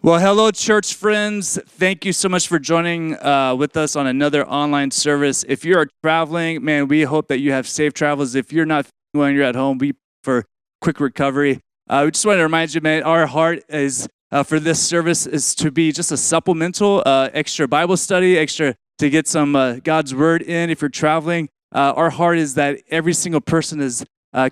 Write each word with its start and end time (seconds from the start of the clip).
Well, 0.00 0.20
hello, 0.20 0.52
church 0.52 0.94
friends. 0.94 1.58
Thank 1.66 2.04
you 2.04 2.12
so 2.12 2.28
much 2.28 2.46
for 2.46 2.60
joining 2.60 3.16
uh, 3.16 3.56
with 3.56 3.76
us 3.76 3.96
on 3.96 4.06
another 4.06 4.46
online 4.46 4.92
service. 4.92 5.44
If 5.48 5.64
you 5.64 5.76
are 5.76 5.88
traveling, 6.04 6.64
man, 6.64 6.86
we 6.86 7.02
hope 7.02 7.26
that 7.26 7.40
you 7.40 7.50
have 7.50 7.66
safe 7.66 7.94
travels. 7.94 8.36
If 8.36 8.52
you're 8.52 8.64
not 8.64 8.86
when 9.10 9.34
you're 9.34 9.42
at 9.42 9.56
home, 9.56 9.76
we 9.78 9.94
for 10.22 10.44
quick 10.80 11.00
recovery. 11.00 11.58
Uh, 11.90 12.02
we 12.04 12.12
just 12.12 12.24
want 12.24 12.38
to 12.38 12.44
remind 12.44 12.74
you, 12.74 12.80
man, 12.80 13.02
our 13.02 13.26
heart 13.26 13.64
is 13.68 14.06
uh, 14.30 14.44
for 14.44 14.60
this 14.60 14.80
service 14.80 15.26
is 15.26 15.52
to 15.56 15.72
be 15.72 15.90
just 15.90 16.12
a 16.12 16.16
supplemental, 16.16 17.02
uh, 17.04 17.30
extra 17.32 17.66
Bible 17.66 17.96
study, 17.96 18.38
extra 18.38 18.76
to 18.98 19.10
get 19.10 19.26
some 19.26 19.56
uh, 19.56 19.80
God's 19.82 20.14
word 20.14 20.42
in. 20.42 20.70
If 20.70 20.80
you're 20.80 20.90
traveling, 20.90 21.48
uh, 21.74 21.94
our 21.96 22.10
heart 22.10 22.38
is 22.38 22.54
that 22.54 22.80
every 22.88 23.14
single 23.14 23.40
person 23.40 23.80
is 23.80 24.04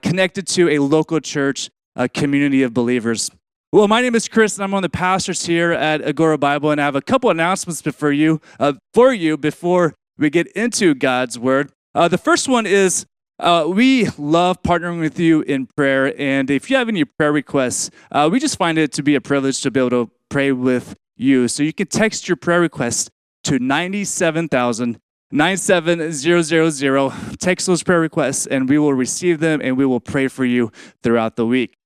connected 0.03 0.49
to 0.49 0.71
a 0.71 0.81
local 0.81 1.21
church, 1.21 1.71
a 1.95 2.09
community 2.09 2.65
of 2.65 2.75
believers. 2.75 3.31
Well, 3.73 3.89
my 3.89 4.01
name 4.01 4.15
is 4.15 4.29
Chris, 4.29 4.57
and 4.57 4.63
I'm 4.63 4.71
one 4.71 4.85
of 4.85 4.93
the 4.93 4.97
pastors 4.97 5.45
here 5.45 5.73
at 5.73 6.01
Agora 6.01 6.39
Bible, 6.39 6.71
and 6.71 6.81
I 6.81 6.85
have 6.85 6.95
a 6.95 7.03
couple 7.03 7.31
announcements 7.31 7.83
for 7.83 8.13
you, 8.13 8.41
uh, 8.61 8.75
for 8.95 9.13
you 9.13 9.37
before 9.37 9.97
we 10.17 10.31
get 10.31 10.47
into 10.53 10.95
God's 10.95 11.37
Word. 11.37 11.73
Uh, 11.93 12.07
the 12.07 12.17
first 12.17 12.49
one 12.49 12.65
is 12.65 13.07
uh, 13.41 13.65
we 13.67 14.07
love 14.19 14.63
partnering 14.63 15.01
with 15.01 15.19
you 15.19 15.41
in 15.43 15.67
prayer, 15.77 16.15
and 16.17 16.49
if 16.49 16.71
you 16.71 16.77
have 16.77 16.89
any 16.89 17.05
prayer 17.05 17.33
requests, 17.33 17.91
uh, 18.13 18.29
we 18.31 18.39
just 18.39 18.57
find 18.57 18.79
it 18.79 18.93
to 18.93 19.03
be 19.03 19.17
a 19.17 19.21
privilege 19.21 19.61
to 19.63 19.73
be 19.73 19.81
able 19.81 19.91
to 19.91 20.13
pray 20.31 20.53
with 20.53 20.95
you. 21.17 21.49
So 21.49 21.65
you 21.65 21.73
can 21.73 21.89
text 21.89 22.29
your 22.29 22.37
prayer 22.37 22.61
request 22.61 23.11
to 23.45 23.59
97,000. 23.59 24.99
97000. 25.33 27.37
Text 27.39 27.67
those 27.67 27.83
prayer 27.83 28.01
requests 28.01 28.47
and 28.47 28.69
we 28.69 28.79
will 28.79 28.95
receive 28.95 29.41
them 29.41 29.61
and 29.61 29.77
we 29.77 29.85
will 29.85 29.99
pray 29.99 30.29
for 30.29 30.45
you 30.45 30.71
throughout 31.03 31.35
the 31.35 31.45
week. 31.45 31.77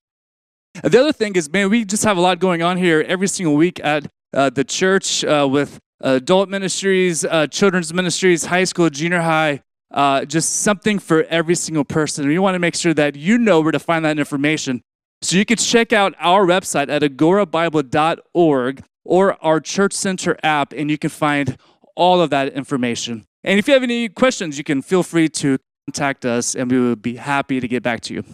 The 0.74 1.00
other 1.00 1.12
thing 1.12 1.34
is, 1.36 1.50
man, 1.50 1.68
we 1.68 1.84
just 1.84 2.04
have 2.04 2.16
a 2.16 2.20
lot 2.20 2.38
going 2.38 2.62
on 2.62 2.76
here 2.76 3.04
every 3.06 3.28
single 3.28 3.56
week 3.56 3.80
at 3.82 4.06
uh, 4.32 4.50
the 4.50 4.64
church 4.64 5.24
uh, 5.24 5.46
with 5.50 5.78
adult 6.00 6.48
ministries, 6.48 7.24
uh, 7.24 7.46
children's 7.48 7.92
ministries, 7.92 8.46
high 8.46 8.64
school, 8.64 8.88
junior 8.88 9.20
high, 9.20 9.62
uh, 9.92 10.24
just 10.24 10.60
something 10.60 10.98
for 10.98 11.24
every 11.24 11.54
single 11.54 11.84
person. 11.84 12.26
We 12.28 12.38
want 12.38 12.54
to 12.54 12.58
make 12.58 12.74
sure 12.74 12.94
that 12.94 13.16
you 13.16 13.36
know 13.36 13.60
where 13.60 13.72
to 13.72 13.78
find 13.78 14.04
that 14.04 14.18
information. 14.18 14.82
So 15.22 15.36
you 15.36 15.44
can 15.44 15.58
check 15.58 15.92
out 15.92 16.14
our 16.18 16.46
website 16.46 16.88
at 16.88 17.02
agorabible.org 17.02 18.84
or 19.04 19.44
our 19.44 19.60
Church 19.60 19.92
Center 19.92 20.36
app, 20.42 20.72
and 20.72 20.90
you 20.90 20.96
can 20.96 21.10
find 21.10 21.58
all 21.94 22.22
of 22.22 22.30
that 22.30 22.52
information. 22.52 23.26
And 23.44 23.58
if 23.58 23.66
you 23.68 23.74
have 23.74 23.82
any 23.82 24.08
questions, 24.08 24.56
you 24.56 24.64
can 24.64 24.80
feel 24.82 25.02
free 25.02 25.28
to 25.28 25.58
contact 25.86 26.24
us, 26.24 26.54
and 26.54 26.70
we 26.70 26.80
would 26.80 27.02
be 27.02 27.16
happy 27.16 27.60
to 27.60 27.68
get 27.68 27.82
back 27.82 28.00
to 28.02 28.14
you. 28.14 28.24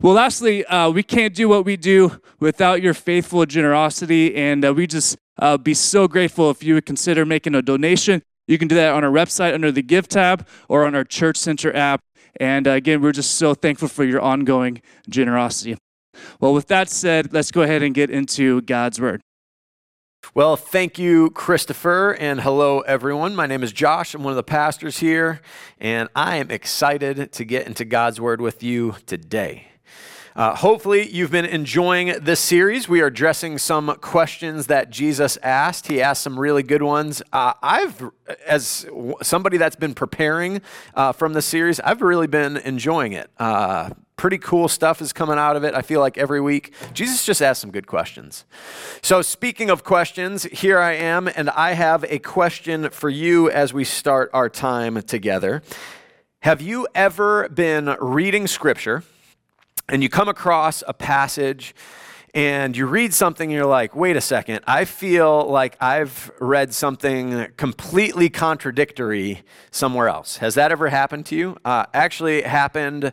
Well, 0.00 0.12
lastly, 0.12 0.64
uh, 0.66 0.90
we 0.90 1.02
can't 1.02 1.34
do 1.34 1.48
what 1.48 1.64
we 1.64 1.76
do 1.76 2.20
without 2.38 2.80
your 2.80 2.94
faithful 2.94 3.44
generosity, 3.46 4.36
and 4.36 4.64
uh, 4.64 4.72
we 4.72 4.86
just 4.86 5.18
uh, 5.40 5.58
be 5.58 5.74
so 5.74 6.06
grateful 6.06 6.50
if 6.50 6.62
you 6.62 6.74
would 6.74 6.86
consider 6.86 7.26
making 7.26 7.56
a 7.56 7.62
donation. 7.62 8.22
You 8.46 8.58
can 8.58 8.68
do 8.68 8.76
that 8.76 8.94
on 8.94 9.02
our 9.02 9.10
website 9.10 9.54
under 9.54 9.72
the 9.72 9.82
Give 9.82 10.06
tab 10.06 10.46
or 10.68 10.86
on 10.86 10.94
our 10.94 11.02
Church 11.02 11.36
Center 11.36 11.74
app. 11.74 12.00
And 12.38 12.68
uh, 12.68 12.72
again, 12.72 13.00
we're 13.00 13.10
just 13.10 13.32
so 13.32 13.54
thankful 13.54 13.88
for 13.88 14.04
your 14.04 14.20
ongoing 14.20 14.82
generosity. 15.08 15.76
Well, 16.38 16.54
with 16.54 16.68
that 16.68 16.88
said, 16.88 17.32
let's 17.32 17.50
go 17.50 17.62
ahead 17.62 17.82
and 17.82 17.92
get 17.92 18.08
into 18.08 18.62
God's 18.62 19.00
Word. 19.00 19.20
Well, 20.32 20.54
thank 20.54 21.00
you, 21.00 21.30
Christopher, 21.30 22.12
and 22.20 22.42
hello, 22.42 22.80
everyone. 22.82 23.34
My 23.34 23.46
name 23.46 23.64
is 23.64 23.72
Josh. 23.72 24.14
I'm 24.14 24.22
one 24.22 24.30
of 24.30 24.36
the 24.36 24.44
pastors 24.44 24.98
here, 24.98 25.40
and 25.80 26.08
I 26.14 26.36
am 26.36 26.52
excited 26.52 27.32
to 27.32 27.44
get 27.44 27.66
into 27.66 27.84
God's 27.84 28.20
Word 28.20 28.40
with 28.40 28.62
you 28.62 28.94
today. 29.04 29.66
Uh, 30.38 30.54
hopefully, 30.54 31.10
you've 31.10 31.32
been 31.32 31.44
enjoying 31.44 32.14
this 32.20 32.38
series. 32.38 32.88
We 32.88 33.00
are 33.00 33.06
addressing 33.06 33.58
some 33.58 33.92
questions 34.00 34.68
that 34.68 34.88
Jesus 34.88 35.36
asked. 35.42 35.88
He 35.88 36.00
asked 36.00 36.22
some 36.22 36.38
really 36.38 36.62
good 36.62 36.80
ones. 36.80 37.20
Uh, 37.32 37.54
I've, 37.60 38.08
as 38.46 38.86
somebody 39.20 39.56
that's 39.56 39.74
been 39.74 39.94
preparing 39.94 40.62
uh, 40.94 41.10
from 41.10 41.32
the 41.32 41.42
series, 41.42 41.80
I've 41.80 42.02
really 42.02 42.28
been 42.28 42.56
enjoying 42.58 43.14
it. 43.14 43.32
Uh, 43.36 43.90
pretty 44.14 44.38
cool 44.38 44.68
stuff 44.68 45.02
is 45.02 45.12
coming 45.12 45.38
out 45.38 45.56
of 45.56 45.64
it. 45.64 45.74
I 45.74 45.82
feel 45.82 45.98
like 45.98 46.16
every 46.16 46.40
week. 46.40 46.72
Jesus 46.94 47.26
just 47.26 47.42
asked 47.42 47.60
some 47.60 47.72
good 47.72 47.88
questions. 47.88 48.44
So, 49.02 49.22
speaking 49.22 49.70
of 49.70 49.82
questions, 49.82 50.44
here 50.44 50.78
I 50.78 50.92
am, 50.92 51.26
and 51.26 51.50
I 51.50 51.72
have 51.72 52.04
a 52.04 52.20
question 52.20 52.90
for 52.90 53.10
you 53.10 53.50
as 53.50 53.74
we 53.74 53.82
start 53.82 54.30
our 54.32 54.48
time 54.48 55.02
together. 55.02 55.64
Have 56.42 56.62
you 56.62 56.86
ever 56.94 57.48
been 57.48 57.96
reading 57.98 58.46
scripture? 58.46 59.02
And 59.88 60.02
you 60.02 60.08
come 60.08 60.28
across 60.28 60.82
a 60.86 60.94
passage 60.94 61.74
and 62.34 62.76
you 62.76 62.86
read 62.86 63.14
something 63.14 63.50
and 63.50 63.56
you're 63.56 63.66
like, 63.66 63.96
wait 63.96 64.16
a 64.16 64.20
second, 64.20 64.60
I 64.66 64.84
feel 64.84 65.48
like 65.48 65.76
I've 65.80 66.30
read 66.40 66.74
something 66.74 67.46
completely 67.56 68.28
contradictory 68.28 69.42
somewhere 69.70 70.08
else. 70.08 70.36
Has 70.36 70.54
that 70.56 70.70
ever 70.70 70.88
happened 70.88 71.26
to 71.26 71.36
you? 71.36 71.56
Uh, 71.64 71.86
actually, 71.94 72.38
it 72.38 72.46
happened 72.46 73.12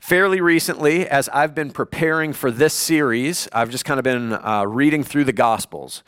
fairly 0.00 0.40
recently 0.40 1.08
as 1.08 1.28
I've 1.28 1.54
been 1.54 1.70
preparing 1.70 2.32
for 2.32 2.50
this 2.50 2.74
series. 2.74 3.48
I've 3.52 3.70
just 3.70 3.84
kind 3.84 3.98
of 3.98 4.04
been 4.04 4.32
uh, 4.32 4.64
reading 4.66 5.04
through 5.04 5.24
the 5.24 5.32
Gospels. 5.32 6.02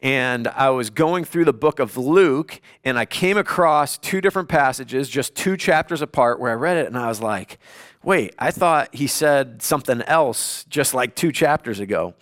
And 0.00 0.46
I 0.46 0.70
was 0.70 0.90
going 0.90 1.24
through 1.24 1.44
the 1.44 1.52
book 1.52 1.80
of 1.80 1.96
Luke, 1.96 2.60
and 2.84 2.96
I 2.96 3.04
came 3.04 3.36
across 3.36 3.98
two 3.98 4.20
different 4.20 4.48
passages, 4.48 5.08
just 5.08 5.34
two 5.34 5.56
chapters 5.56 6.02
apart, 6.02 6.38
where 6.38 6.52
I 6.52 6.54
read 6.54 6.76
it, 6.76 6.86
and 6.86 6.96
I 6.96 7.08
was 7.08 7.20
like, 7.20 7.58
wait, 8.08 8.34
I 8.38 8.50
thought 8.50 8.94
he 8.94 9.06
said 9.06 9.60
something 9.60 10.00
else 10.00 10.64
just 10.70 10.94
like 10.94 11.14
two 11.14 11.30
chapters 11.30 11.78
ago. 11.78 12.14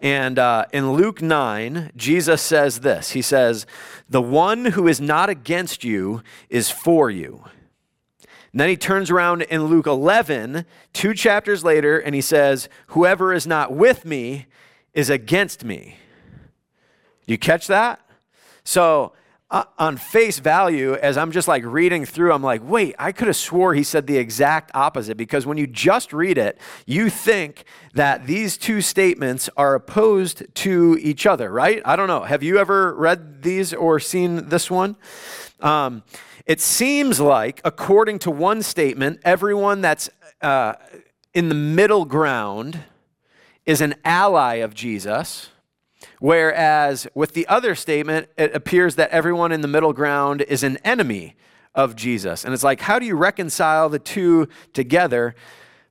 And 0.00 0.38
uh, 0.38 0.64
in 0.72 0.94
Luke 0.94 1.20
9, 1.20 1.92
Jesus 1.94 2.40
says 2.40 2.80
this 2.80 3.10
He 3.10 3.20
says, 3.20 3.66
The 4.08 4.22
one 4.22 4.64
who 4.64 4.88
is 4.88 5.02
not 5.02 5.28
against 5.28 5.84
you 5.84 6.22
is 6.48 6.70
for 6.70 7.10
you. 7.10 7.44
And 8.52 8.60
then 8.60 8.70
he 8.70 8.76
turns 8.78 9.10
around 9.10 9.42
in 9.42 9.64
Luke 9.64 9.86
11, 9.86 10.64
two 10.94 11.12
chapters 11.12 11.62
later, 11.62 11.98
and 11.98 12.14
he 12.14 12.22
says, 12.22 12.70
Whoever 12.88 13.34
is 13.34 13.46
not 13.46 13.70
with 13.70 14.06
me 14.06 14.46
is 14.94 15.10
against 15.10 15.62
me. 15.62 15.98
Do 17.26 17.34
You 17.34 17.38
catch 17.38 17.66
that? 17.66 18.00
So, 18.64 19.12
uh, 19.50 19.64
on 19.78 19.96
face 19.96 20.38
value, 20.38 20.94
as 20.94 21.16
I'm 21.16 21.30
just 21.30 21.46
like 21.46 21.64
reading 21.64 22.04
through, 22.04 22.32
I'm 22.32 22.42
like, 22.42 22.62
wait, 22.64 22.94
I 22.98 23.12
could 23.12 23.26
have 23.28 23.36
swore 23.36 23.74
he 23.74 23.82
said 23.82 24.06
the 24.06 24.16
exact 24.16 24.70
opposite 24.74 25.16
because 25.16 25.46
when 25.46 25.58
you 25.58 25.66
just 25.66 26.12
read 26.12 26.38
it, 26.38 26.58
you 26.86 27.10
think 27.10 27.64
that 27.92 28.26
these 28.26 28.56
two 28.56 28.80
statements 28.80 29.50
are 29.56 29.74
opposed 29.74 30.42
to 30.54 30.98
each 31.00 31.26
other, 31.26 31.50
right? 31.50 31.82
I 31.84 31.94
don't 31.94 32.08
know. 32.08 32.22
Have 32.22 32.42
you 32.42 32.58
ever 32.58 32.94
read 32.94 33.42
these 33.42 33.74
or 33.74 34.00
seen 34.00 34.48
this 34.48 34.70
one? 34.70 34.96
Um, 35.60 36.02
it 36.46 36.60
seems 36.60 37.20
like, 37.20 37.60
according 37.64 38.20
to 38.20 38.30
one 38.30 38.62
statement, 38.62 39.20
everyone 39.24 39.82
that's 39.82 40.10
uh, 40.40 40.74
in 41.32 41.48
the 41.48 41.54
middle 41.54 42.04
ground 42.04 42.80
is 43.66 43.80
an 43.80 43.94
ally 44.04 44.56
of 44.56 44.74
Jesus 44.74 45.50
Whereas 46.20 47.06
with 47.14 47.34
the 47.34 47.46
other 47.46 47.74
statement, 47.74 48.28
it 48.36 48.54
appears 48.54 48.96
that 48.96 49.10
everyone 49.10 49.52
in 49.52 49.60
the 49.60 49.68
middle 49.68 49.92
ground 49.92 50.42
is 50.42 50.62
an 50.62 50.78
enemy 50.78 51.36
of 51.74 51.96
Jesus. 51.96 52.44
And 52.44 52.54
it's 52.54 52.62
like, 52.62 52.80
how 52.80 52.98
do 52.98 53.06
you 53.06 53.16
reconcile 53.16 53.88
the 53.88 53.98
two 53.98 54.48
together? 54.72 55.34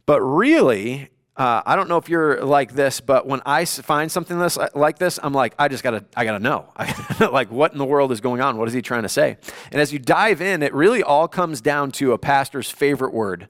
But 0.05 0.21
really, 0.21 1.09
uh, 1.35 1.61
I 1.65 1.75
don't 1.75 1.89
know 1.89 1.97
if 1.97 2.09
you're 2.09 2.43
like 2.43 2.73
this, 2.73 3.01
but 3.01 3.25
when 3.25 3.41
I 3.45 3.65
find 3.65 4.11
something 4.11 4.37
this, 4.37 4.57
uh, 4.57 4.69
like 4.75 4.99
this, 4.99 5.19
I'm 5.21 5.33
like, 5.33 5.55
I 5.57 5.67
just 5.67 5.83
gotta, 5.83 6.05
I 6.15 6.25
gotta 6.25 6.39
know. 6.39 6.71
like, 7.31 7.49
what 7.51 7.71
in 7.71 7.79
the 7.79 7.85
world 7.85 8.11
is 8.11 8.21
going 8.21 8.39
on? 8.39 8.57
What 8.57 8.67
is 8.67 8.73
he 8.73 8.81
trying 8.81 9.03
to 9.03 9.09
say? 9.09 9.37
And 9.71 9.81
as 9.81 9.91
you 9.91 9.99
dive 9.99 10.41
in, 10.41 10.61
it 10.61 10.73
really 10.73 11.01
all 11.01 11.27
comes 11.27 11.59
down 11.59 11.91
to 11.93 12.11
a 12.11 12.17
pastor's 12.17 12.69
favorite 12.69 13.13
word 13.13 13.47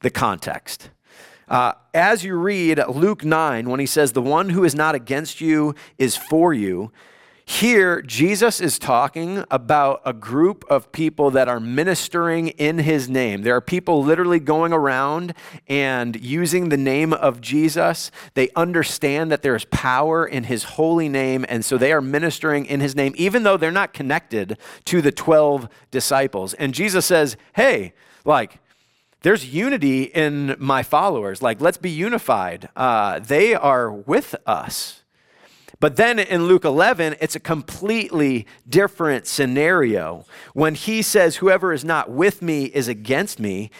the 0.00 0.10
context. 0.10 0.90
Uh, 1.48 1.72
as 1.92 2.24
you 2.24 2.36
read 2.36 2.82
Luke 2.88 3.24
9, 3.24 3.68
when 3.68 3.80
he 3.80 3.86
says, 3.86 4.12
The 4.12 4.22
one 4.22 4.50
who 4.50 4.64
is 4.64 4.74
not 4.74 4.94
against 4.94 5.40
you 5.40 5.74
is 5.98 6.16
for 6.16 6.54
you, 6.54 6.90
here 7.46 8.00
Jesus 8.00 8.58
is 8.58 8.78
talking 8.78 9.44
about 9.50 10.00
a 10.06 10.14
group 10.14 10.64
of 10.70 10.90
people 10.92 11.30
that 11.32 11.46
are 11.46 11.60
ministering 11.60 12.48
in 12.48 12.78
his 12.78 13.06
name. 13.06 13.42
There 13.42 13.54
are 13.54 13.60
people 13.60 14.02
literally 14.02 14.40
going 14.40 14.72
around 14.72 15.34
and 15.68 16.16
using 16.16 16.70
the 16.70 16.78
name 16.78 17.12
of 17.12 17.42
Jesus. 17.42 18.10
They 18.32 18.48
understand 18.56 19.30
that 19.30 19.42
there 19.42 19.54
is 19.54 19.66
power 19.66 20.26
in 20.26 20.44
his 20.44 20.64
holy 20.64 21.10
name, 21.10 21.44
and 21.50 21.62
so 21.62 21.76
they 21.76 21.92
are 21.92 22.00
ministering 22.00 22.64
in 22.64 22.80
his 22.80 22.96
name, 22.96 23.12
even 23.18 23.42
though 23.42 23.58
they're 23.58 23.70
not 23.70 23.92
connected 23.92 24.56
to 24.86 25.02
the 25.02 25.12
12 25.12 25.68
disciples. 25.90 26.54
And 26.54 26.72
Jesus 26.72 27.04
says, 27.04 27.36
Hey, 27.52 27.92
like, 28.24 28.58
there's 29.24 29.46
unity 29.46 30.02
in 30.02 30.54
my 30.58 30.82
followers. 30.82 31.40
Like, 31.40 31.58
let's 31.58 31.78
be 31.78 31.90
unified. 31.90 32.68
Uh, 32.76 33.18
they 33.20 33.54
are 33.54 33.90
with 33.90 34.34
us. 34.46 35.02
But 35.80 35.96
then 35.96 36.18
in 36.18 36.44
Luke 36.44 36.66
11, 36.66 37.16
it's 37.22 37.34
a 37.34 37.40
completely 37.40 38.46
different 38.68 39.26
scenario. 39.26 40.26
When 40.52 40.74
he 40.74 41.00
says, 41.00 41.36
Whoever 41.36 41.72
is 41.72 41.86
not 41.86 42.10
with 42.10 42.42
me 42.42 42.66
is 42.66 42.86
against 42.86 43.40
me, 43.40 43.70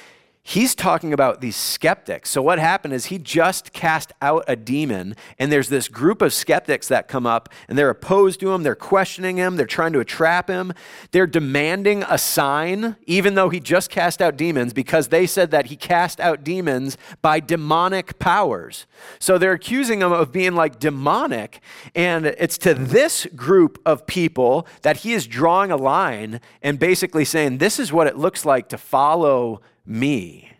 he's 0.46 0.74
talking 0.74 1.14
about 1.14 1.40
these 1.40 1.56
skeptics. 1.56 2.28
So, 2.28 2.42
what 2.42 2.58
happened 2.58 2.92
is 2.92 3.06
he 3.06 3.18
just 3.18 3.72
cast 3.72 4.12
out 4.20 4.44
a 4.46 4.54
demon, 4.54 5.16
and 5.38 5.50
there's 5.50 5.70
this 5.70 5.88
group 5.88 6.20
of 6.22 6.32
skeptics 6.32 6.86
that 6.88 7.08
come 7.08 7.26
up, 7.26 7.48
and 7.66 7.76
they're 7.76 7.90
opposed 7.90 8.40
to 8.40 8.52
him. 8.52 8.62
They're 8.62 8.74
questioning 8.74 9.38
him. 9.38 9.56
They're 9.56 9.66
trying 9.66 9.94
to 9.94 10.04
trap 10.04 10.48
him. 10.48 10.72
They're 11.10 11.26
demanding 11.26 12.04
a 12.08 12.18
sign, 12.18 12.96
even 13.06 13.34
though 13.34 13.48
he 13.48 13.58
just 13.58 13.90
cast 13.90 14.20
out 14.20 14.36
demons, 14.36 14.74
because 14.74 15.08
they 15.08 15.26
said 15.26 15.50
that 15.50 15.66
he 15.66 15.76
cast 15.76 16.20
out 16.20 16.44
demons 16.44 16.98
by 17.22 17.40
demonic 17.40 18.18
powers. 18.18 18.86
So, 19.18 19.38
they're 19.38 19.52
accusing 19.52 20.02
him 20.02 20.12
of 20.12 20.30
being 20.30 20.54
like 20.54 20.78
demonic. 20.78 21.60
And 21.94 22.26
it's 22.26 22.58
to 22.58 22.74
this 22.74 23.26
group 23.34 23.80
of 23.86 24.06
people 24.06 24.66
that 24.82 24.98
he 24.98 25.14
is 25.14 25.26
drawing 25.26 25.70
a 25.70 25.76
line 25.76 26.40
and 26.60 26.78
basically 26.78 27.24
saying, 27.24 27.58
This 27.58 27.80
is 27.80 27.92
what 27.92 28.06
it 28.06 28.18
looks 28.18 28.44
like 28.44 28.68
to 28.68 28.78
follow 28.78 29.62
me. 29.86 30.50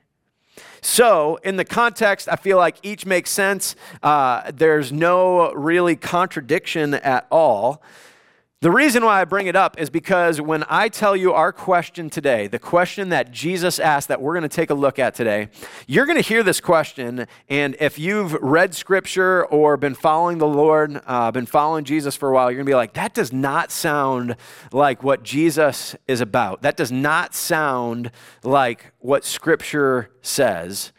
So, 0.81 1.37
in 1.43 1.57
the 1.57 1.65
context, 1.65 2.29
I 2.29 2.37
feel 2.37 2.59
like 2.59 2.77
each 2.83 3.07
makes 3.07 3.31
sense. 3.31 3.75
Uh, 4.03 4.51
there's 4.55 4.93
no 4.93 5.51
really 5.53 5.97
contradiction 5.97 6.95
at 6.95 7.27
all. 7.31 7.83
The 8.65 8.71
reason 8.71 9.05
why 9.05 9.21
I 9.21 9.27
bring 9.27 9.47
it 9.47 9.57
up 9.57 9.79
is 9.79 9.91
because 9.91 10.41
when 10.41 10.65
I 10.71 10.89
tell 10.89 11.15
you 11.15 11.35
our 11.35 11.53
question 11.53 12.09
today, 12.09 12.47
the 12.47 12.59
question 12.59 13.11
that 13.11 13.31
Jesus 13.31 13.79
asked 13.79 14.09
that 14.09 14.23
we're 14.23 14.33
going 14.33 14.41
to 14.41 14.49
take 14.49 14.71
a 14.71 14.75
look 14.75 14.99
at 14.99 15.15
today, 15.15 15.51
you're 15.87 16.07
going 16.07 16.17
to 16.17 16.27
hear 16.27 16.43
this 16.43 16.63
question. 16.63 17.27
And 17.51 17.77
if 17.79 17.99
you've 17.99 18.33
read 18.41 18.75
scripture 18.75 19.45
or 19.45 19.77
been 19.77 19.95
following 19.95 20.39
the 20.39 20.47
Lord, 20.47 20.99
uh, 21.07 21.31
been 21.31 21.45
following 21.45 21.85
Jesus 21.85 22.17
for 22.17 22.31
a 22.31 22.33
while, 22.33 22.51
you're 22.51 22.57
going 22.57 22.65
to 22.65 22.71
be 22.71 22.75
like, 22.75 22.95
that 22.95 23.13
does 23.13 23.35
not 23.35 23.71
sound 23.71 24.35
like 24.73 25.03
what 25.03 25.23
Jesus 25.23 25.95
is 26.09 26.23
about. 26.23 26.63
That 26.63 26.79
does 26.79 26.91
not 26.91 27.35
sound 27.35 28.13
like 28.45 28.95
what 28.99 29.27
scripture 29.27 30.09
says. 30.23 30.91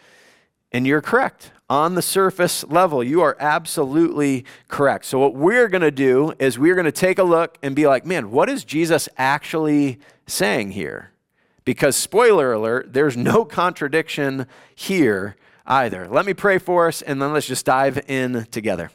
And 0.72 0.86
you're 0.86 1.02
correct 1.02 1.50
on 1.70 1.96
the 1.96 2.02
surface 2.02 2.64
level, 2.66 3.04
you 3.04 3.22
are 3.22 3.36
absolutely 3.40 4.46
correct. 4.68 5.06
So, 5.06 5.20
what 5.20 5.34
we're 5.34 5.68
going 5.68 5.82
to 5.82 5.92
do 5.92 6.34
is 6.38 6.60
we're 6.60 6.76
going 6.76 6.86
to 6.86 6.92
take 6.92 7.18
a 7.18 7.24
look 7.24 7.58
and 7.64 7.76
be 7.76 7.88
like, 7.88 8.06
man, 8.06 8.32
what 8.32 8.50
is 8.50 8.64
Jesus 8.64 9.10
actually 9.18 10.00
saying 10.28 10.72
here? 10.72 11.12
Because, 11.64 11.96
spoiler 11.96 12.54
alert, 12.54 12.94
there's 12.94 13.18
no 13.18 13.46
contradiction 13.46 14.46
here 14.76 15.36
either. 15.66 16.08
Let 16.08 16.26
me 16.26 16.34
pray 16.34 16.60
for 16.60 16.88
us 16.88 17.02
and 17.02 17.22
then 17.22 17.34
let's 17.34 17.48
just 17.48 17.66
dive 17.66 18.04
in 18.08 18.46
together. 18.52 18.92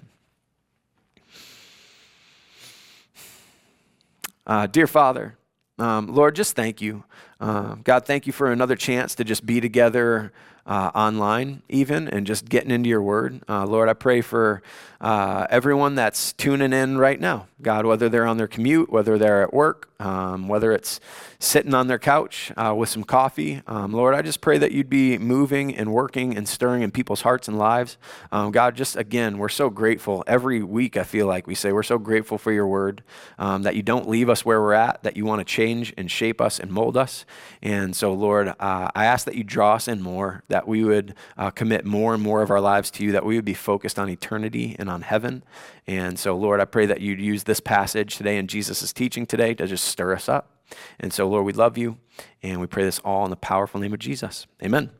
Uh, 4.46 4.66
dear 4.66 4.86
Father, 4.86 5.36
um, 5.78 6.14
Lord, 6.14 6.34
just 6.34 6.56
thank 6.56 6.80
you. 6.80 7.04
Uh, 7.40 7.76
God, 7.84 8.04
thank 8.04 8.26
you 8.26 8.32
for 8.32 8.52
another 8.52 8.76
chance 8.76 9.14
to 9.16 9.24
just 9.24 9.46
be 9.46 9.60
together 9.60 10.32
uh, 10.66 10.90
online, 10.94 11.62
even, 11.68 12.08
and 12.08 12.26
just 12.26 12.48
getting 12.48 12.70
into 12.70 12.88
your 12.88 13.02
word. 13.02 13.42
Uh, 13.48 13.66
Lord, 13.66 13.88
I 13.88 13.94
pray 13.94 14.20
for 14.20 14.62
uh, 15.00 15.46
everyone 15.48 15.94
that's 15.94 16.32
tuning 16.34 16.72
in 16.72 16.98
right 16.98 17.18
now. 17.18 17.46
God, 17.62 17.86
whether 17.86 18.08
they're 18.08 18.26
on 18.26 18.36
their 18.36 18.48
commute, 18.48 18.90
whether 18.90 19.18
they're 19.18 19.42
at 19.42 19.52
work, 19.52 19.88
um, 19.98 20.48
whether 20.48 20.72
it's 20.72 21.00
sitting 21.38 21.74
on 21.74 21.86
their 21.86 21.98
couch 21.98 22.52
uh, 22.56 22.74
with 22.74 22.88
some 22.88 23.04
coffee. 23.04 23.62
Um, 23.66 23.92
Lord, 23.92 24.14
I 24.14 24.22
just 24.22 24.40
pray 24.40 24.58
that 24.58 24.72
you'd 24.72 24.90
be 24.90 25.18
moving 25.18 25.74
and 25.74 25.92
working 25.92 26.36
and 26.36 26.48
stirring 26.48 26.82
in 26.82 26.90
people's 26.90 27.22
hearts 27.22 27.48
and 27.48 27.58
lives. 27.58 27.96
Um, 28.30 28.50
God, 28.50 28.76
just 28.76 28.96
again, 28.96 29.38
we're 29.38 29.48
so 29.48 29.70
grateful. 29.70 30.24
Every 30.26 30.62
week, 30.62 30.96
I 30.96 31.04
feel 31.04 31.26
like 31.26 31.46
we 31.46 31.54
say 31.54 31.72
we're 31.72 31.82
so 31.82 31.98
grateful 31.98 32.38
for 32.38 32.52
your 32.52 32.66
word, 32.66 33.02
um, 33.38 33.62
that 33.62 33.76
you 33.76 33.82
don't 33.82 34.08
leave 34.08 34.28
us 34.28 34.44
where 34.44 34.60
we're 34.60 34.74
at, 34.74 35.02
that 35.02 35.16
you 35.16 35.24
want 35.24 35.40
to 35.40 35.44
change 35.44 35.94
and 35.96 36.10
shape 36.10 36.40
us 36.40 36.60
and 36.60 36.70
mold 36.70 36.96
us. 36.96 37.24
And 37.62 37.94
so, 37.96 38.12
Lord, 38.12 38.48
uh, 38.48 38.90
I 38.94 39.04
ask 39.06 39.24
that 39.26 39.34
you 39.34 39.44
draw 39.44 39.74
us 39.74 39.88
in 39.88 40.02
more, 40.02 40.44
that 40.50 40.68
we 40.68 40.84
would 40.84 41.14
uh, 41.36 41.50
commit 41.50 41.84
more 41.84 42.14
and 42.14 42.22
more 42.22 42.42
of 42.42 42.50
our 42.50 42.60
lives 42.60 42.90
to 42.92 43.04
you, 43.04 43.12
that 43.12 43.24
we 43.24 43.36
would 43.36 43.44
be 43.44 43.54
focused 43.54 43.98
on 43.98 44.08
eternity 44.08 44.76
and 44.78 44.90
on 44.90 45.02
heaven. 45.02 45.42
And 45.86 46.18
so, 46.18 46.36
Lord, 46.36 46.60
I 46.60 46.64
pray 46.66 46.86
that 46.86 47.00
you'd 47.00 47.20
use 47.20 47.44
this 47.44 47.60
passage 47.60 48.16
today 48.16 48.36
and 48.38 48.48
Jesus' 48.48 48.92
teaching 48.92 49.26
today 49.26 49.54
to 49.54 49.66
just 49.66 49.84
stir 49.84 50.12
us 50.12 50.28
up. 50.28 50.60
And 50.98 51.12
so, 51.12 51.28
Lord, 51.28 51.44
we 51.44 51.52
love 51.52 51.76
you, 51.76 51.98
and 52.42 52.60
we 52.60 52.66
pray 52.66 52.84
this 52.84 53.00
all 53.00 53.24
in 53.24 53.30
the 53.30 53.36
powerful 53.36 53.80
name 53.80 53.92
of 53.92 53.98
Jesus. 53.98 54.46
Amen. 54.62 54.90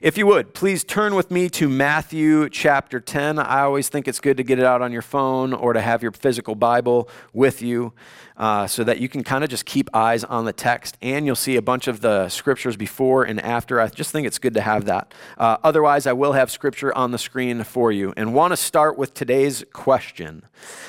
If 0.00 0.16
you 0.16 0.26
would, 0.28 0.54
please 0.54 0.82
turn 0.82 1.14
with 1.14 1.30
me 1.30 1.50
to 1.50 1.68
Matthew 1.68 2.48
chapter 2.48 3.00
10. 3.00 3.38
I 3.38 3.60
always 3.60 3.90
think 3.90 4.08
it's 4.08 4.18
good 4.18 4.38
to 4.38 4.42
get 4.42 4.58
it 4.58 4.64
out 4.64 4.80
on 4.80 4.92
your 4.92 5.02
phone 5.02 5.52
or 5.52 5.74
to 5.74 5.80
have 5.82 6.02
your 6.02 6.12
physical 6.12 6.54
Bible 6.54 7.06
with 7.34 7.60
you 7.60 7.92
uh, 8.38 8.66
so 8.66 8.82
that 8.82 8.98
you 8.98 9.10
can 9.10 9.22
kind 9.22 9.44
of 9.44 9.50
just 9.50 9.66
keep 9.66 9.90
eyes 9.92 10.24
on 10.24 10.46
the 10.46 10.54
text 10.54 10.96
and 11.02 11.26
you'll 11.26 11.36
see 11.36 11.56
a 11.56 11.60
bunch 11.60 11.86
of 11.86 12.00
the 12.00 12.30
scriptures 12.30 12.78
before 12.78 13.24
and 13.24 13.38
after. 13.42 13.78
I 13.78 13.88
just 13.88 14.10
think 14.10 14.26
it's 14.26 14.38
good 14.38 14.54
to 14.54 14.62
have 14.62 14.86
that. 14.86 15.12
Uh, 15.36 15.58
otherwise, 15.62 16.06
I 16.06 16.14
will 16.14 16.32
have 16.32 16.50
scripture 16.50 16.96
on 16.96 17.10
the 17.10 17.18
screen 17.18 17.62
for 17.62 17.92
you 17.92 18.14
and 18.16 18.32
want 18.32 18.52
to 18.52 18.56
start 18.56 18.96
with 18.96 19.12
today's 19.12 19.66
question. 19.74 20.46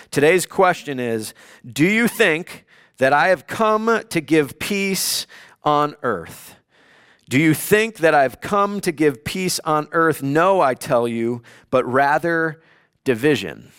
Today's 0.09 0.45
question 0.45 1.01
is 1.01 1.33
Do 1.69 1.85
you 1.85 2.07
think 2.07 2.63
that 2.95 3.11
I 3.11 3.27
have 3.27 3.45
come 3.45 4.03
to 4.07 4.21
give 4.21 4.57
peace 4.57 5.27
on 5.65 5.97
earth? 6.01 6.55
Do 7.31 7.39
you 7.39 7.53
think 7.53 7.99
that 7.99 8.13
I've 8.13 8.41
come 8.41 8.81
to 8.81 8.91
give 8.91 9.23
peace 9.23 9.57
on 9.63 9.87
earth? 9.93 10.21
No, 10.21 10.59
I 10.59 10.73
tell 10.73 11.07
you, 11.07 11.41
but 11.69 11.85
rather 11.85 12.61
division. 13.05 13.71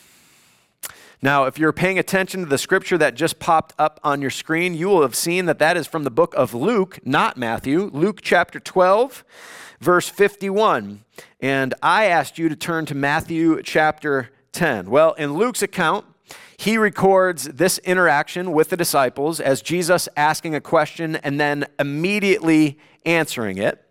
Now, 1.20 1.44
if 1.44 1.58
you're 1.58 1.74
paying 1.74 1.98
attention 1.98 2.40
to 2.40 2.46
the 2.46 2.56
scripture 2.56 2.96
that 2.96 3.14
just 3.14 3.38
popped 3.38 3.74
up 3.78 4.00
on 4.02 4.22
your 4.22 4.30
screen, 4.30 4.72
you 4.72 4.88
will 4.88 5.02
have 5.02 5.14
seen 5.14 5.44
that 5.44 5.58
that 5.58 5.76
is 5.76 5.86
from 5.86 6.04
the 6.04 6.10
book 6.10 6.32
of 6.34 6.54
Luke, 6.54 6.98
not 7.04 7.36
Matthew. 7.36 7.90
Luke 7.92 8.20
chapter 8.22 8.58
12, 8.58 9.22
verse 9.80 10.08
51. 10.08 11.04
And 11.38 11.74
I 11.82 12.06
asked 12.06 12.38
you 12.38 12.48
to 12.48 12.56
turn 12.56 12.86
to 12.86 12.94
Matthew 12.94 13.62
chapter 13.62 14.30
10. 14.52 14.88
Well, 14.88 15.12
in 15.12 15.34
Luke's 15.34 15.60
account, 15.60 16.06
he 16.62 16.78
records 16.78 17.46
this 17.46 17.78
interaction 17.78 18.52
with 18.52 18.70
the 18.70 18.76
disciples 18.76 19.40
as 19.40 19.62
Jesus 19.62 20.08
asking 20.16 20.54
a 20.54 20.60
question 20.60 21.16
and 21.16 21.40
then 21.40 21.66
immediately 21.80 22.78
answering 23.04 23.58
it, 23.58 23.84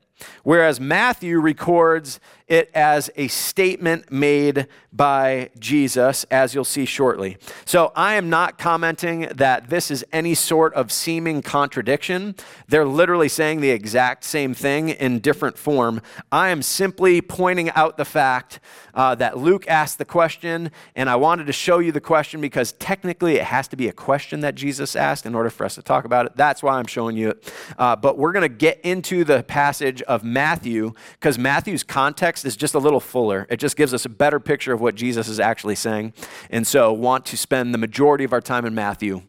whereas 0.43 0.79
Matthew 0.79 1.41
records 1.41 2.21
it 2.51 2.69
as 2.75 3.09
a 3.15 3.27
statement 3.29 4.11
made 4.11 4.67
by 4.93 5.49
Jesus, 5.57 6.25
as 6.25 6.53
you'll 6.53 6.65
see 6.65 6.85
shortly. 6.85 7.37
So 7.65 7.93
I 7.95 8.15
am 8.15 8.29
not 8.29 8.57
commenting 8.57 9.21
that 9.33 9.69
this 9.69 9.89
is 9.89 10.03
any 10.11 10.35
sort 10.35 10.73
of 10.73 10.91
seeming 10.91 11.41
contradiction. 11.41 12.35
They're 12.67 12.85
literally 12.85 13.29
saying 13.29 13.61
the 13.61 13.69
exact 13.69 14.25
same 14.25 14.53
thing 14.53 14.89
in 14.89 15.19
different 15.19 15.57
form. 15.57 16.01
I 16.31 16.49
am 16.49 16.61
simply 16.61 17.21
pointing 17.21 17.71
out 17.71 17.97
the 17.97 18.05
fact 18.05 18.59
uh, 18.93 19.15
that 19.15 19.37
Luke 19.37 19.65
asked 19.69 19.97
the 19.97 20.05
question, 20.05 20.71
and 20.93 21.09
I 21.09 21.15
wanted 21.15 21.47
to 21.47 21.53
show 21.53 21.79
you 21.79 21.93
the 21.93 22.01
question 22.01 22.41
because 22.41 22.73
technically 22.73 23.35
it 23.35 23.45
has 23.45 23.69
to 23.69 23.77
be 23.77 23.87
a 23.87 23.93
question 23.93 24.41
that 24.41 24.55
Jesus 24.55 24.97
asked 24.97 25.25
in 25.25 25.35
order 25.35 25.49
for 25.49 25.65
us 25.65 25.75
to 25.75 25.81
talk 25.81 26.03
about 26.03 26.25
it. 26.25 26.33
That's 26.35 26.61
why 26.61 26.77
I'm 26.77 26.87
showing 26.87 27.15
you 27.15 27.29
it. 27.29 27.53
Uh, 27.77 27.95
but 27.95 28.17
we're 28.17 28.33
going 28.33 28.41
to 28.41 28.49
get 28.49 28.81
into 28.81 29.23
the 29.23 29.43
passage 29.43 30.01
of 30.03 30.25
Matthew 30.25 30.91
because 31.13 31.37
Matthew's 31.37 31.83
context 31.83 32.40
text 32.41 32.45
is 32.45 32.57
just 32.57 32.73
a 32.73 32.79
little 32.79 32.99
fuller. 32.99 33.45
It 33.49 33.57
just 33.57 33.75
gives 33.75 33.93
us 33.93 34.05
a 34.05 34.09
better 34.09 34.39
picture 34.39 34.73
of 34.73 34.81
what 34.81 34.95
Jesus 34.95 35.27
is 35.27 35.39
actually 35.39 35.75
saying. 35.75 36.13
And 36.49 36.65
so, 36.65 36.91
want 36.91 37.25
to 37.27 37.37
spend 37.37 37.73
the 37.73 37.77
majority 37.77 38.23
of 38.23 38.33
our 38.33 38.41
time 38.41 38.65
in 38.65 38.73
Matthew. 38.73 39.21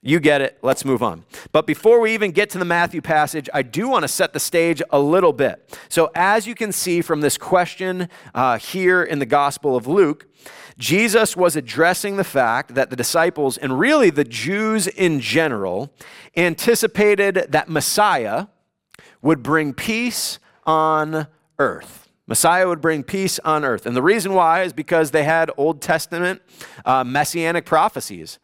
You 0.00 0.20
get 0.20 0.40
it. 0.40 0.58
Let's 0.62 0.84
move 0.84 1.02
on. 1.02 1.24
But 1.50 1.66
before 1.66 1.98
we 2.00 2.14
even 2.14 2.30
get 2.30 2.50
to 2.50 2.58
the 2.58 2.64
Matthew 2.64 3.02
passage, 3.02 3.48
I 3.52 3.62
do 3.62 3.88
want 3.88 4.04
to 4.04 4.08
set 4.08 4.32
the 4.32 4.38
stage 4.38 4.80
a 4.90 5.00
little 5.00 5.32
bit. 5.32 5.76
So, 5.88 6.10
as 6.14 6.46
you 6.46 6.54
can 6.54 6.70
see 6.70 7.02
from 7.02 7.20
this 7.20 7.36
question 7.36 8.08
uh, 8.34 8.58
here 8.58 9.02
in 9.02 9.18
the 9.18 9.26
Gospel 9.26 9.74
of 9.74 9.88
Luke, 9.88 10.26
Jesus 10.78 11.36
was 11.36 11.56
addressing 11.56 12.16
the 12.16 12.24
fact 12.24 12.76
that 12.76 12.90
the 12.90 12.96
disciples, 12.96 13.58
and 13.58 13.80
really 13.80 14.10
the 14.10 14.24
Jews 14.24 14.86
in 14.86 15.18
general, 15.18 15.92
anticipated 16.36 17.46
that 17.48 17.68
Messiah 17.68 18.46
would 19.20 19.42
bring 19.42 19.74
peace 19.74 20.38
on 20.64 21.26
earth. 21.58 22.07
Messiah 22.28 22.68
would 22.68 22.82
bring 22.82 23.02
peace 23.02 23.38
on 23.40 23.64
earth. 23.64 23.86
And 23.86 23.96
the 23.96 24.02
reason 24.02 24.34
why 24.34 24.62
is 24.62 24.74
because 24.74 25.10
they 25.10 25.24
had 25.24 25.50
Old 25.56 25.80
Testament 25.80 26.42
uh, 26.84 27.02
messianic 27.02 27.64
prophecies. 27.64 28.38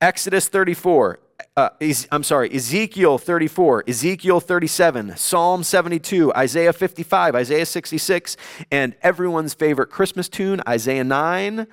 Exodus 0.00 0.48
34, 0.48 1.18
uh, 1.56 1.70
I'm 2.12 2.22
sorry, 2.22 2.54
Ezekiel 2.54 3.18
34, 3.18 3.84
Ezekiel 3.88 4.38
37, 4.38 5.16
Psalm 5.16 5.64
72, 5.64 6.32
Isaiah 6.34 6.72
55, 6.72 7.34
Isaiah 7.34 7.66
66, 7.66 8.36
and 8.70 8.94
everyone's 9.02 9.52
favorite 9.52 9.90
Christmas 9.90 10.28
tune, 10.28 10.60
Isaiah 10.68 11.04
9, 11.04 11.66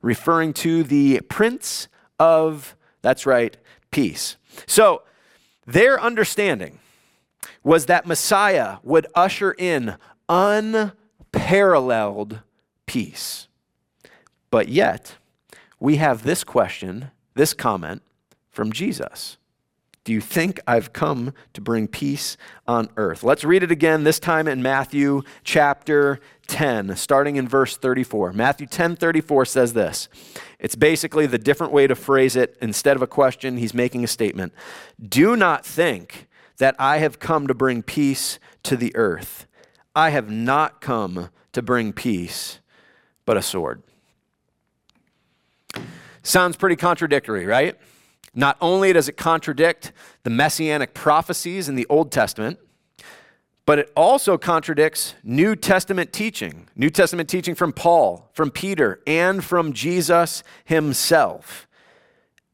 referring 0.00 0.52
to 0.54 0.84
the 0.84 1.20
Prince 1.28 1.88
of, 2.20 2.76
that's 3.02 3.26
right, 3.26 3.56
peace. 3.90 4.36
So 4.66 5.02
their 5.66 6.00
understanding 6.00 6.78
was 7.64 7.86
that 7.86 8.06
Messiah 8.06 8.78
would 8.84 9.06
usher 9.16 9.52
in 9.58 9.96
un 10.28 10.92
unparalleled 11.32 12.40
peace. 12.86 13.48
But 14.50 14.68
yet, 14.68 15.16
we 15.78 15.96
have 15.96 16.22
this 16.22 16.44
question, 16.44 17.10
this 17.34 17.54
comment 17.54 18.02
from 18.50 18.72
Jesus 18.72 19.36
Do 20.04 20.12
you 20.12 20.20
think 20.22 20.58
I've 20.66 20.94
come 20.94 21.34
to 21.52 21.60
bring 21.60 21.86
peace 21.86 22.38
on 22.66 22.88
earth? 22.96 23.22
Let's 23.22 23.44
read 23.44 23.62
it 23.62 23.70
again, 23.70 24.04
this 24.04 24.18
time 24.18 24.48
in 24.48 24.62
Matthew 24.62 25.22
chapter 25.44 26.18
10, 26.46 26.96
starting 26.96 27.36
in 27.36 27.46
verse 27.46 27.76
34. 27.76 28.32
Matthew 28.32 28.66
10 28.66 28.96
34 28.96 29.44
says 29.44 29.74
this. 29.74 30.08
It's 30.58 30.76
basically 30.76 31.26
the 31.26 31.38
different 31.38 31.74
way 31.74 31.86
to 31.86 31.94
phrase 31.94 32.36
it. 32.36 32.56
Instead 32.62 32.96
of 32.96 33.02
a 33.02 33.06
question, 33.06 33.58
he's 33.58 33.74
making 33.74 34.02
a 34.02 34.08
statement. 34.08 34.54
Do 35.06 35.36
not 35.36 35.64
think 35.66 36.26
that 36.56 36.74
I 36.78 36.98
have 36.98 37.18
come 37.18 37.46
to 37.46 37.54
bring 37.54 37.82
peace 37.82 38.38
to 38.64 38.76
the 38.76 38.96
earth. 38.96 39.46
I 39.98 40.10
have 40.10 40.30
not 40.30 40.80
come 40.80 41.30
to 41.50 41.60
bring 41.60 41.92
peace, 41.92 42.60
but 43.24 43.36
a 43.36 43.42
sword. 43.42 43.82
Sounds 46.22 46.56
pretty 46.56 46.76
contradictory, 46.76 47.46
right? 47.46 47.76
Not 48.32 48.56
only 48.60 48.92
does 48.92 49.08
it 49.08 49.16
contradict 49.16 49.90
the 50.22 50.30
messianic 50.30 50.94
prophecies 50.94 51.68
in 51.68 51.74
the 51.74 51.84
Old 51.88 52.12
Testament, 52.12 52.60
but 53.66 53.80
it 53.80 53.90
also 53.96 54.38
contradicts 54.38 55.16
New 55.24 55.56
Testament 55.56 56.12
teaching. 56.12 56.68
New 56.76 56.90
Testament 56.90 57.28
teaching 57.28 57.56
from 57.56 57.72
Paul, 57.72 58.30
from 58.32 58.52
Peter, 58.52 59.00
and 59.04 59.42
from 59.42 59.72
Jesus 59.72 60.44
himself. 60.64 61.66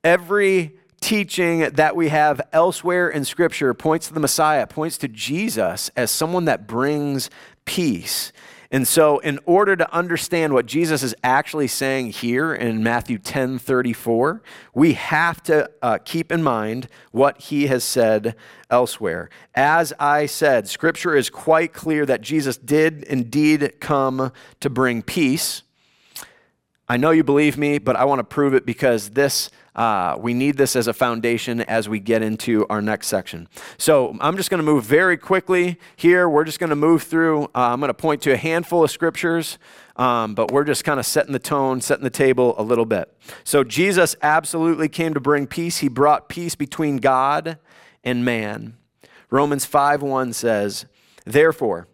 Every 0.03 0.79
teaching 1.05 1.61
that 1.61 1.95
we 1.95 2.09
have 2.09 2.41
elsewhere 2.51 3.11
in 3.11 3.27
Scripture 3.27 3.75
points 3.75 4.09
to 4.09 4.15
the 4.15 4.21
Messiah, 4.21 4.67
points 4.67 4.97
to 4.97 5.07
Jesus 5.07 5.91
as 5.97 6.11
someone 6.11 6.47
that 6.47 6.67
brings 6.67 7.29
peace. 7.67 8.33
And 8.71 8.89
so, 8.89 9.19
in 9.19 9.39
order 9.45 9.77
to 9.77 9.95
understand 9.95 10.55
what 10.55 10.65
Jesus 10.65 11.03
is 11.03 11.15
actually 11.23 11.69
saying 11.69 12.13
here 12.13 12.55
in 12.55 12.83
Matthew 12.83 13.19
10 13.19 13.59
34, 13.59 14.43
we 14.73 14.95
have 14.95 15.43
to 15.43 15.71
uh, 15.83 15.99
keep 16.03 16.33
in 16.33 16.43
mind 16.43 16.89
what 17.13 17.39
he 17.39 17.67
has 17.67 17.85
said 17.85 18.35
elsewhere. 18.71 19.29
As 19.55 19.93
I 20.01 20.25
said, 20.25 20.69
Scripture 20.69 21.15
is 21.15 21.29
quite 21.29 21.75
clear 21.75 22.07
that 22.07 22.23
Jesus 22.23 22.57
did 22.57 23.03
indeed 23.05 23.75
come 23.79 24.33
to 24.61 24.71
bring 24.71 25.03
peace. 25.03 25.65
I 26.89 26.99
know 26.99 27.11
you 27.11 27.25
believe 27.25 27.57
me, 27.57 27.79
but 27.79 27.97
I 27.97 28.05
want 28.05 28.19
to 28.19 28.25
prove 28.25 28.55
it 28.55 28.67
because 28.67 29.11
this 29.11 29.51
uh, 29.75 30.17
we 30.21 30.35
need 30.35 30.57
this 30.57 30.77
as 30.77 30.87
a 30.87 30.93
foundation 30.93 31.61
as 31.63 31.89
we 31.89 31.99
get 31.99 32.23
into 32.23 32.65
our 32.69 32.81
next 32.81 33.09
section. 33.09 33.49
So 33.77 34.17
I'm 34.21 34.37
just 34.37 34.49
going 34.49 34.59
to 34.59 34.65
move 34.65 34.85
very 34.85 35.17
quickly 35.17 35.79
here. 35.97 36.29
We're 36.29 36.45
just 36.45 36.61
going 36.61 36.71
to 36.71 36.77
move 36.77 37.03
through. 37.03 37.45
Uh, 37.47 37.73
I'm 37.73 37.81
going 37.81 37.89
to 37.89 37.95
point 37.95 38.23
to 38.23 38.33
a 38.33 38.37
handful 38.37 38.85
of 38.85 38.91
scriptures, 38.91 39.59
um, 39.97 40.35
but 40.35 40.53
we're 40.53 40.65
just 40.65 40.85
kind 40.85 41.01
of 41.01 41.07
setting 41.07 41.33
the 41.33 41.41
tone, 41.41 41.81
setting 41.81 42.05
the 42.05 42.11
table 42.11 42.55
a 42.57 42.63
little 42.63 42.85
bit. 42.85 43.13
So 43.43 43.65
Jesus 43.65 44.15
absolutely 44.23 44.89
came 44.89 45.13
to 45.15 45.21
bring 45.21 45.49
peace. 45.49 45.79
He 45.79 45.89
brought 45.89 46.29
peace 46.29 46.55
between 46.55 46.99
God 46.99 47.59
and 48.05 48.25
man. 48.25 48.77
Romans 49.29 49.67
5:1 49.67 50.33
says, 50.33 50.87
"Therefore, 51.25 51.89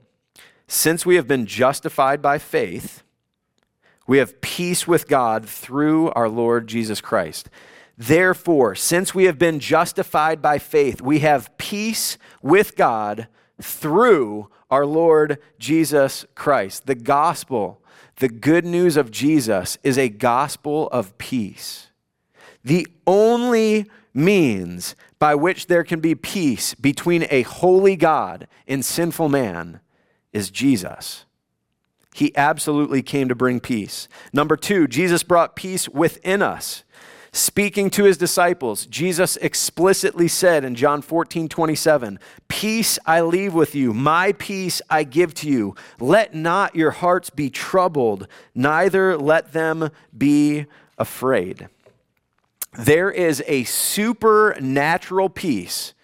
since 0.69 1.07
we 1.07 1.15
have 1.15 1.27
been 1.27 1.47
justified 1.47 2.21
by 2.21 2.37
faith, 2.37 3.03
we 4.11 4.19
have 4.19 4.41
peace 4.41 4.89
with 4.89 5.07
God 5.07 5.49
through 5.49 6.11
our 6.11 6.29
Lord 6.29 6.67
Jesus 6.67 7.01
Christ." 7.01 7.49
Therefore, 7.97 8.75
since 8.75 9.15
we 9.15 9.27
have 9.27 9.39
been 9.39 9.61
justified 9.61 10.43
by 10.43 10.59
faith, 10.59 11.01
we 11.01 11.21
have 11.21 11.57
peace 11.59 12.19
with 12.43 12.75
God 12.75 13.29
through 13.63 14.49
our 14.69 14.85
Lord 14.85 15.39
Jesus 15.61 16.27
Christ. 16.35 16.87
The 16.87 16.97
gospel, 16.97 17.85
the 18.17 18.29
good 18.29 18.65
news 18.65 18.97
of 18.97 19.13
Jesus, 19.13 19.79
is 19.85 19.97
a 19.97 20.09
gospel 20.09 20.89
of 20.89 21.17
peace. 21.17 21.91
The 22.65 22.89
only 23.07 23.89
means 24.13 24.97
by 25.21 25.37
which 25.37 25.69
there 25.69 25.85
can 25.85 26.01
be 26.01 26.17
peace 26.17 26.75
between 26.75 27.29
a 27.31 27.43
holy 27.43 27.95
God 27.95 28.49
and 28.67 28.85
sinful 28.85 29.29
man 29.29 29.79
is 30.33 30.51
Jesus. 30.51 31.27
He 32.15 32.37
absolutely 32.37 33.03
came 33.03 33.29
to 33.29 33.35
bring 33.35 33.61
peace. 33.61 34.09
Number 34.33 34.57
two, 34.57 34.87
Jesus 34.89 35.23
brought 35.23 35.57
peace 35.57 35.89
within 35.89 36.43
us. 36.43 36.85
Speaking 37.33 37.91
to 37.91 38.05
his 38.05 38.19
disciples, 38.19 38.87
Jesus 38.87 39.37
explicitly 39.37 40.27
said 40.27 40.65
in 40.65 40.75
John 40.75 41.01
14, 41.01 41.49
27, 41.49 42.19
Peace 42.49 42.99
I 43.07 43.21
leave 43.21 43.55
with 43.55 43.77
you, 43.77 43.95
my 43.95 44.33
peace 44.33 44.83
I 44.91 45.05
give 45.05 45.35
to 45.35 45.49
you. 45.49 45.77
Let 46.01 46.35
not 46.35 46.75
your 46.75 46.91
hearts 46.91 47.31
be 47.31 47.49
troubled, 47.49 48.27
neither 48.53 49.17
let 49.17 49.53
them 49.53 49.91
be 50.17 50.67
afraid. 50.99 51.69
There 52.77 53.13
is 53.13 53.45
a 53.47 53.63
supernatural 53.65 55.29
peace 55.29 55.95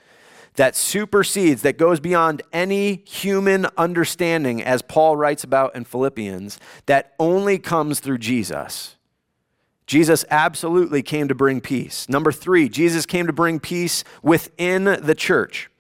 that 0.56 0.76
supersedes, 0.76 1.62
that 1.62 1.78
goes 1.78 2.00
beyond 2.00 2.42
any 2.52 3.02
human 3.06 3.66
understanding, 3.76 4.62
as 4.62 4.82
Paul 4.82 5.16
writes 5.16 5.44
about 5.44 5.74
in 5.76 5.84
Philippians, 5.84 6.58
that 6.86 7.14
only 7.18 7.58
comes 7.58 8.00
through 8.00 8.18
Jesus. 8.18 8.96
Jesus 9.86 10.24
absolutely 10.30 11.02
came 11.02 11.28
to 11.28 11.34
bring 11.34 11.60
peace. 11.60 12.08
Number 12.08 12.32
three, 12.32 12.68
Jesus 12.68 13.06
came 13.06 13.26
to 13.26 13.32
bring 13.32 13.60
peace 13.60 14.02
within 14.22 14.84
the 14.84 15.14
church. 15.14 15.70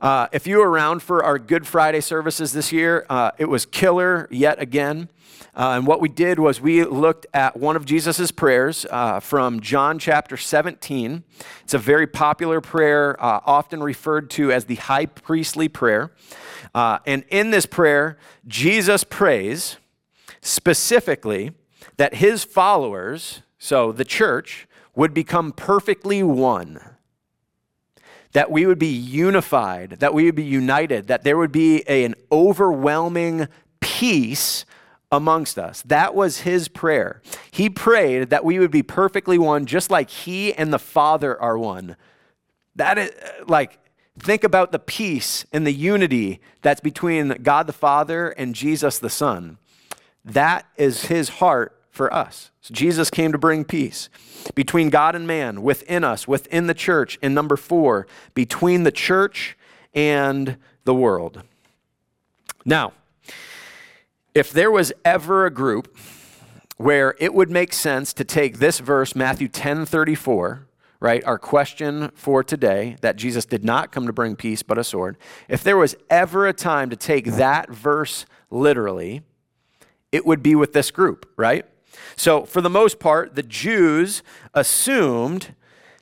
Uh, 0.00 0.28
if 0.30 0.46
you 0.46 0.58
were 0.58 0.70
around 0.70 1.02
for 1.02 1.24
our 1.24 1.40
Good 1.40 1.66
Friday 1.66 2.00
services 2.00 2.52
this 2.52 2.70
year, 2.70 3.04
uh, 3.10 3.32
it 3.36 3.46
was 3.46 3.66
killer 3.66 4.28
yet 4.30 4.62
again. 4.62 5.08
Uh, 5.56 5.74
and 5.76 5.88
what 5.88 6.00
we 6.00 6.08
did 6.08 6.38
was 6.38 6.60
we 6.60 6.84
looked 6.84 7.26
at 7.34 7.56
one 7.56 7.74
of 7.74 7.84
Jesus' 7.84 8.30
prayers 8.30 8.86
uh, 8.90 9.18
from 9.18 9.58
John 9.58 9.98
chapter 9.98 10.36
17. 10.36 11.24
It's 11.64 11.74
a 11.74 11.78
very 11.78 12.06
popular 12.06 12.60
prayer, 12.60 13.20
uh, 13.20 13.40
often 13.44 13.82
referred 13.82 14.30
to 14.30 14.52
as 14.52 14.66
the 14.66 14.76
high 14.76 15.06
priestly 15.06 15.68
prayer. 15.68 16.12
Uh, 16.72 17.00
and 17.04 17.24
in 17.28 17.50
this 17.50 17.66
prayer, 17.66 18.18
Jesus 18.46 19.02
prays 19.02 19.78
specifically 20.40 21.50
that 21.96 22.14
his 22.14 22.44
followers, 22.44 23.42
so 23.58 23.90
the 23.90 24.04
church, 24.04 24.68
would 24.94 25.12
become 25.12 25.50
perfectly 25.50 26.22
one. 26.22 26.80
That 28.32 28.50
we 28.50 28.66
would 28.66 28.78
be 28.78 28.88
unified, 28.88 30.00
that 30.00 30.12
we 30.12 30.24
would 30.24 30.34
be 30.34 30.44
united, 30.44 31.06
that 31.06 31.24
there 31.24 31.38
would 31.38 31.52
be 31.52 31.82
a, 31.88 32.04
an 32.04 32.14
overwhelming 32.30 33.48
peace 33.80 34.64
amongst 35.10 35.58
us. 35.58 35.82
That 35.82 36.14
was 36.14 36.40
his 36.40 36.68
prayer. 36.68 37.22
He 37.50 37.70
prayed 37.70 38.28
that 38.30 38.44
we 38.44 38.58
would 38.58 38.70
be 38.70 38.82
perfectly 38.82 39.38
one, 39.38 39.64
just 39.64 39.90
like 39.90 40.10
he 40.10 40.52
and 40.52 40.72
the 40.72 40.78
Father 40.78 41.40
are 41.40 41.58
one. 41.58 41.96
That 42.76 42.98
is 42.98 43.10
uh, 43.10 43.44
like, 43.46 43.78
think 44.18 44.44
about 44.44 44.72
the 44.72 44.78
peace 44.78 45.46
and 45.52 45.66
the 45.66 45.72
unity 45.72 46.40
that's 46.60 46.80
between 46.80 47.28
God 47.42 47.66
the 47.66 47.72
Father 47.72 48.30
and 48.30 48.54
Jesus 48.54 48.98
the 48.98 49.08
Son. 49.08 49.58
That 50.24 50.66
is 50.76 51.06
his 51.06 51.28
heart 51.30 51.77
for 51.98 52.14
us. 52.14 52.52
So 52.60 52.72
Jesus 52.72 53.10
came 53.10 53.32
to 53.32 53.38
bring 53.38 53.64
peace 53.64 54.08
between 54.54 54.88
God 54.88 55.16
and 55.16 55.26
man, 55.26 55.62
within 55.62 56.04
us, 56.04 56.28
within 56.28 56.68
the 56.68 56.72
church. 56.72 57.18
And 57.20 57.34
number 57.34 57.56
four, 57.56 58.06
between 58.34 58.84
the 58.84 58.92
church 58.92 59.58
and 59.92 60.56
the 60.84 60.94
world. 60.94 61.42
Now, 62.64 62.92
if 64.32 64.52
there 64.52 64.70
was 64.70 64.92
ever 65.04 65.44
a 65.44 65.50
group 65.50 65.98
where 66.76 67.16
it 67.18 67.34
would 67.34 67.50
make 67.50 67.72
sense 67.72 68.12
to 68.12 68.24
take 68.24 68.58
this 68.58 68.78
verse, 68.78 69.16
Matthew 69.16 69.48
10 69.48 69.84
34, 69.84 70.68
right, 71.00 71.24
our 71.24 71.38
question 71.38 72.12
for 72.14 72.44
today, 72.44 72.96
that 73.00 73.16
Jesus 73.16 73.44
did 73.44 73.64
not 73.64 73.90
come 73.90 74.06
to 74.06 74.12
bring 74.12 74.36
peace 74.36 74.62
but 74.62 74.78
a 74.78 74.84
sword, 74.84 75.16
if 75.48 75.64
there 75.64 75.76
was 75.76 75.96
ever 76.08 76.46
a 76.46 76.52
time 76.52 76.90
to 76.90 76.96
take 76.96 77.24
that 77.24 77.70
verse 77.70 78.24
literally, 78.50 79.22
it 80.12 80.24
would 80.24 80.44
be 80.44 80.54
with 80.54 80.72
this 80.72 80.92
group, 80.92 81.28
right? 81.36 81.66
So, 82.16 82.44
for 82.44 82.60
the 82.60 82.70
most 82.70 82.98
part, 82.98 83.34
the 83.34 83.42
Jews 83.42 84.22
assumed 84.54 85.54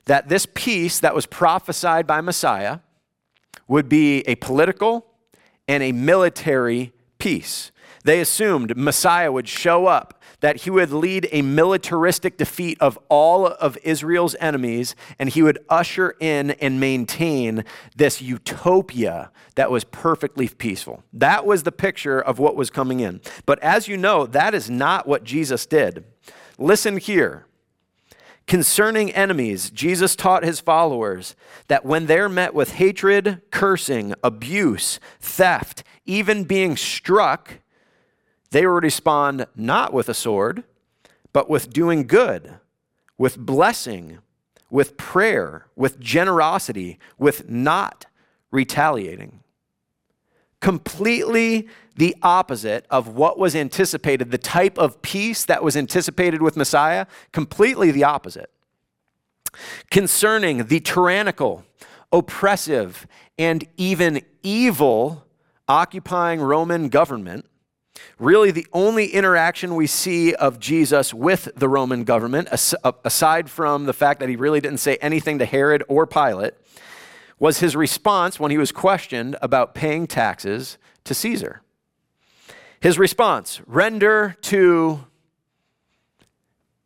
that 0.05 0.29
this 0.29 0.47
peace 0.53 0.99
that 0.99 1.13
was 1.13 1.25
prophesied 1.25 2.07
by 2.07 2.21
Messiah 2.21 2.79
would 3.67 3.89
be 3.89 4.21
a 4.21 4.35
political 4.35 5.05
and 5.67 5.83
a 5.83 5.91
military 5.91 6.93
peace. 7.19 7.71
They 8.03 8.21
assumed 8.21 8.77
Messiah 8.77 9.31
would 9.31 9.47
show 9.47 9.87
up 9.87 10.16
that 10.39 10.57
he 10.57 10.69
would 10.69 10.91
lead 10.91 11.27
a 11.31 11.41
militaristic 11.41 12.37
defeat 12.37 12.77
of 12.79 12.97
all 13.09 13.47
of 13.47 13.77
Israel's 13.83 14.35
enemies, 14.39 14.95
and 15.17 15.29
he 15.29 15.41
would 15.41 15.59
usher 15.69 16.15
in 16.19 16.51
and 16.51 16.79
maintain 16.79 17.65
this 17.95 18.21
utopia 18.21 19.31
that 19.55 19.71
was 19.71 19.83
perfectly 19.83 20.47
peaceful. 20.47 21.03
That 21.11 21.45
was 21.45 21.63
the 21.63 21.71
picture 21.71 22.19
of 22.21 22.37
what 22.39 22.55
was 22.55 22.69
coming 22.69 22.99
in. 22.99 23.21
But 23.45 23.59
as 23.59 23.87
you 23.87 23.97
know, 23.97 24.27
that 24.27 24.53
is 24.53 24.69
not 24.69 25.07
what 25.07 25.23
Jesus 25.23 25.65
did. 25.65 26.03
Listen 26.57 26.97
here. 26.97 27.45
Concerning 28.45 29.11
enemies, 29.11 29.69
Jesus 29.69 30.15
taught 30.15 30.45
his 30.45 30.61
followers 30.61 31.35
that 31.67 31.85
when 31.85 32.05
they're 32.05 32.29
met 32.29 32.53
with 32.53 32.75
hatred, 32.75 33.41
cursing, 33.51 34.13
abuse, 34.23 35.01
theft, 35.19 35.83
even 36.05 36.45
being 36.45 36.77
struck, 36.77 37.59
they 38.51 38.65
will 38.65 38.81
respond 38.81 39.47
not 39.55 39.93
with 39.93 40.09
a 40.09 40.13
sword, 40.13 40.63
but 41.33 41.49
with 41.49 41.71
doing 41.71 42.07
good, 42.07 42.55
with 43.17 43.37
blessing, 43.37 44.19
with 44.69 44.97
prayer, 44.97 45.67
with 45.75 45.99
generosity, 45.99 46.99
with 47.17 47.49
not 47.49 48.05
retaliating. 48.51 49.41
Completely 50.59 51.67
the 51.95 52.15
opposite 52.21 52.85
of 52.89 53.07
what 53.09 53.37
was 53.37 53.55
anticipated, 53.55 54.31
the 54.31 54.37
type 54.37 54.77
of 54.77 55.01
peace 55.01 55.45
that 55.45 55.63
was 55.63 55.75
anticipated 55.75 56.41
with 56.41 56.57
Messiah, 56.57 57.05
completely 57.31 57.91
the 57.91 58.03
opposite. 58.03 58.51
Concerning 59.89 60.65
the 60.65 60.79
tyrannical, 60.79 61.65
oppressive, 62.11 63.07
and 63.37 63.67
even 63.77 64.21
evil 64.43 65.25
occupying 65.67 66.39
Roman 66.39 66.89
government, 66.89 67.45
really 68.19 68.51
the 68.51 68.67
only 68.73 69.07
interaction 69.07 69.75
we 69.75 69.87
see 69.87 70.33
of 70.33 70.59
Jesus 70.59 71.13
with 71.13 71.49
the 71.55 71.69
Roman 71.69 72.03
government, 72.03 72.49
uh, 72.51 72.91
aside 73.03 73.49
from 73.49 73.85
the 73.85 73.93
fact 73.93 74.19
that 74.19 74.29
he 74.29 74.35
really 74.35 74.61
didn't 74.61 74.79
say 74.79 74.97
anything 74.97 75.39
to 75.39 75.45
Herod 75.45 75.83
or 75.87 76.07
Pilate, 76.07 76.53
was 77.39 77.59
his 77.59 77.75
response 77.75 78.39
when 78.39 78.51
he 78.51 78.57
was 78.57 78.71
questioned 78.71 79.35
about 79.41 79.75
paying 79.75 80.07
taxes 80.07 80.77
to 81.03 81.13
Caesar. 81.13 81.61
His 82.79 82.99
response 82.99 83.61
render 83.65 84.35
to 84.41 85.05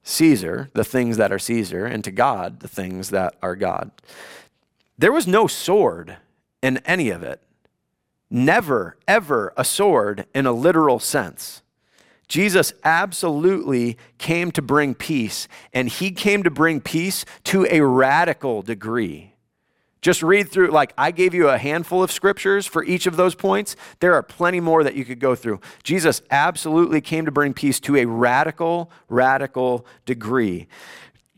Caesar 0.03 0.69
the 0.73 0.83
things 0.83 1.17
that 1.17 1.31
are 1.31 1.39
Caesar, 1.39 1.85
and 1.85 2.03
to 2.03 2.11
God 2.11 2.59
the 2.59 2.67
things 2.67 3.09
that 3.11 3.35
are 3.41 3.55
God. 3.55 3.91
There 4.97 5.11
was 5.11 5.27
no 5.27 5.47
sword 5.47 6.17
in 6.61 6.77
any 6.79 7.09
of 7.09 7.23
it. 7.23 7.41
Never, 8.33 8.97
ever 9.09 9.53
a 9.57 9.65
sword 9.65 10.25
in 10.33 10.45
a 10.45 10.53
literal 10.53 10.99
sense. 10.99 11.61
Jesus 12.29 12.71
absolutely 12.85 13.97
came 14.17 14.51
to 14.53 14.61
bring 14.61 14.95
peace, 14.95 15.49
and 15.73 15.89
he 15.89 16.11
came 16.11 16.43
to 16.43 16.49
bring 16.49 16.79
peace 16.79 17.25
to 17.43 17.67
a 17.69 17.81
radical 17.81 18.61
degree. 18.61 19.33
Just 20.01 20.23
read 20.23 20.47
through, 20.47 20.71
like, 20.71 20.93
I 20.97 21.11
gave 21.11 21.33
you 21.33 21.49
a 21.49 21.57
handful 21.57 22.01
of 22.01 22.09
scriptures 22.09 22.65
for 22.65 22.85
each 22.85 23.05
of 23.05 23.17
those 23.17 23.35
points. 23.35 23.75
There 23.99 24.13
are 24.13 24.23
plenty 24.23 24.61
more 24.61 24.81
that 24.83 24.95
you 24.95 25.03
could 25.03 25.19
go 25.19 25.35
through. 25.35 25.59
Jesus 25.83 26.21
absolutely 26.31 27.01
came 27.01 27.25
to 27.25 27.31
bring 27.31 27.53
peace 27.53 27.81
to 27.81 27.97
a 27.97 28.05
radical, 28.05 28.89
radical 29.09 29.85
degree. 30.05 30.67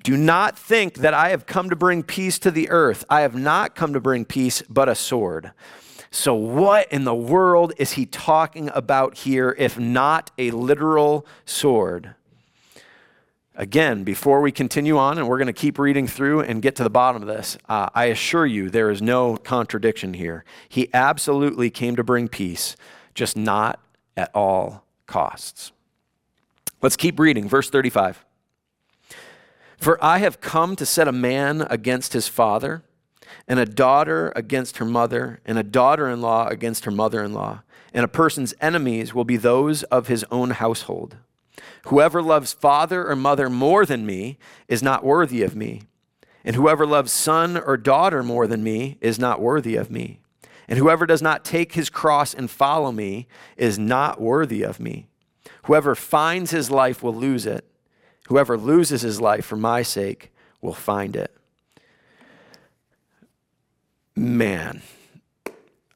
Do 0.03 0.15
not 0.15 0.59
think 0.59 0.97
that 0.97 1.15
I 1.15 1.29
have 1.29 1.47
come 1.47 1.71
to 1.71 1.75
bring 1.75 2.03
peace 2.03 2.37
to 2.39 2.51
the 2.51 2.69
earth. 2.69 3.03
I 3.09 3.21
have 3.21 3.35
not 3.35 3.73
come 3.73 3.93
to 3.93 3.99
bring 3.99 4.25
peace, 4.25 4.61
but 4.69 4.87
a 4.87 4.95
sword. 4.95 5.53
So, 6.15 6.35
what 6.35 6.91
in 6.91 7.05
the 7.05 7.15
world 7.15 7.73
is 7.77 7.93
he 7.93 8.05
talking 8.05 8.69
about 8.75 9.17
here 9.17 9.55
if 9.57 9.79
not 9.79 10.29
a 10.37 10.51
literal 10.51 11.25
sword? 11.43 12.13
Again, 13.55 14.03
before 14.03 14.39
we 14.39 14.51
continue 14.51 14.95
on, 14.95 15.17
and 15.17 15.27
we're 15.27 15.39
going 15.39 15.47
to 15.47 15.53
keep 15.53 15.79
reading 15.79 16.05
through 16.05 16.41
and 16.41 16.61
get 16.61 16.75
to 16.75 16.83
the 16.83 16.89
bottom 16.91 17.23
of 17.23 17.27
this, 17.27 17.57
uh, 17.67 17.89
I 17.95 18.05
assure 18.05 18.45
you 18.45 18.69
there 18.69 18.91
is 18.91 19.01
no 19.01 19.37
contradiction 19.37 20.13
here. 20.13 20.45
He 20.69 20.87
absolutely 20.93 21.71
came 21.71 21.95
to 21.95 22.03
bring 22.03 22.27
peace, 22.27 22.75
just 23.15 23.35
not 23.35 23.79
at 24.15 24.29
all 24.35 24.85
costs. 25.07 25.71
Let's 26.83 26.95
keep 26.95 27.19
reading. 27.19 27.49
Verse 27.49 27.71
35. 27.71 28.23
For 29.77 29.97
I 30.03 30.19
have 30.19 30.41
come 30.41 30.75
to 30.75 30.85
set 30.85 31.07
a 31.07 31.11
man 31.11 31.65
against 31.71 32.13
his 32.13 32.27
father, 32.27 32.83
and 33.47 33.59
a 33.59 33.65
daughter 33.65 34.31
against 34.35 34.77
her 34.77 34.85
mother, 34.85 35.39
and 35.45 35.57
a 35.57 35.63
daughter 35.63 36.09
in 36.09 36.21
law 36.21 36.47
against 36.47 36.85
her 36.85 36.91
mother 36.91 37.23
in 37.23 37.33
law, 37.33 37.61
and 37.93 38.03
a 38.03 38.09
person's 38.09 38.53
enemies 38.59 39.13
will 39.13 39.23
be 39.23 39.37
those 39.37 39.83
of 39.83 40.07
his 40.07 40.25
own 40.31 40.51
household. 40.51 41.17
Whoever 41.87 42.21
loves 42.21 42.53
father 42.53 43.07
or 43.07 43.15
mother 43.15 43.49
more 43.49 43.85
than 43.85 44.05
me 44.05 44.37
is 44.67 44.81
not 44.81 45.03
worthy 45.03 45.43
of 45.43 45.55
me. 45.55 45.83
And 46.45 46.55
whoever 46.55 46.85
loves 46.85 47.11
son 47.11 47.57
or 47.57 47.77
daughter 47.77 48.23
more 48.23 48.47
than 48.47 48.63
me 48.63 48.97
is 49.01 49.19
not 49.19 49.41
worthy 49.41 49.75
of 49.75 49.91
me. 49.91 50.19
And 50.67 50.79
whoever 50.79 51.05
does 51.05 51.21
not 51.21 51.45
take 51.45 51.73
his 51.73 51.89
cross 51.89 52.33
and 52.33 52.49
follow 52.49 52.91
me 52.91 53.27
is 53.57 53.77
not 53.77 54.19
worthy 54.19 54.63
of 54.63 54.79
me. 54.79 55.07
Whoever 55.63 55.95
finds 55.95 56.51
his 56.51 56.71
life 56.71 57.03
will 57.03 57.15
lose 57.15 57.45
it. 57.45 57.65
Whoever 58.27 58.57
loses 58.57 59.01
his 59.01 59.19
life 59.19 59.45
for 59.45 59.57
my 59.57 59.81
sake 59.81 60.31
will 60.61 60.73
find 60.73 61.15
it. 61.15 61.35
Man, 64.15 64.81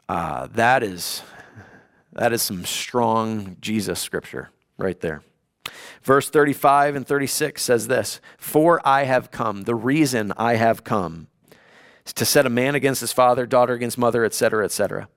uh, 0.09 0.47
that 0.53 0.83
is 0.83 1.21
that 2.13 2.33
is 2.33 2.41
some 2.41 2.65
strong 2.65 3.57
Jesus 3.61 3.99
scripture 3.99 4.49
right 4.77 4.99
there. 4.99 5.21
Verse 6.01 6.29
35 6.29 6.95
and 6.95 7.07
36 7.07 7.61
says 7.61 7.87
this 7.87 8.19
For 8.37 8.81
I 8.85 9.03
have 9.03 9.29
come, 9.29 9.63
the 9.63 9.75
reason 9.75 10.33
I 10.35 10.55
have 10.55 10.83
come, 10.83 11.27
is 12.07 12.13
to 12.13 12.25
set 12.25 12.47
a 12.47 12.49
man 12.49 12.73
against 12.73 13.01
his 13.01 13.13
father, 13.13 13.45
daughter 13.45 13.73
against 13.73 13.99
mother, 13.99 14.25
etc., 14.25 14.65
etc. 14.65 15.09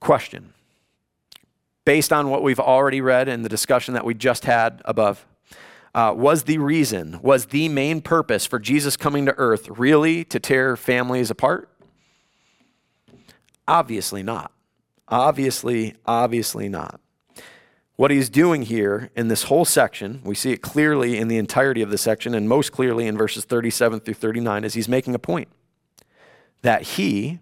Question 0.00 0.52
Based 1.86 2.12
on 2.12 2.28
what 2.28 2.42
we've 2.42 2.60
already 2.60 3.00
read 3.00 3.26
and 3.26 3.42
the 3.42 3.48
discussion 3.48 3.94
that 3.94 4.04
we 4.04 4.12
just 4.12 4.44
had 4.44 4.82
above, 4.84 5.26
uh, 5.94 6.12
was 6.14 6.42
the 6.42 6.58
reason, 6.58 7.20
was 7.22 7.46
the 7.46 7.68
main 7.70 8.02
purpose 8.02 8.44
for 8.44 8.58
Jesus 8.58 8.98
coming 8.98 9.24
to 9.24 9.34
earth 9.38 9.68
really 9.68 10.24
to 10.24 10.38
tear 10.38 10.76
families 10.76 11.30
apart? 11.30 11.69
Obviously 13.70 14.24
not. 14.24 14.50
Obviously, 15.06 15.94
obviously 16.04 16.68
not. 16.68 17.00
What 17.94 18.10
he's 18.10 18.28
doing 18.28 18.62
here 18.62 19.10
in 19.14 19.28
this 19.28 19.44
whole 19.44 19.64
section, 19.64 20.22
we 20.24 20.34
see 20.34 20.50
it 20.50 20.60
clearly 20.60 21.18
in 21.18 21.28
the 21.28 21.38
entirety 21.38 21.80
of 21.80 21.90
the 21.90 21.96
section, 21.96 22.34
and 22.34 22.48
most 22.48 22.72
clearly 22.72 23.06
in 23.06 23.16
verses 23.16 23.44
37 23.44 24.00
through 24.00 24.14
39, 24.14 24.64
is 24.64 24.74
he's 24.74 24.88
making 24.88 25.14
a 25.14 25.20
point 25.20 25.46
that 26.62 26.82
he, 26.82 27.38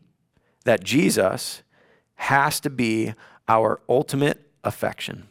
that 0.65 0.85
Jesus, 0.85 1.63
has 2.17 2.61
to 2.61 2.69
be 2.69 3.15
our 3.49 3.81
ultimate 3.89 4.51
affection. 4.63 5.29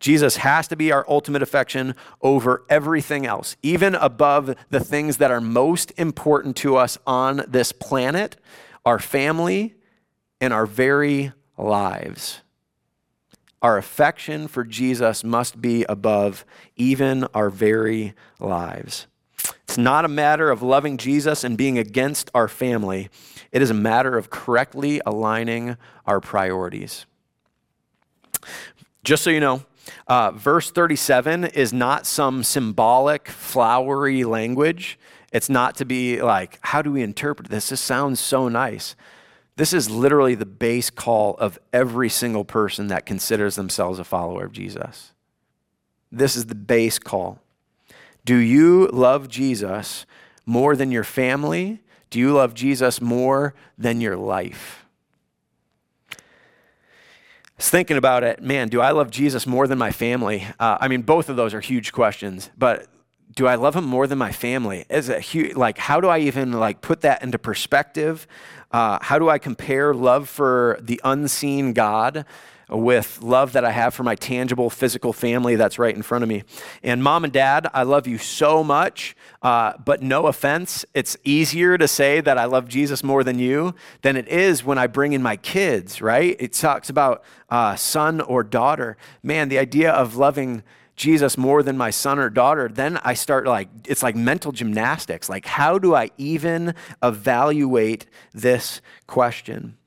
Jesus 0.00 0.36
has 0.36 0.68
to 0.68 0.76
be 0.76 0.92
our 0.92 1.06
ultimate 1.08 1.40
affection 1.40 1.94
over 2.20 2.64
everything 2.68 3.24
else, 3.24 3.56
even 3.62 3.94
above 3.94 4.54
the 4.68 4.80
things 4.80 5.16
that 5.16 5.30
are 5.30 5.40
most 5.40 5.92
important 5.96 6.56
to 6.56 6.76
us 6.76 6.98
on 7.06 7.42
this 7.48 7.72
planet, 7.72 8.36
our 8.84 8.98
family, 8.98 9.76
and 10.40 10.52
our 10.52 10.66
very 10.66 11.32
lives. 11.58 12.40
Our 13.62 13.76
affection 13.76 14.48
for 14.48 14.64
Jesus 14.64 15.22
must 15.22 15.60
be 15.60 15.84
above 15.84 16.46
even 16.76 17.24
our 17.34 17.50
very 17.50 18.14
lives. 18.38 19.06
It's 19.64 19.78
not 19.78 20.04
a 20.04 20.08
matter 20.08 20.50
of 20.50 20.62
loving 20.62 20.96
Jesus 20.96 21.44
and 21.44 21.56
being 21.56 21.78
against 21.78 22.30
our 22.34 22.48
family. 22.48 23.08
It 23.52 23.62
is 23.62 23.70
a 23.70 23.74
matter 23.74 24.16
of 24.16 24.30
correctly 24.30 25.00
aligning 25.04 25.76
our 26.06 26.20
priorities. 26.20 27.06
Just 29.04 29.22
so 29.22 29.30
you 29.30 29.40
know, 29.40 29.62
uh, 30.06 30.30
verse 30.32 30.70
37 30.70 31.44
is 31.44 31.72
not 31.72 32.06
some 32.06 32.42
symbolic, 32.42 33.28
flowery 33.28 34.24
language. 34.24 34.98
It's 35.32 35.48
not 35.48 35.76
to 35.76 35.84
be 35.84 36.20
like, 36.22 36.58
how 36.62 36.82
do 36.82 36.92
we 36.92 37.02
interpret 37.02 37.48
this? 37.48 37.68
This 37.68 37.80
sounds 37.80 38.20
so 38.20 38.48
nice. 38.48 38.96
This 39.60 39.74
is 39.74 39.90
literally 39.90 40.34
the 40.34 40.46
base 40.46 40.88
call 40.88 41.34
of 41.34 41.58
every 41.70 42.08
single 42.08 42.46
person 42.46 42.86
that 42.86 43.04
considers 43.04 43.56
themselves 43.56 43.98
a 43.98 44.04
follower 44.04 44.46
of 44.46 44.52
Jesus. 44.52 45.12
This 46.10 46.34
is 46.34 46.46
the 46.46 46.54
base 46.54 46.98
call. 46.98 47.40
Do 48.24 48.36
you 48.36 48.86
love 48.86 49.28
Jesus 49.28 50.06
more 50.46 50.74
than 50.76 50.90
your 50.90 51.04
family? 51.04 51.82
Do 52.08 52.18
you 52.18 52.32
love 52.32 52.54
Jesus 52.54 53.02
more 53.02 53.52
than 53.76 54.00
your 54.00 54.16
life? 54.16 54.86
I 56.10 56.16
was 57.58 57.68
thinking 57.68 57.98
about 57.98 58.24
it, 58.24 58.42
man, 58.42 58.68
do 58.68 58.80
I 58.80 58.92
love 58.92 59.10
Jesus 59.10 59.46
more 59.46 59.66
than 59.66 59.76
my 59.76 59.92
family? 59.92 60.46
Uh, 60.58 60.78
I 60.80 60.88
mean, 60.88 61.02
both 61.02 61.28
of 61.28 61.36
those 61.36 61.52
are 61.52 61.60
huge 61.60 61.92
questions, 61.92 62.48
but 62.56 62.86
do 63.36 63.46
I 63.46 63.54
love 63.54 63.76
him 63.76 63.84
more 63.84 64.06
than 64.06 64.18
my 64.18 64.32
family? 64.32 64.86
Is 64.88 65.08
it 65.08 65.20
huge, 65.20 65.54
like, 65.54 65.78
how 65.78 66.00
do 66.00 66.08
I 66.08 66.20
even 66.20 66.52
like 66.52 66.80
put 66.80 67.02
that 67.02 67.22
into 67.22 67.38
perspective? 67.38 68.26
Uh, 68.70 68.98
how 69.02 69.18
do 69.18 69.28
I 69.28 69.38
compare 69.38 69.92
love 69.92 70.28
for 70.28 70.78
the 70.80 71.00
unseen 71.02 71.72
God 71.72 72.24
with 72.68 73.18
love 73.20 73.52
that 73.52 73.64
I 73.64 73.72
have 73.72 73.94
for 73.94 74.04
my 74.04 74.14
tangible 74.14 74.70
physical 74.70 75.12
family 75.12 75.56
that's 75.56 75.76
right 75.78 75.94
in 75.94 76.02
front 76.02 76.22
of 76.22 76.28
me? 76.28 76.44
And 76.82 77.02
mom 77.02 77.24
and 77.24 77.32
dad, 77.32 77.66
I 77.74 77.82
love 77.82 78.06
you 78.06 78.16
so 78.16 78.62
much, 78.62 79.16
uh, 79.42 79.72
but 79.84 80.02
no 80.02 80.26
offense, 80.26 80.84
it's 80.94 81.16
easier 81.24 81.76
to 81.78 81.88
say 81.88 82.20
that 82.20 82.38
I 82.38 82.44
love 82.44 82.68
Jesus 82.68 83.02
more 83.02 83.24
than 83.24 83.40
you 83.40 83.74
than 84.02 84.16
it 84.16 84.28
is 84.28 84.62
when 84.62 84.78
I 84.78 84.86
bring 84.86 85.14
in 85.14 85.22
my 85.22 85.36
kids, 85.36 86.00
right? 86.00 86.36
It 86.38 86.52
talks 86.52 86.88
about 86.88 87.24
uh, 87.48 87.74
son 87.74 88.20
or 88.20 88.44
daughter. 88.44 88.96
Man, 89.22 89.48
the 89.48 89.58
idea 89.58 89.90
of 89.90 90.16
loving 90.16 90.62
Jesus 91.00 91.38
more 91.38 91.62
than 91.62 91.78
my 91.78 91.88
son 91.88 92.18
or 92.18 92.28
daughter, 92.28 92.68
then 92.68 92.98
I 93.02 93.14
start 93.14 93.46
like, 93.46 93.68
it's 93.86 94.02
like 94.02 94.14
mental 94.14 94.52
gymnastics. 94.52 95.30
Like, 95.30 95.46
how 95.46 95.78
do 95.78 95.94
I 95.94 96.10
even 96.18 96.74
evaluate 97.02 98.04
this 98.34 98.82
question? 99.06 99.78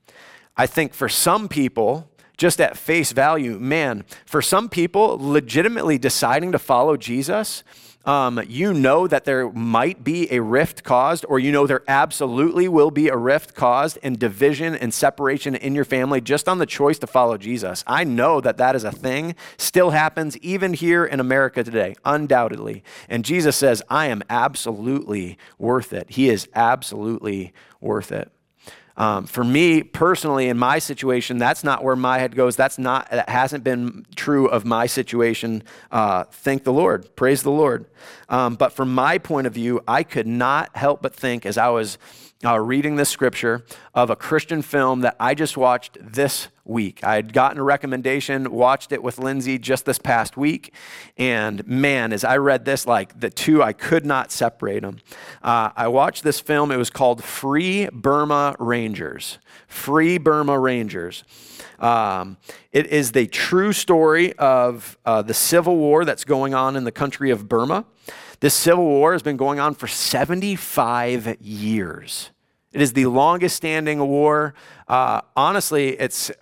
I 0.56 0.66
think 0.66 0.92
for 0.92 1.08
some 1.08 1.46
people, 1.48 2.10
just 2.36 2.60
at 2.60 2.76
face 2.76 3.12
value, 3.12 3.60
man, 3.60 4.04
for 4.26 4.42
some 4.42 4.68
people, 4.68 5.16
legitimately 5.20 5.98
deciding 5.98 6.50
to 6.50 6.58
follow 6.58 6.96
Jesus 6.96 7.62
um, 8.06 8.42
you 8.46 8.74
know 8.74 9.06
that 9.06 9.24
there 9.24 9.50
might 9.50 10.04
be 10.04 10.30
a 10.32 10.40
rift 10.40 10.84
caused, 10.84 11.24
or 11.28 11.38
you 11.38 11.50
know 11.50 11.66
there 11.66 11.82
absolutely 11.88 12.68
will 12.68 12.90
be 12.90 13.08
a 13.08 13.16
rift 13.16 13.54
caused 13.54 13.98
and 14.02 14.18
division 14.18 14.74
and 14.74 14.92
separation 14.92 15.54
in 15.54 15.74
your 15.74 15.84
family 15.84 16.20
just 16.20 16.48
on 16.48 16.58
the 16.58 16.66
choice 16.66 16.98
to 16.98 17.06
follow 17.06 17.38
Jesus. 17.38 17.82
I 17.86 18.04
know 18.04 18.40
that 18.40 18.58
that 18.58 18.76
is 18.76 18.84
a 18.84 18.92
thing, 18.92 19.34
still 19.56 19.90
happens 19.90 20.36
even 20.38 20.74
here 20.74 21.04
in 21.04 21.20
America 21.20 21.64
today, 21.64 21.94
undoubtedly. 22.04 22.84
And 23.08 23.24
Jesus 23.24 23.56
says, 23.56 23.82
I 23.88 24.06
am 24.06 24.22
absolutely 24.28 25.38
worth 25.58 25.92
it. 25.92 26.10
He 26.10 26.28
is 26.28 26.48
absolutely 26.54 27.52
worth 27.80 28.12
it. 28.12 28.30
Um, 28.96 29.26
for 29.26 29.42
me 29.42 29.82
personally, 29.82 30.48
in 30.48 30.56
my 30.56 30.78
situation, 30.78 31.38
that's 31.38 31.64
not 31.64 31.82
where 31.82 31.96
my 31.96 32.18
head 32.18 32.36
goes. 32.36 32.54
That's 32.54 32.78
not 32.78 33.10
that 33.10 33.28
hasn't 33.28 33.64
been 33.64 34.06
true 34.14 34.46
of 34.46 34.64
my 34.64 34.86
situation. 34.86 35.64
Uh, 35.90 36.24
thank 36.30 36.62
the 36.64 36.72
Lord, 36.72 37.14
praise 37.16 37.42
the 37.42 37.50
Lord. 37.50 37.86
Um, 38.28 38.54
but 38.54 38.72
from 38.72 38.94
my 38.94 39.18
point 39.18 39.46
of 39.46 39.54
view, 39.54 39.82
I 39.86 40.02
could 40.02 40.26
not 40.26 40.76
help 40.76 41.02
but 41.02 41.14
think 41.14 41.46
as 41.46 41.58
I 41.58 41.68
was 41.68 41.98
uh, 42.44 42.60
reading 42.60 42.96
this 42.96 43.08
scripture 43.08 43.64
of 43.94 44.10
a 44.10 44.16
Christian 44.16 44.62
film 44.62 45.00
that 45.00 45.16
I 45.18 45.34
just 45.34 45.56
watched 45.56 45.96
this 46.00 46.48
week. 46.64 47.02
I 47.02 47.16
had 47.16 47.32
gotten 47.32 47.58
a 47.58 47.62
recommendation, 47.62 48.50
watched 48.50 48.92
it 48.92 49.02
with 49.02 49.18
Lindsay 49.18 49.58
just 49.58 49.84
this 49.84 49.98
past 49.98 50.36
week, 50.36 50.74
and 51.16 51.66
man, 51.66 52.12
as 52.12 52.24
I 52.24 52.36
read 52.38 52.64
this, 52.64 52.86
like 52.86 53.18
the 53.18 53.30
two, 53.30 53.62
I 53.62 53.72
could 53.72 54.04
not 54.04 54.30
separate 54.30 54.80
them. 54.80 54.98
Uh, 55.42 55.70
I 55.76 55.88
watched 55.88 56.22
this 56.22 56.40
film. 56.40 56.70
It 56.70 56.76
was 56.76 56.90
called 56.90 57.22
Free 57.22 57.88
Burma 57.92 58.56
Rangers. 58.58 59.38
Free 59.66 60.18
Burma 60.18 60.58
Rangers. 60.58 61.24
Um, 61.78 62.36
it 62.74 62.88
is 62.88 63.12
the 63.12 63.28
true 63.28 63.72
story 63.72 64.32
of 64.32 64.98
uh, 65.06 65.22
the 65.22 65.32
civil 65.32 65.76
war 65.76 66.04
that's 66.04 66.24
going 66.24 66.54
on 66.54 66.74
in 66.74 66.82
the 66.82 66.90
country 66.90 67.30
of 67.30 67.48
Burma. 67.48 67.84
This 68.40 68.52
civil 68.52 68.84
war 68.84 69.12
has 69.12 69.22
been 69.22 69.36
going 69.36 69.60
on 69.60 69.74
for 69.74 69.86
75 69.86 71.40
years. 71.40 72.32
It 72.72 72.82
is 72.82 72.92
the 72.92 73.06
longest 73.06 73.54
standing 73.54 74.00
war. 74.00 74.54
Uh, 74.88 75.20
honestly, 75.36 75.90
it's 75.90 76.32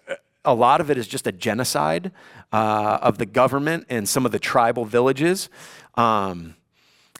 a 0.42 0.54
lot 0.54 0.80
of 0.80 0.90
it 0.90 0.96
is 0.96 1.06
just 1.06 1.26
a 1.26 1.32
genocide 1.32 2.10
uh, 2.50 2.98
of 3.02 3.18
the 3.18 3.26
government 3.26 3.84
and 3.90 4.08
some 4.08 4.24
of 4.24 4.32
the 4.32 4.38
tribal 4.38 4.86
villages. 4.86 5.50
Um, 5.96 6.54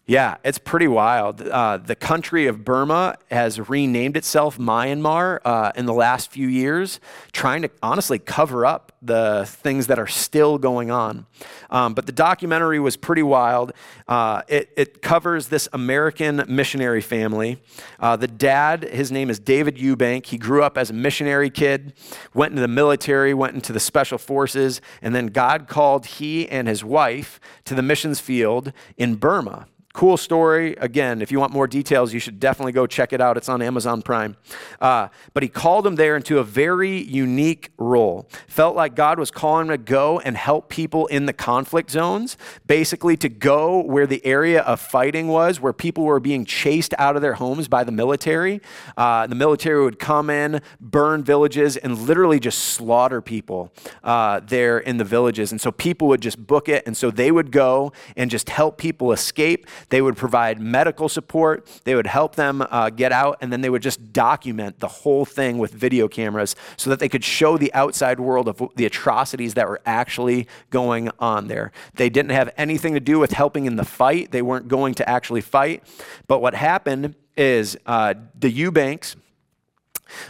yeah, 0.05 0.37
it's 0.43 0.59
pretty 0.59 0.89
wild. 0.89 1.41
Uh, 1.41 1.77
the 1.77 1.95
country 1.95 2.49
of 2.49 2.65
Burma 2.65 3.17
has 3.31 3.69
renamed 3.69 4.17
itself 4.17 4.59
Myanmar 4.59 5.39
uh, 5.45 5.71
in 5.77 5.87
the 5.87 5.95
last 5.95 6.33
few 6.33 6.49
years, 6.49 6.99
trying 7.31 7.63
to 7.63 7.71
honestly 7.85 8.19
cover 8.19 8.67
up 8.67 8.93
the 9.01 9.45
things 9.47 9.87
that 9.87 10.01
are 10.01 10.09
still 10.09 10.59
going 10.59 10.91
on. 10.91 11.27
Um, 11.71 11.95
but 11.95 12.07
the 12.07 12.13
documentary 12.13 12.81
was 12.81 12.97
pretty 12.97 13.23
wild. 13.23 13.73
Uh, 14.09 14.43
it, 14.49 14.73
it, 14.77 15.03
covers 15.03 15.49
this 15.49 15.69
American 15.73 16.45
missionary 16.49 17.01
family. 17.01 17.61
Uh, 17.99 18.15
the 18.17 18.29
dad, 18.29 18.85
his 18.85 19.11
name 19.11 19.31
is 19.31 19.39
David 19.39 19.77
Eubank. 19.77 20.27
He 20.27 20.39
grew 20.39 20.63
up 20.63 20.77
as 20.79 20.91
a 20.91 20.93
missionary 20.93 21.51
kid, 21.51 21.95
went 22.35 22.53
into 22.53 22.61
the 22.61 22.69
military, 22.69 23.35
went 23.35 23.55
into 23.55 23.73
the 23.73 23.81
special 23.81 24.19
forces, 24.19 24.81
and 25.01 25.15
then 25.15 25.29
God 25.29 25.67
called 25.67 26.07
he 26.07 26.49
and 26.49 26.69
his 26.69 26.85
wife 26.85 27.41
to 27.65 27.75
the 27.75 27.83
missions 27.83 28.21
field 28.21 28.73
in 28.97 29.17
Burma. 29.17 29.67
Cool 29.93 30.17
story. 30.17 30.75
Again, 30.81 31.21
if 31.21 31.31
you 31.31 31.39
want 31.39 31.53
more 31.53 31.67
details, 31.67 32.15
you 32.15 32.19
should 32.19 32.41
definitely 32.41 32.73
go 32.73 32.87
check 32.87 33.13
it 33.13 33.21
out. 33.21 33.37
It's 33.37 33.51
on 33.51 33.61
Amazon 33.61 34.01
Prime. 34.01 34.37
Uh, 34.81 35.09
but 35.35 35.43
he 35.43 35.51
called 35.51 35.87
him 35.87 35.97
there 35.97 36.17
into 36.17 36.39
a 36.39 36.45
very 36.45 37.03
unique 37.03 37.73
role. 37.77 38.27
Felt 38.47 38.75
like 38.75 38.95
God 38.95 39.19
was 39.19 39.31
calling 39.31 39.67
him 39.67 39.73
to 39.73 39.77
go 39.77 40.19
and 40.21 40.35
help 40.35 40.71
people 40.71 41.07
in 41.09 41.27
the 41.27 41.35
conflict 41.35 41.91
zones, 41.91 42.39
basically 42.67 43.19
to 43.19 43.29
go 43.29 43.83
where 43.83 44.07
the 44.07 44.25
area 44.25 44.63
of 44.63 44.81
fighting 44.81 45.29
was, 45.29 45.61
where 45.61 45.75
people 45.75 46.05
were 46.05 46.21
being 46.21 46.47
chased 46.47 46.95
out 46.97 47.15
of 47.15 47.21
their 47.21 47.35
homes 47.35 47.69
by 47.69 47.85
the 47.85 47.93
military. 47.93 48.63
Uh, 48.97 49.27
the 49.27 49.35
military 49.35 49.85
would 49.85 49.99
come 49.99 50.31
in, 50.31 50.63
burn 50.81 51.23
villages, 51.23 51.77
and 51.77 51.99
literally 51.99 52.41
just 52.41 52.61
slaughter 52.61 53.21
people 53.21 53.71
uh, 54.03 54.41
there 54.41 54.79
in 54.79 54.97
the 54.97 55.05
villages. 55.05 55.53
And 55.53 55.61
so 55.61 55.71
people 55.71 56.09
would 56.09 56.23
just 56.23 56.47
book 56.47 56.71
it. 56.71 56.83
And 56.87 56.97
so 56.97 57.11
they 57.11 57.31
would 57.31 57.53
go 57.53 57.93
and 58.17 58.31
just 58.31 58.49
help 58.49 58.79
people 58.79 59.13
escape. 59.13 59.67
They 59.89 60.03
would 60.03 60.17
provide 60.17 60.61
medical 60.61 61.09
support. 61.09 61.67
They 61.85 61.95
would 61.95 62.07
help 62.07 62.37
them 62.37 62.65
uh, 62.71 62.91
get 62.91 63.13
out, 63.13 63.39
and 63.41 63.53
then 63.53 63.61
they 63.61 63.71
would 63.71 63.83
just 63.83 64.13
document 64.13 64.81
the 64.81 64.89
whole 64.89 65.25
thing 65.25 65.59
with 65.59 65.73
video 65.73 66.09
cameras 66.09 66.55
so 66.77 66.91
that 66.91 66.99
they 66.99 67.09
could 67.09 67.25
show 67.25 67.57
the 67.57 67.73
outside 67.75 68.21
world 68.21 68.49
of 68.49 68.63
the 68.77 68.87
atrocities 68.87 69.55
that 69.55 69.69
were 69.69 69.81
actually 69.87 70.47
going 70.71 71.11
on 71.19 71.49
there. 71.49 71.73
They 71.95 72.11
didn't 72.11 72.33
have 72.33 72.53
anything 72.57 72.95
to 72.95 73.01
do 73.01 73.19
with 73.19 73.33
helping 73.33 73.67
in 73.67 73.77
the 73.77 73.85
fight, 73.85 74.31
they 74.31 74.43
weren't 74.43 74.69
going 74.69 74.95
to 74.95 75.09
actually 75.09 75.41
fight. 75.41 75.83
But 76.27 76.41
what 76.41 76.55
happened 76.55 77.15
is 77.37 77.77
uh, 77.87 78.15
the 78.39 78.51
Eubanks. 78.51 79.17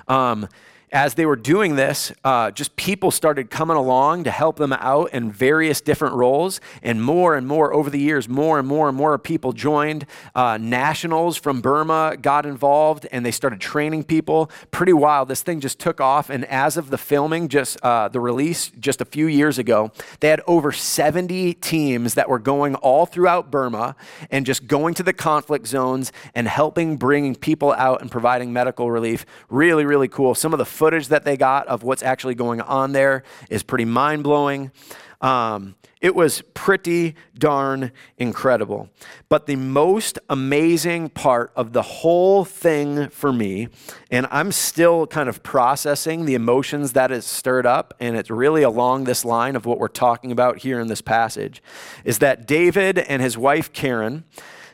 Um, 0.06 0.48
as 0.92 1.14
they 1.14 1.24
were 1.24 1.37
doing 1.37 1.76
this, 1.76 2.12
uh, 2.22 2.50
just 2.50 2.76
people 2.76 3.11
started 3.11 3.50
coming 3.50 3.78
along 3.78 4.24
to 4.24 4.31
help 4.31 4.57
them 4.57 4.74
out 4.74 5.12
in 5.14 5.33
various 5.33 5.81
different 5.81 6.14
roles. 6.14 6.61
And 6.83 7.02
more 7.02 7.35
and 7.35 7.48
more 7.48 7.72
over 7.72 7.88
the 7.88 7.98
years, 7.98 8.28
more 8.28 8.59
and 8.59 8.68
more 8.68 8.88
and 8.88 8.96
more 8.96 9.16
people 9.18 9.52
joined. 9.52 10.05
Uh, 10.35 10.59
nationals 10.61 11.38
from 11.38 11.62
Burma 11.62 12.18
got 12.20 12.44
involved 12.44 13.07
and 13.11 13.24
they 13.24 13.31
started 13.31 13.59
training 13.59 14.05
people. 14.05 14.50
Pretty 14.70 14.92
wild. 14.92 15.28
This 15.28 15.42
thing 15.42 15.61
just 15.61 15.78
took 15.78 16.00
off. 16.00 16.28
And 16.28 16.44
as 16.44 16.76
of 16.76 16.90
the 16.90 16.98
filming, 16.98 17.48
just 17.48 17.83
uh, 17.83 18.09
the 18.09 18.20
release 18.20 18.70
just 18.78 19.00
a 19.00 19.07
few 19.07 19.26
years 19.26 19.59
ago, 19.59 19.92
they 20.20 20.28
had 20.28 20.42
over 20.46 20.72
70 20.72 21.55
teams 21.55 22.14
that 22.14 22.28
were 22.28 22.38
going 22.38 22.74
all 22.76 23.07
throughout 23.07 23.50
Burma 23.50 23.96
and 24.31 24.44
just 24.44 24.66
going 24.66 24.92
to 24.94 25.02
the 25.02 25.14
conflict 25.14 25.66
zones 25.66 26.12
and 26.35 26.46
helping 26.48 26.98
bringing 26.98 27.35
people 27.35 27.72
out 27.72 28.02
and 28.02 28.11
providing 28.11 28.52
medical 28.52 28.90
relief. 28.90 29.24
Really, 29.48 29.87
really 29.87 30.09
cool. 30.09 30.35
Some 30.35 30.52
of 30.52 30.59
the 30.59 30.66
footage 30.83 31.07
that 31.07 31.25
they 31.25 31.37
got 31.37 31.68
of 31.68 31.85
what's 31.85 32.03
actually 32.03 32.35
going 32.35 32.61
on 32.61 32.90
there 32.90 33.23
is 33.49 33.62
pretty 33.62 33.85
mind 33.85 34.25
blowing. 34.25 34.73
Um, 35.21 35.77
it 36.01 36.12
was 36.12 36.42
pretty 36.55 37.14
darn 37.38 37.92
incredible. 38.18 38.88
But 39.29 39.47
the 39.47 39.55
most 39.55 40.18
amazing 40.29 41.11
part 41.11 41.53
of 41.55 41.73
the 41.73 41.83
whole 41.83 42.45
thing 42.45 43.11
for 43.11 43.33
me, 43.33 43.68
and 44.11 44.27
I'm 44.33 44.51
still 44.51 45.07
kind 45.07 45.29
of 45.29 45.45
processing 45.45 46.25
the 46.25 46.35
emotions 46.35 46.95
that 46.95 47.12
is 47.12 47.25
stirred 47.25 47.64
up, 47.64 47.95
and 48.01 48.16
it's 48.16 48.29
really 48.29 48.64
along 48.64 49.05
this 49.05 49.25
line 49.25 49.55
of 49.55 49.64
what 49.64 49.79
we're 49.79 49.87
talking 49.87 50.33
about 50.33 50.59
here 50.59 50.81
in 50.81 50.88
this 50.88 51.01
passage, 51.01 51.62
is 52.05 52.18
that 52.18 52.45
David 52.45 52.99
and 52.99 53.23
his 53.23 53.38
wife 53.38 53.73
Karen, 53.73 54.25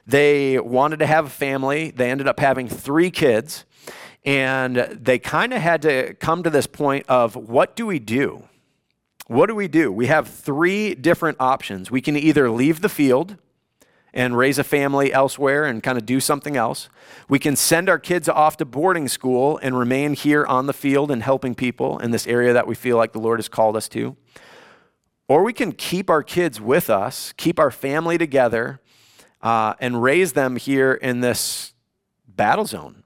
they 0.07 0.59
wanted 0.59 1.01
to 1.01 1.07
have 1.07 1.27
a 1.27 1.29
family. 1.29 1.91
They 1.91 2.11
ended 2.11 2.27
up 2.27 2.41
having 2.41 2.67
three 2.67 3.11
kids. 3.11 3.67
And 4.29 4.77
they 4.77 5.19
kind 5.19 5.55
of 5.55 5.63
had 5.63 5.81
to 5.81 6.13
come 6.13 6.43
to 6.43 6.51
this 6.51 6.67
point 6.67 7.07
of 7.09 7.35
what 7.35 7.75
do 7.75 7.87
we 7.87 7.99
do? 7.99 8.43
What 9.27 9.47
do 9.47 9.55
we 9.55 9.69
do? 9.69 9.91
We 9.91 10.09
have 10.09 10.29
three 10.29 10.95
different 10.95 11.39
options. 11.41 11.91
We 11.91 12.03
can 12.03 12.15
either 12.15 12.51
leave 12.51 12.83
the 12.83 12.91
field 12.91 13.39
and 14.13 14.37
raise 14.37 14.59
a 14.59 14.65
family 14.65 15.15
elsewhere 15.15 15.65
and 15.65 15.83
kind 15.83 15.97
of 15.97 16.05
do 16.05 16.21
something 16.21 16.59
else. 16.59 16.91
We 17.31 17.39
can 17.39 17.57
send 17.57 17.89
our 17.89 17.99
kids 17.99 18.29
off 18.29 18.59
to 18.59 18.67
boarding 18.67 19.09
school 19.09 19.59
and 19.63 19.79
remain 19.79 20.13
here 20.13 20.45
on 20.45 20.67
the 20.67 20.75
field 20.75 21.11
and 21.11 21.23
helping 21.23 21.55
people 21.55 21.99
in 21.99 22.11
this 22.11 22.27
area 22.27 22.53
that 22.53 22.67
we 22.67 22.75
feel 22.75 22.99
like 22.99 23.13
the 23.15 23.21
Lord 23.21 23.39
has 23.39 23.49
called 23.49 23.79
us 23.79 23.89
to. 23.89 24.15
Or 25.27 25.43
we 25.43 25.55
can 25.55 25.73
keep 25.73 26.11
our 26.11 26.23
kids 26.23 26.61
with 26.61 26.91
us, 26.91 27.33
keep 27.39 27.59
our 27.59 27.71
family 27.71 28.19
together, 28.19 28.83
uh, 29.41 29.73
and 29.81 30.03
raise 30.03 30.35
them 30.35 30.57
here 30.57 30.93
in 30.93 31.21
this 31.21 31.73
battle 32.27 32.67
zone 32.67 32.98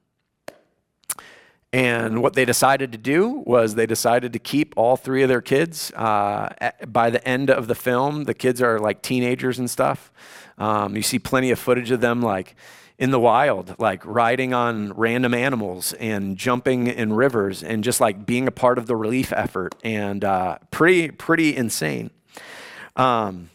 and 1.73 2.21
what 2.23 2.35
they 2.35 2.45
decided 2.45 2.93
to 2.93 2.99
do 2.99 3.43
was 3.47 3.75
they 3.75 3.87
decided 3.87 4.35
to 4.35 4.39
keep 4.39 4.75
all 4.77 4.97
three 4.97 5.23
of 5.23 5.29
their 5.31 5.41
kids. 5.41 5.91
Uh, 5.93 6.53
by 6.87 7.09
the 7.09 7.27
end 7.27 7.51
of 7.51 7.67
the 7.67 7.75
film, 7.75 8.25
the 8.25 8.35
kids 8.35 8.61
are 8.61 8.79
like 8.79 9.01
teenagers 9.01 9.59
and 9.59 9.71
stuff. 9.71 10.13
Um, 10.59 10.95
you 10.95 11.03
see 11.03 11.19
plenty 11.19 11.51
of 11.51 11.59
footage 11.59 11.91
of 11.91 12.03
them 12.03 12.21
like 12.21 12.55
in 12.99 13.11
the 13.11 13.19
wild, 13.19 13.75
like 13.79 14.05
riding 14.05 14.53
on 14.53 14.93
random 14.93 15.33
animals 15.33 15.95
and 15.95 16.37
jumping 16.37 16.89
in 16.89 17.15
rivers 17.15 17.63
and 17.63 17.83
just 17.83 18.01
like 18.01 18.27
being 18.27 18.47
a 18.47 18.53
part 18.53 18.77
of 18.77 18.87
the 18.87 18.95
relief 18.95 19.33
effort. 19.33 19.75
And 19.83 20.23
uh, 20.25 20.59
pretty, 20.71 21.11
pretty 21.11 21.57
insane. 21.57 22.11
Um, 22.97 23.49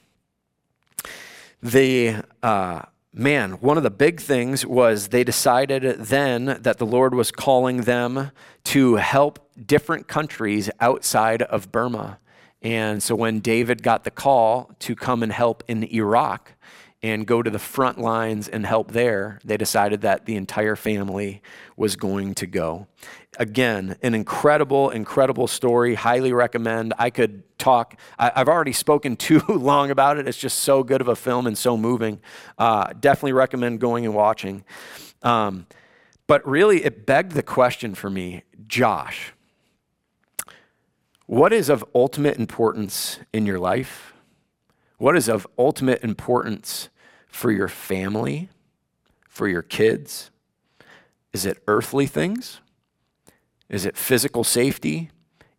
the 1.61 2.23
uh, 2.41 2.81
man, 3.17 3.53
one 3.53 3.77
of 3.77 3.83
the 3.83 3.89
big 3.89 4.19
things 4.19 4.65
was 4.65 5.09
they 5.09 5.23
decided 5.23 5.83
then 5.99 6.59
that 6.61 6.77
the 6.77 6.85
Lord 6.85 7.13
was 7.13 7.31
calling 7.31 7.81
them 7.81 8.31
to 8.65 8.95
help 8.95 9.49
different 9.65 10.07
countries 10.07 10.69
outside 10.79 11.41
of 11.41 11.71
Burma. 11.71 12.19
And 12.61 13.01
so 13.01 13.15
when 13.15 13.39
David 13.39 13.83
got 13.83 14.03
the 14.03 14.11
call 14.11 14.71
to 14.79 14.95
come 14.95 15.23
and 15.23 15.31
help 15.31 15.63
in 15.67 15.83
Iraq, 15.83 16.53
and 17.03 17.27
go 17.27 17.43
to 17.43 17.49
the 17.49 17.59
front 17.59 17.99
lines 17.99 18.47
and 18.47 18.65
help 18.65 18.91
there, 18.91 19.39
they 19.45 19.55
decided 19.55 20.01
that 20.01 20.25
the 20.25 20.35
entire 20.35 20.75
family 20.75 21.41
was 21.75 21.95
going 21.95 22.33
to 22.35 22.47
go. 22.47 22.87
Again, 23.37 23.97
an 24.01 24.15
incredible, 24.15 24.89
incredible 24.89 25.47
story. 25.47 25.93
Highly 25.93 26.33
recommend. 26.33 26.95
I 26.97 27.11
could 27.11 27.43
talk, 27.59 27.99
I, 28.17 28.31
have 28.35 28.49
already 28.49 28.73
spoken 28.73 29.15
too 29.17 29.41
long 29.47 29.91
about 29.91 30.17
it. 30.17 30.27
It's 30.27 30.37
just 30.37 30.59
so 30.59 30.83
good 30.83 31.01
of 31.01 31.07
a 31.07 31.15
film 31.15 31.45
and 31.45 31.57
so 31.57 31.77
moving. 31.77 32.19
Uh, 32.57 32.93
definitely 32.99 33.33
recommend 33.33 33.79
going 33.79 34.05
and 34.05 34.15
watching. 34.15 34.63
Um, 35.21 35.67
but 36.25 36.45
really, 36.47 36.83
it 36.83 37.05
begged 37.05 37.33
the 37.33 37.43
question 37.43 37.95
for 37.95 38.09
me 38.09 38.43
Josh, 38.67 39.33
what 41.25 41.53
is 41.53 41.69
of 41.69 41.85
ultimate 41.93 42.37
importance 42.37 43.19
in 43.31 43.45
your 43.45 43.59
life? 43.59 44.13
What 44.97 45.15
is 45.15 45.27
of 45.27 45.45
ultimate 45.57 46.03
importance 46.03 46.89
for 47.27 47.51
your 47.51 47.67
family, 47.67 48.49
for 49.29 49.47
your 49.47 49.61
kids? 49.61 50.31
Is 51.33 51.45
it 51.45 51.61
earthly 51.67 52.07
things? 52.07 52.61
Is 53.69 53.85
it 53.85 53.95
physical 53.95 54.43
safety 54.43 55.11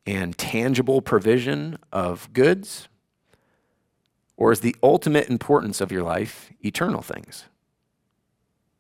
and 0.05 0.37
tangible 0.37 1.01
provision 1.01 1.79
of 1.93 2.33
goods? 2.33 2.89
Or 4.37 4.51
is 4.51 4.61
the 4.61 4.75
ultimate 4.83 5.29
importance 5.29 5.81
of 5.81 5.93
your 5.93 6.03
life 6.03 6.51
eternal 6.65 7.03
things? 7.03 7.45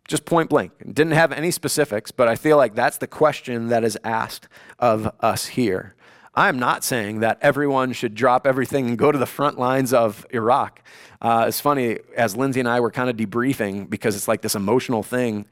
Just 0.08 0.24
point 0.24 0.48
blank. 0.48 0.72
Didn't 0.80 1.12
have 1.12 1.32
any 1.32 1.50
specifics, 1.50 2.10
but 2.10 2.28
I 2.28 2.34
feel 2.34 2.56
like 2.56 2.74
that's 2.74 2.96
the 2.96 3.06
question 3.06 3.68
that 3.68 3.84
is 3.84 3.98
asked 4.02 4.48
of 4.78 5.12
us 5.20 5.46
here. 5.46 5.94
I'm 6.38 6.60
not 6.60 6.84
saying 6.84 7.18
that 7.18 7.38
everyone 7.40 7.92
should 7.92 8.14
drop 8.14 8.46
everything 8.46 8.86
and 8.86 8.96
go 8.96 9.10
to 9.10 9.18
the 9.18 9.26
front 9.26 9.58
lines 9.58 9.92
of 9.92 10.24
Iraq. 10.30 10.80
Uh, 11.20 11.46
it's 11.48 11.60
funny, 11.60 11.98
as 12.16 12.36
Lindsay 12.36 12.60
and 12.60 12.68
I 12.68 12.78
were 12.78 12.92
kind 12.92 13.10
of 13.10 13.16
debriefing, 13.16 13.90
because 13.90 14.14
it's 14.14 14.28
like 14.28 14.40
this 14.40 14.54
emotional 14.54 15.02
thing 15.02 15.46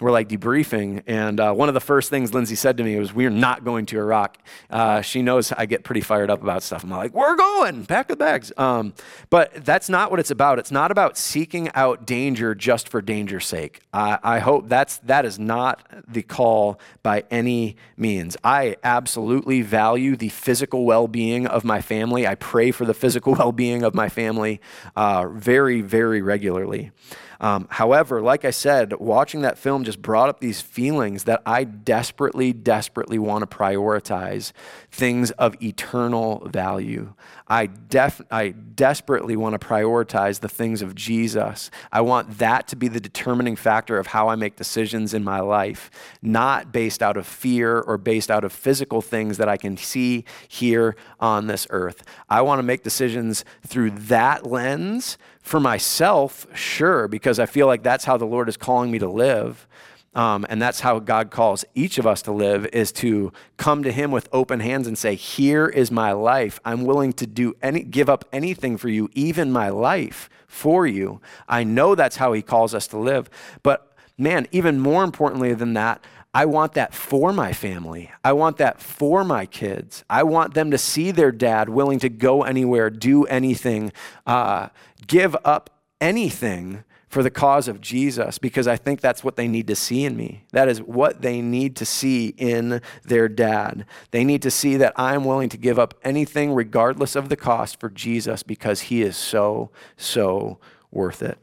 we're 0.00 0.10
like 0.10 0.28
debriefing, 0.28 1.02
and 1.06 1.38
uh, 1.38 1.52
one 1.52 1.68
of 1.68 1.74
the 1.74 1.80
first 1.80 2.10
things 2.10 2.32
Lindsay 2.32 2.54
said 2.54 2.76
to 2.78 2.84
me 2.84 2.98
was, 2.98 3.12
"We're 3.12 3.30
not 3.30 3.64
going 3.64 3.86
to 3.86 3.98
Iraq." 3.98 4.38
Uh, 4.70 5.02
she 5.02 5.22
knows 5.22 5.52
I 5.52 5.66
get 5.66 5.84
pretty 5.84 6.00
fired 6.00 6.30
up 6.30 6.42
about 6.42 6.62
stuff. 6.62 6.82
I'm 6.84 6.90
like, 6.90 7.14
"We're 7.14 7.36
going, 7.36 7.86
pack 7.86 8.08
the 8.08 8.16
bags." 8.16 8.52
Um, 8.56 8.94
but 9.28 9.64
that's 9.64 9.88
not 9.88 10.10
what 10.10 10.20
it's 10.20 10.30
about. 10.30 10.58
It's 10.58 10.70
not 10.70 10.90
about 10.90 11.18
seeking 11.18 11.70
out 11.74 12.06
danger 12.06 12.54
just 12.54 12.88
for 12.88 13.02
danger's 13.02 13.46
sake. 13.46 13.80
I, 13.92 14.18
I 14.22 14.38
hope 14.38 14.68
that's 14.68 14.98
that 14.98 15.24
is 15.24 15.38
not 15.38 15.86
the 16.08 16.22
call 16.22 16.80
by 17.02 17.24
any 17.30 17.76
means. 17.96 18.36
I 18.42 18.76
absolutely 18.82 19.62
value 19.62 20.16
the 20.16 20.28
physical 20.28 20.84
well-being 20.84 21.46
of 21.46 21.64
my 21.64 21.80
family. 21.80 22.26
I 22.26 22.34
pray 22.34 22.70
for 22.70 22.84
the 22.84 22.94
physical 22.94 23.34
well-being 23.38 23.82
of 23.82 23.94
my 23.94 24.08
family 24.08 24.60
uh, 24.96 25.28
very, 25.28 25.80
very 25.80 26.22
regularly. 26.22 26.92
Um, 27.40 27.68
however, 27.70 28.20
like 28.20 28.44
I 28.44 28.50
said, 28.50 28.92
watching 29.00 29.40
that 29.42 29.56
film 29.56 29.84
just 29.90 30.02
brought 30.02 30.28
up 30.28 30.38
these 30.38 30.60
feelings 30.60 31.24
that 31.24 31.42
I 31.44 31.64
desperately, 31.64 32.52
desperately 32.52 33.18
want 33.18 33.42
to 33.42 33.56
prioritize 33.56 34.52
things 34.92 35.32
of 35.32 35.60
eternal 35.60 36.46
value. 36.48 37.12
I, 37.48 37.66
def- 37.66 38.22
I 38.30 38.50
desperately 38.50 39.34
want 39.34 39.60
to 39.60 39.66
prioritize 39.66 40.38
the 40.38 40.48
things 40.48 40.80
of 40.80 40.94
Jesus. 40.94 41.72
I 41.90 42.02
want 42.02 42.38
that 42.38 42.68
to 42.68 42.76
be 42.76 42.86
the 42.86 43.00
determining 43.00 43.56
factor 43.56 43.98
of 43.98 44.06
how 44.06 44.28
I 44.28 44.36
make 44.36 44.54
decisions 44.54 45.12
in 45.12 45.24
my 45.24 45.40
life, 45.40 45.90
not 46.22 46.70
based 46.70 47.02
out 47.02 47.16
of 47.16 47.26
fear 47.26 47.80
or 47.80 47.98
based 47.98 48.30
out 48.30 48.44
of 48.44 48.52
physical 48.52 49.02
things 49.02 49.38
that 49.38 49.48
I 49.48 49.56
can 49.56 49.76
see 49.76 50.24
here 50.46 50.94
on 51.18 51.48
this 51.48 51.66
earth. 51.70 52.04
I 52.28 52.42
want 52.42 52.60
to 52.60 52.62
make 52.62 52.84
decisions 52.84 53.44
through 53.66 53.90
that 53.90 54.46
lens 54.46 55.18
for 55.42 55.58
myself, 55.58 56.46
sure, 56.54 57.08
because 57.08 57.40
I 57.40 57.46
feel 57.46 57.66
like 57.66 57.82
that's 57.82 58.04
how 58.04 58.16
the 58.16 58.26
Lord 58.26 58.48
is 58.48 58.56
calling 58.56 58.90
me 58.92 59.00
to 59.00 59.08
live. 59.08 59.66
Um, 60.12 60.44
and 60.48 60.60
that's 60.60 60.80
how 60.80 60.98
God 60.98 61.30
calls 61.30 61.64
each 61.74 61.96
of 61.98 62.06
us 62.06 62.22
to 62.22 62.32
live 62.32 62.66
is 62.72 62.90
to 62.92 63.32
come 63.56 63.84
to 63.84 63.92
him 63.92 64.10
with 64.10 64.28
open 64.32 64.58
hands 64.58 64.88
and 64.88 64.98
say, 64.98 65.14
here 65.14 65.66
is 65.66 65.92
my 65.92 66.12
life. 66.12 66.58
I'm 66.64 66.84
willing 66.84 67.12
to 67.14 67.26
do 67.26 67.54
any, 67.62 67.84
give 67.84 68.08
up 68.08 68.24
anything 68.32 68.76
for 68.76 68.88
you, 68.88 69.08
even 69.12 69.52
my 69.52 69.68
life 69.68 70.28
for 70.48 70.84
you. 70.86 71.20
I 71.48 71.62
know 71.62 71.94
that's 71.94 72.16
how 72.16 72.32
he 72.32 72.42
calls 72.42 72.74
us 72.74 72.88
to 72.88 72.98
live. 72.98 73.30
But 73.62 73.96
man, 74.18 74.48
even 74.50 74.80
more 74.80 75.04
importantly 75.04 75.54
than 75.54 75.74
that, 75.74 76.04
I 76.34 76.44
want 76.44 76.74
that 76.74 76.92
for 76.94 77.32
my 77.32 77.52
family. 77.52 78.10
I 78.24 78.32
want 78.32 78.56
that 78.58 78.80
for 78.80 79.24
my 79.24 79.46
kids. 79.46 80.04
I 80.10 80.22
want 80.24 80.54
them 80.54 80.70
to 80.72 80.78
see 80.78 81.10
their 81.10 81.32
dad 81.32 81.68
willing 81.68 81.98
to 82.00 82.08
go 82.08 82.42
anywhere, 82.42 82.90
do 82.90 83.24
anything, 83.24 83.92
uh, 84.26 84.68
give 85.06 85.36
up 85.44 85.70
anything 86.00 86.84
for 87.10 87.24
the 87.24 87.30
cause 87.30 87.66
of 87.66 87.80
Jesus 87.80 88.38
because 88.38 88.68
I 88.68 88.76
think 88.76 89.00
that's 89.00 89.24
what 89.24 89.34
they 89.34 89.48
need 89.48 89.66
to 89.66 89.74
see 89.74 90.04
in 90.04 90.16
me. 90.16 90.44
That 90.52 90.68
is 90.68 90.80
what 90.80 91.22
they 91.22 91.42
need 91.42 91.74
to 91.76 91.84
see 91.84 92.28
in 92.38 92.80
their 93.02 93.28
dad. 93.28 93.84
They 94.12 94.24
need 94.24 94.42
to 94.42 94.50
see 94.50 94.76
that 94.76 94.92
I'm 94.94 95.24
willing 95.24 95.48
to 95.48 95.56
give 95.56 95.76
up 95.76 95.94
anything, 96.04 96.54
regardless 96.54 97.16
of 97.16 97.28
the 97.28 97.36
cost, 97.36 97.80
for 97.80 97.90
Jesus 97.90 98.44
because 98.44 98.82
he 98.82 99.02
is 99.02 99.16
so, 99.16 99.70
so 99.96 100.58
worth 100.92 101.20
it. 101.20 101.38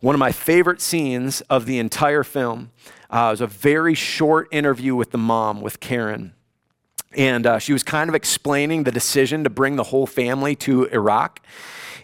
One 0.00 0.14
of 0.14 0.18
my 0.18 0.32
favorite 0.32 0.80
scenes 0.80 1.42
of 1.42 1.66
the 1.66 1.78
entire 1.78 2.24
film 2.24 2.70
uh, 3.10 3.28
was 3.30 3.42
a 3.42 3.46
very 3.46 3.94
short 3.94 4.48
interview 4.50 4.96
with 4.96 5.10
the 5.10 5.18
mom, 5.18 5.60
with 5.60 5.80
Karen. 5.80 6.32
And 7.14 7.46
uh, 7.46 7.58
she 7.58 7.74
was 7.74 7.82
kind 7.82 8.08
of 8.08 8.14
explaining 8.14 8.84
the 8.84 8.90
decision 8.90 9.44
to 9.44 9.50
bring 9.50 9.76
the 9.76 9.84
whole 9.84 10.06
family 10.06 10.56
to 10.56 10.86
Iraq. 10.86 11.40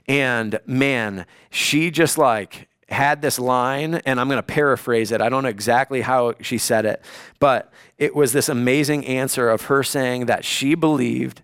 And 0.08 0.58
man, 0.66 1.26
she 1.50 1.90
just 1.90 2.16
like 2.16 2.68
had 2.88 3.20
this 3.20 3.38
line, 3.38 3.96
and 4.06 4.18
I'm 4.18 4.28
going 4.28 4.38
to 4.38 4.42
paraphrase 4.42 5.12
it. 5.12 5.20
I 5.20 5.28
don't 5.28 5.42
know 5.42 5.50
exactly 5.50 6.00
how 6.00 6.34
she 6.40 6.56
said 6.56 6.86
it, 6.86 7.02
but 7.38 7.70
it 7.98 8.16
was 8.16 8.32
this 8.32 8.48
amazing 8.48 9.04
answer 9.06 9.50
of 9.50 9.62
her 9.62 9.82
saying 9.82 10.26
that 10.26 10.44
she 10.44 10.74
believed 10.74 11.42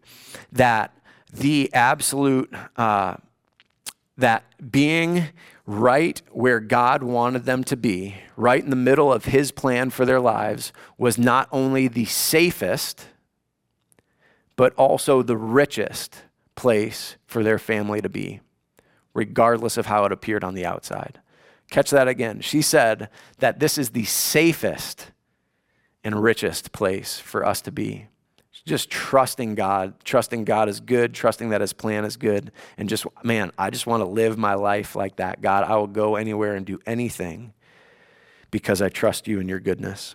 that 0.52 0.96
the 1.30 1.72
absolute, 1.74 2.52
uh, 2.76 3.16
that 4.16 4.44
being 4.70 5.26
right 5.66 6.22
where 6.30 6.60
God 6.60 7.02
wanted 7.02 7.44
them 7.44 7.64
to 7.64 7.76
be, 7.76 8.16
right 8.36 8.62
in 8.62 8.70
the 8.70 8.76
middle 8.76 9.12
of 9.12 9.26
His 9.26 9.50
plan 9.50 9.90
for 9.90 10.06
their 10.06 10.20
lives, 10.20 10.72
was 10.96 11.18
not 11.18 11.48
only 11.52 11.88
the 11.88 12.06
safest, 12.06 13.08
but 14.56 14.72
also 14.74 15.22
the 15.22 15.36
richest 15.36 16.22
place 16.54 17.16
for 17.26 17.42
their 17.42 17.58
family 17.58 18.00
to 18.00 18.08
be 18.08 18.40
regardless 19.14 19.76
of 19.76 19.86
how 19.86 20.04
it 20.04 20.12
appeared 20.12 20.44
on 20.44 20.54
the 20.54 20.66
outside. 20.66 21.20
Catch 21.70 21.90
that 21.90 22.08
again. 22.08 22.40
She 22.40 22.60
said 22.60 23.08
that 23.38 23.58
this 23.58 23.78
is 23.78 23.90
the 23.90 24.04
safest 24.04 25.12
and 26.02 26.22
richest 26.22 26.72
place 26.72 27.18
for 27.18 27.46
us 27.46 27.62
to 27.62 27.72
be. 27.72 28.06
Just 28.66 28.90
trusting 28.90 29.56
God, 29.56 29.94
trusting 30.04 30.44
God 30.44 30.68
is 30.68 30.80
good, 30.80 31.12
trusting 31.12 31.50
that 31.50 31.60
His 31.60 31.72
plan 31.72 32.04
is 32.04 32.16
good, 32.16 32.50
and 32.78 32.88
just, 32.88 33.04
man, 33.22 33.50
I 33.58 33.68
just 33.68 33.86
want 33.86 34.02
to 34.02 34.08
live 34.08 34.38
my 34.38 34.54
life 34.54 34.96
like 34.96 35.16
that. 35.16 35.42
God, 35.42 35.64
I 35.64 35.76
will 35.76 35.86
go 35.86 36.16
anywhere 36.16 36.54
and 36.54 36.64
do 36.64 36.78
anything 36.86 37.52
because 38.50 38.80
I 38.80 38.88
trust 38.88 39.28
you 39.28 39.38
and 39.38 39.48
your 39.48 39.60
goodness. 39.60 40.14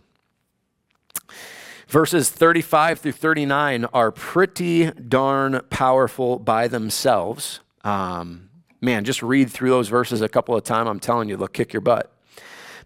Verses 1.87 2.29
35 2.29 2.99
through 2.99 3.11
39 3.11 3.85
are 3.85 4.11
pretty 4.11 4.91
darn 4.91 5.61
powerful 5.69 6.39
by 6.39 6.67
themselves. 6.67 7.59
Um, 7.83 8.48
man, 8.81 9.03
just 9.05 9.21
read 9.21 9.49
through 9.49 9.69
those 9.69 9.89
verses 9.89 10.21
a 10.21 10.29
couple 10.29 10.55
of 10.55 10.63
times. 10.63 10.89
I'm 10.89 10.99
telling 10.99 11.29
you, 11.29 11.37
they'll 11.37 11.47
kick 11.47 11.73
your 11.73 11.81
butt. 11.81 12.11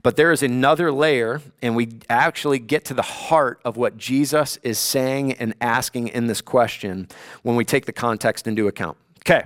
But 0.03 0.17
there 0.17 0.34
is 0.34 0.43
another 0.43 0.91
layer, 0.91 1.41
and 1.62 1.77
we 1.77 1.88
actually 2.10 2.60
get 2.60 2.84
to 2.86 2.93
the 2.93 3.01
heart 3.01 3.62
of 3.63 3.77
what 3.77 3.97
Jesus 3.97 4.58
is 4.62 4.77
saying 4.77 5.34
and 5.34 5.56
asking 5.62 6.10
in 6.10 6.27
this 6.27 6.41
question 6.41 7.08
when 7.41 7.56
we 7.56 7.63
take 7.63 7.86
the 7.86 7.93
context 7.93 8.45
into 8.45 8.67
account. 8.67 8.97
Okay. 9.19 9.43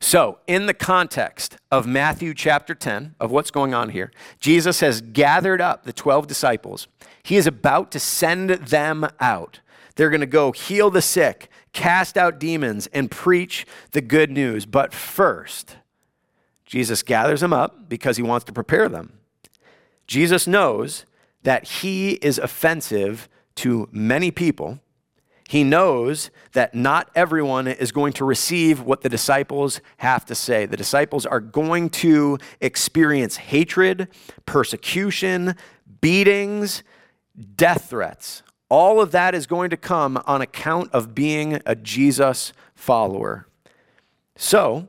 So, 0.00 0.38
in 0.46 0.66
the 0.66 0.74
context 0.74 1.56
of 1.70 1.86
Matthew 1.86 2.34
chapter 2.34 2.74
10, 2.74 3.14
of 3.20 3.30
what's 3.30 3.50
going 3.50 3.74
on 3.74 3.90
here, 3.90 4.10
Jesus 4.38 4.80
has 4.80 5.00
gathered 5.00 5.60
up 5.60 5.84
the 5.84 5.92
12 5.92 6.26
disciples. 6.26 6.88
He 7.22 7.36
is 7.36 7.46
about 7.46 7.90
to 7.92 8.00
send 8.00 8.50
them 8.50 9.06
out. 9.20 9.60
They're 9.96 10.10
going 10.10 10.20
to 10.20 10.26
go 10.26 10.52
heal 10.52 10.90
the 10.90 11.02
sick, 11.02 11.50
cast 11.72 12.16
out 12.16 12.38
demons, 12.38 12.86
and 12.88 13.10
preach 13.10 13.66
the 13.92 14.00
good 14.00 14.30
news. 14.30 14.66
But 14.66 14.92
first, 14.92 15.76
Jesus 16.66 17.02
gathers 17.02 17.40
them 17.40 17.52
up 17.52 17.88
because 17.88 18.16
he 18.16 18.22
wants 18.22 18.44
to 18.46 18.52
prepare 18.52 18.88
them. 18.88 19.18
Jesus 20.06 20.46
knows 20.46 21.04
that 21.42 21.64
he 21.64 22.12
is 22.12 22.38
offensive 22.38 23.28
to 23.56 23.88
many 23.92 24.30
people. 24.30 24.78
He 25.48 25.64
knows 25.64 26.30
that 26.52 26.74
not 26.74 27.10
everyone 27.14 27.66
is 27.66 27.92
going 27.92 28.14
to 28.14 28.24
receive 28.24 28.80
what 28.80 29.02
the 29.02 29.08
disciples 29.08 29.80
have 29.98 30.24
to 30.26 30.34
say. 30.34 30.64
The 30.64 30.76
disciples 30.76 31.26
are 31.26 31.40
going 31.40 31.90
to 31.90 32.38
experience 32.60 33.36
hatred, 33.36 34.08
persecution, 34.46 35.56
beatings, 36.00 36.82
death 37.56 37.90
threats 37.90 38.42
all 38.72 39.02
of 39.02 39.10
that 39.10 39.34
is 39.34 39.46
going 39.46 39.68
to 39.68 39.76
come 39.76 40.18
on 40.24 40.40
account 40.40 40.90
of 40.94 41.14
being 41.14 41.60
a 41.66 41.74
Jesus 41.74 42.54
follower. 42.74 43.46
So, 44.34 44.88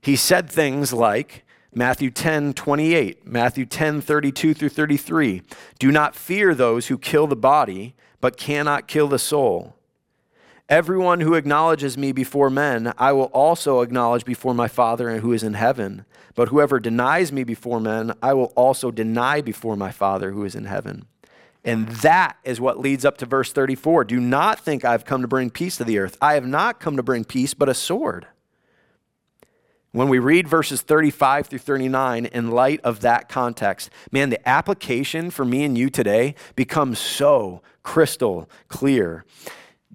He 0.00 0.14
said 0.14 0.48
things 0.48 0.92
like, 0.92 1.44
Matthew 1.74 2.10
10, 2.10 2.54
28, 2.54 3.26
Matthew 3.26 3.66
10, 3.66 4.00
32 4.00 4.54
through 4.54 4.68
33. 4.68 5.42
Do 5.80 5.90
not 5.90 6.14
fear 6.14 6.54
those 6.54 6.86
who 6.86 6.96
kill 6.96 7.26
the 7.26 7.34
body, 7.34 7.96
but 8.20 8.36
cannot 8.36 8.86
kill 8.86 9.08
the 9.08 9.18
soul. 9.18 9.74
Everyone 10.68 11.20
who 11.20 11.34
acknowledges 11.34 11.98
me 11.98 12.12
before 12.12 12.48
men, 12.48 12.92
I 12.96 13.10
will 13.10 13.24
also 13.24 13.80
acknowledge 13.80 14.24
before 14.24 14.54
my 14.54 14.68
Father 14.68 15.18
who 15.18 15.32
is 15.32 15.42
in 15.42 15.54
heaven. 15.54 16.04
But 16.36 16.48
whoever 16.48 16.78
denies 16.78 17.32
me 17.32 17.42
before 17.42 17.80
men, 17.80 18.14
I 18.22 18.34
will 18.34 18.52
also 18.54 18.92
deny 18.92 19.40
before 19.40 19.76
my 19.76 19.90
Father 19.90 20.30
who 20.30 20.44
is 20.44 20.54
in 20.54 20.66
heaven. 20.66 21.06
And 21.64 21.88
that 21.88 22.36
is 22.42 22.60
what 22.60 22.78
leads 22.78 23.04
up 23.04 23.18
to 23.18 23.26
verse 23.26 23.52
34. 23.52 24.04
Do 24.04 24.18
not 24.18 24.60
think 24.60 24.84
I've 24.84 25.04
come 25.04 25.22
to 25.22 25.28
bring 25.28 25.50
peace 25.50 25.76
to 25.76 25.84
the 25.84 25.98
earth. 25.98 26.16
I 26.20 26.34
have 26.34 26.46
not 26.46 26.80
come 26.80 26.96
to 26.96 27.02
bring 27.02 27.24
peace, 27.24 27.52
but 27.52 27.68
a 27.68 27.74
sword. 27.74 28.26
When 29.92 30.08
we 30.08 30.20
read 30.20 30.46
verses 30.46 30.82
35 30.82 31.48
through 31.48 31.58
39 31.58 32.26
in 32.26 32.50
light 32.50 32.80
of 32.82 33.00
that 33.00 33.28
context, 33.28 33.90
man, 34.12 34.30
the 34.30 34.48
application 34.48 35.30
for 35.30 35.44
me 35.44 35.64
and 35.64 35.76
you 35.76 35.90
today 35.90 36.36
becomes 36.54 36.98
so 36.98 37.60
crystal 37.82 38.48
clear. 38.68 39.24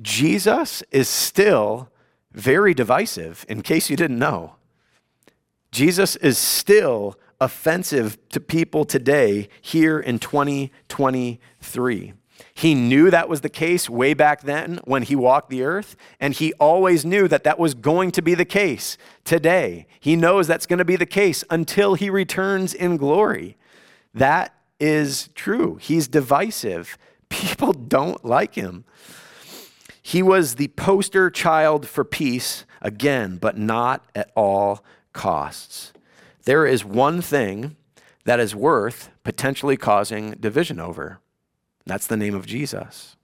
Jesus 0.02 0.84
is 0.92 1.08
still 1.08 1.90
very 2.34 2.74
divisive, 2.74 3.46
in 3.48 3.62
case 3.62 3.90
you 3.90 3.96
didn't 3.96 4.20
know. 4.20 4.56
Jesus 5.72 6.18
is 6.18 6.38
still 6.38 7.18
offensive 7.40 8.18
to 8.30 8.40
people 8.40 8.86
today 8.86 9.50
here 9.62 10.00
in 10.00 10.20
2023. 10.20 12.14
He 12.54 12.74
knew 12.74 13.10
that 13.10 13.30
was 13.30 13.42
the 13.42 13.50
case 13.50 13.90
way 13.90 14.14
back 14.14 14.42
then 14.42 14.80
when 14.86 15.04
he 15.04 15.16
walked 15.16 15.50
the 15.50 15.64
earth, 15.64 15.96
and 16.20 16.34
he 16.34 16.54
always 16.54 17.06
knew 17.06 17.28
that 17.28 17.44
that 17.44 17.60
was 17.60 17.74
going 17.74 18.12
to 18.12 18.22
be 18.22 18.34
the 18.34 18.46
case 18.46 18.98
today. 19.24 19.88
He 20.00 20.16
knows 20.16 20.48
that's 20.48 20.66
going 20.66 20.80
to 20.80 20.86
be 20.86 20.96
the 20.96 21.06
case 21.06 21.44
until 21.50 21.96
he 21.96 22.10
returns 22.10 22.74
in 22.74 22.98
glory. 22.98 23.58
That 24.14 24.54
is 24.80 25.30
true. 25.36 25.78
He's 25.82 26.08
divisive. 26.08 26.98
People 27.30 27.74
don't 27.74 28.24
like 28.24 28.56
him. 28.56 28.86
He 30.02 30.22
was 30.22 30.56
the 30.56 30.68
poster 30.70 31.30
child 31.30 31.88
for 31.88 32.04
peace, 32.04 32.66
again, 32.82 33.38
but 33.38 33.58
not 33.58 34.06
at 34.14 34.32
all 34.36 34.84
costs. 35.14 35.94
There 36.46 36.66
is 36.66 36.86
one 36.86 37.22
thing 37.22 37.76
that 38.24 38.40
is 38.40 38.56
worth 38.56 39.10
potentially 39.24 39.78
causing 39.78 40.32
division 40.32 40.80
over 40.80 41.20
that's 41.86 42.08
the 42.08 42.18
name 42.18 42.34
of 42.34 42.46
Jesus. 42.46 43.16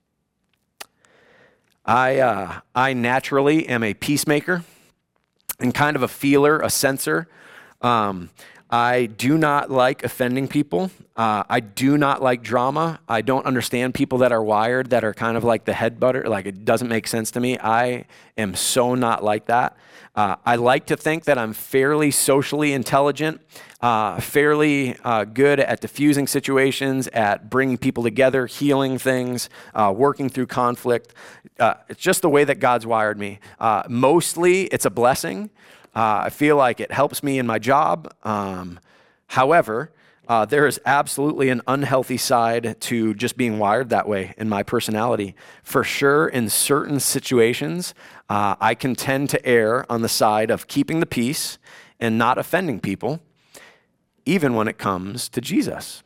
I, 1.83 2.19
uh, 2.19 2.59
I 2.75 2.93
naturally 2.93 3.67
am 3.67 3.83
a 3.83 3.95
peacemaker 3.95 4.63
and 5.59 5.73
kind 5.73 5.95
of 5.95 6.03
a 6.03 6.07
feeler, 6.07 6.59
a 6.59 6.69
sensor. 6.69 7.27
Um, 7.81 8.29
I 8.71 9.07
do 9.07 9.37
not 9.37 9.69
like 9.69 10.03
offending 10.03 10.47
people. 10.47 10.91
Uh, 11.17 11.43
I 11.49 11.59
do 11.59 11.97
not 11.97 12.21
like 12.21 12.41
drama. 12.41 13.01
I 13.07 13.21
don't 13.21 13.45
understand 13.45 13.93
people 13.93 14.19
that 14.19 14.31
are 14.31 14.41
wired 14.41 14.91
that 14.91 15.03
are 15.03 15.13
kind 15.13 15.35
of 15.35 15.43
like 15.43 15.65
the 15.65 15.73
head 15.73 15.99
butter. 15.99 16.23
Like 16.23 16.45
it 16.45 16.63
doesn't 16.63 16.87
make 16.87 17.05
sense 17.05 17.31
to 17.31 17.41
me. 17.41 17.59
I 17.59 18.05
am 18.37 18.55
so 18.55 18.95
not 18.95 19.25
like 19.25 19.47
that. 19.47 19.75
Uh, 20.15 20.37
I 20.45 20.55
like 20.55 20.85
to 20.87 20.97
think 20.97 21.25
that 21.25 21.37
I'm 21.37 21.53
fairly 21.53 22.11
socially 22.11 22.73
intelligent, 22.73 23.41
uh, 23.81 24.19
fairly 24.19 24.97
uh, 25.03 25.25
good 25.25 25.59
at 25.59 25.81
diffusing 25.81 26.27
situations, 26.27 27.07
at 27.09 27.49
bringing 27.49 27.77
people 27.77 28.03
together, 28.03 28.45
healing 28.45 28.97
things, 28.97 29.49
uh, 29.73 29.93
working 29.95 30.29
through 30.29 30.47
conflict. 30.47 31.13
Uh, 31.59 31.75
it's 31.89 32.01
just 32.01 32.21
the 32.21 32.29
way 32.29 32.43
that 32.45 32.59
God's 32.59 32.85
wired 32.85 33.17
me. 33.17 33.39
Mostly, 33.87 34.63
it's 34.63 34.85
a 34.85 34.89
blessing. 34.89 35.49
I 35.93 36.29
feel 36.29 36.55
like 36.55 36.79
it 36.79 36.91
helps 36.91 37.21
me 37.23 37.39
in 37.39 37.45
my 37.45 37.59
job. 37.59 38.13
Um, 38.23 38.79
however, 39.27 39.91
uh, 40.27 40.45
there 40.45 40.65
is 40.65 40.79
absolutely 40.85 41.49
an 41.49 41.61
unhealthy 41.67 42.15
side 42.15 42.79
to 42.79 43.13
just 43.13 43.35
being 43.35 43.59
wired 43.59 43.89
that 43.89 44.07
way 44.07 44.33
in 44.37 44.47
my 44.47 44.63
personality. 44.63 45.35
For 45.61 45.83
sure, 45.83 46.27
in 46.27 46.47
certain 46.47 47.01
situations, 47.01 47.93
uh, 48.29 48.55
I 48.61 48.75
can 48.75 48.95
tend 48.95 49.29
to 49.31 49.45
err 49.45 49.85
on 49.91 50.03
the 50.03 50.07
side 50.07 50.49
of 50.49 50.67
keeping 50.67 51.01
the 51.01 51.05
peace 51.05 51.57
and 51.99 52.17
not 52.17 52.37
offending 52.37 52.79
people, 52.79 53.19
even 54.25 54.53
when 54.55 54.69
it 54.69 54.77
comes 54.77 55.27
to 55.27 55.41
Jesus. 55.41 56.01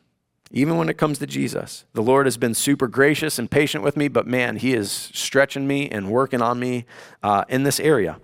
Even 0.50 0.76
when 0.76 0.88
it 0.88 0.96
comes 0.96 1.18
to 1.18 1.26
Jesus. 1.26 1.84
The 1.92 2.02
Lord 2.02 2.26
has 2.26 2.36
been 2.36 2.54
super 2.54 2.88
gracious 2.88 3.38
and 3.38 3.50
patient 3.50 3.84
with 3.84 3.96
me, 3.96 4.08
but 4.08 4.26
man, 4.26 4.56
He 4.56 4.74
is 4.74 4.90
stretching 5.12 5.66
me 5.68 5.88
and 5.88 6.10
working 6.10 6.42
on 6.42 6.58
me 6.58 6.86
uh, 7.22 7.44
in 7.48 7.62
this 7.62 7.78
area. 7.78 8.18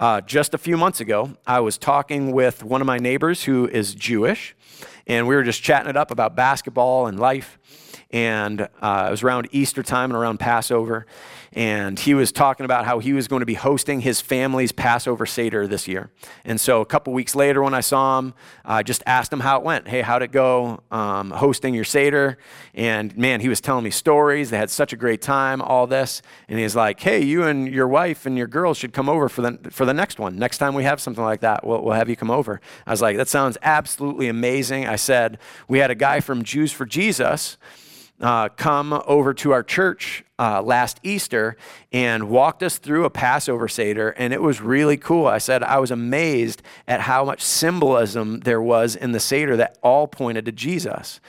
Uh, 0.00 0.20
just 0.20 0.54
a 0.54 0.58
few 0.58 0.76
months 0.76 1.00
ago, 1.00 1.30
I 1.46 1.60
was 1.60 1.78
talking 1.78 2.32
with 2.32 2.64
one 2.64 2.80
of 2.80 2.86
my 2.86 2.98
neighbors 2.98 3.44
who 3.44 3.68
is 3.68 3.94
Jewish 3.94 4.56
and 5.06 5.28
we 5.28 5.34
were 5.34 5.44
just 5.44 5.62
chatting 5.62 5.88
it 5.88 5.96
up 5.96 6.10
about 6.10 6.34
basketball 6.34 7.06
and 7.06 7.18
life. 7.18 7.58
And 8.14 8.68
uh, 8.80 9.06
it 9.08 9.10
was 9.10 9.24
around 9.24 9.48
Easter 9.50 9.82
time 9.82 10.10
and 10.10 10.16
around 10.16 10.38
Passover 10.38 11.04
and 11.54 11.98
he 11.98 12.14
was 12.14 12.32
talking 12.32 12.64
about 12.64 12.84
how 12.84 12.98
he 12.98 13.12
was 13.12 13.28
going 13.28 13.40
to 13.40 13.46
be 13.46 13.54
hosting 13.54 14.00
his 14.00 14.20
family's 14.20 14.72
Passover 14.72 15.24
Seder 15.24 15.68
this 15.68 15.86
year. 15.86 16.10
And 16.44 16.60
so 16.60 16.80
a 16.80 16.86
couple 16.86 17.12
weeks 17.12 17.36
later, 17.36 17.62
when 17.62 17.74
I 17.74 17.80
saw 17.80 18.18
him, 18.18 18.34
I 18.64 18.82
just 18.82 19.04
asked 19.06 19.32
him 19.32 19.40
how 19.40 19.58
it 19.58 19.64
went. 19.64 19.86
Hey, 19.86 20.02
how'd 20.02 20.22
it 20.22 20.32
go 20.32 20.82
um, 20.90 21.30
hosting 21.30 21.72
your 21.72 21.84
Seder? 21.84 22.38
And 22.74 23.16
man, 23.16 23.40
he 23.40 23.48
was 23.48 23.60
telling 23.60 23.84
me 23.84 23.90
stories. 23.90 24.50
They 24.50 24.58
had 24.58 24.68
such 24.68 24.92
a 24.92 24.96
great 24.96 25.22
time, 25.22 25.62
all 25.62 25.86
this. 25.86 26.22
And 26.48 26.58
he's 26.58 26.74
like, 26.74 26.98
hey, 26.98 27.22
you 27.22 27.44
and 27.44 27.72
your 27.72 27.86
wife 27.86 28.26
and 28.26 28.36
your 28.36 28.48
girls 28.48 28.76
should 28.76 28.92
come 28.92 29.08
over 29.08 29.28
for 29.28 29.42
the, 29.42 29.70
for 29.70 29.84
the 29.84 29.94
next 29.94 30.18
one. 30.18 30.36
Next 30.36 30.58
time 30.58 30.74
we 30.74 30.82
have 30.82 31.00
something 31.00 31.24
like 31.24 31.40
that, 31.40 31.64
we'll, 31.64 31.82
we'll 31.82 31.94
have 31.94 32.08
you 32.08 32.16
come 32.16 32.32
over. 32.32 32.60
I 32.84 32.90
was 32.90 33.00
like, 33.00 33.16
that 33.16 33.28
sounds 33.28 33.56
absolutely 33.62 34.26
amazing. 34.26 34.88
I 34.88 34.96
said, 34.96 35.38
we 35.68 35.78
had 35.78 35.92
a 35.92 35.94
guy 35.94 36.18
from 36.18 36.42
Jews 36.42 36.72
for 36.72 36.84
Jesus 36.84 37.58
uh, 38.20 38.48
come 38.50 38.92
over 39.06 39.34
to 39.34 39.52
our 39.52 39.62
church 39.62 40.24
uh, 40.38 40.62
last 40.62 41.00
Easter 41.02 41.56
and 41.92 42.28
walked 42.28 42.62
us 42.62 42.78
through 42.78 43.04
a 43.04 43.10
Passover 43.10 43.68
Seder, 43.68 44.10
and 44.10 44.32
it 44.32 44.40
was 44.40 44.60
really 44.60 44.96
cool. 44.96 45.26
I 45.26 45.38
said 45.38 45.62
I 45.62 45.78
was 45.78 45.90
amazed 45.90 46.62
at 46.86 47.00
how 47.00 47.24
much 47.24 47.42
symbolism 47.42 48.40
there 48.40 48.62
was 48.62 48.96
in 48.96 49.12
the 49.12 49.20
Seder 49.20 49.56
that 49.56 49.78
all 49.82 50.06
pointed 50.06 50.44
to 50.46 50.52
Jesus. 50.52 51.20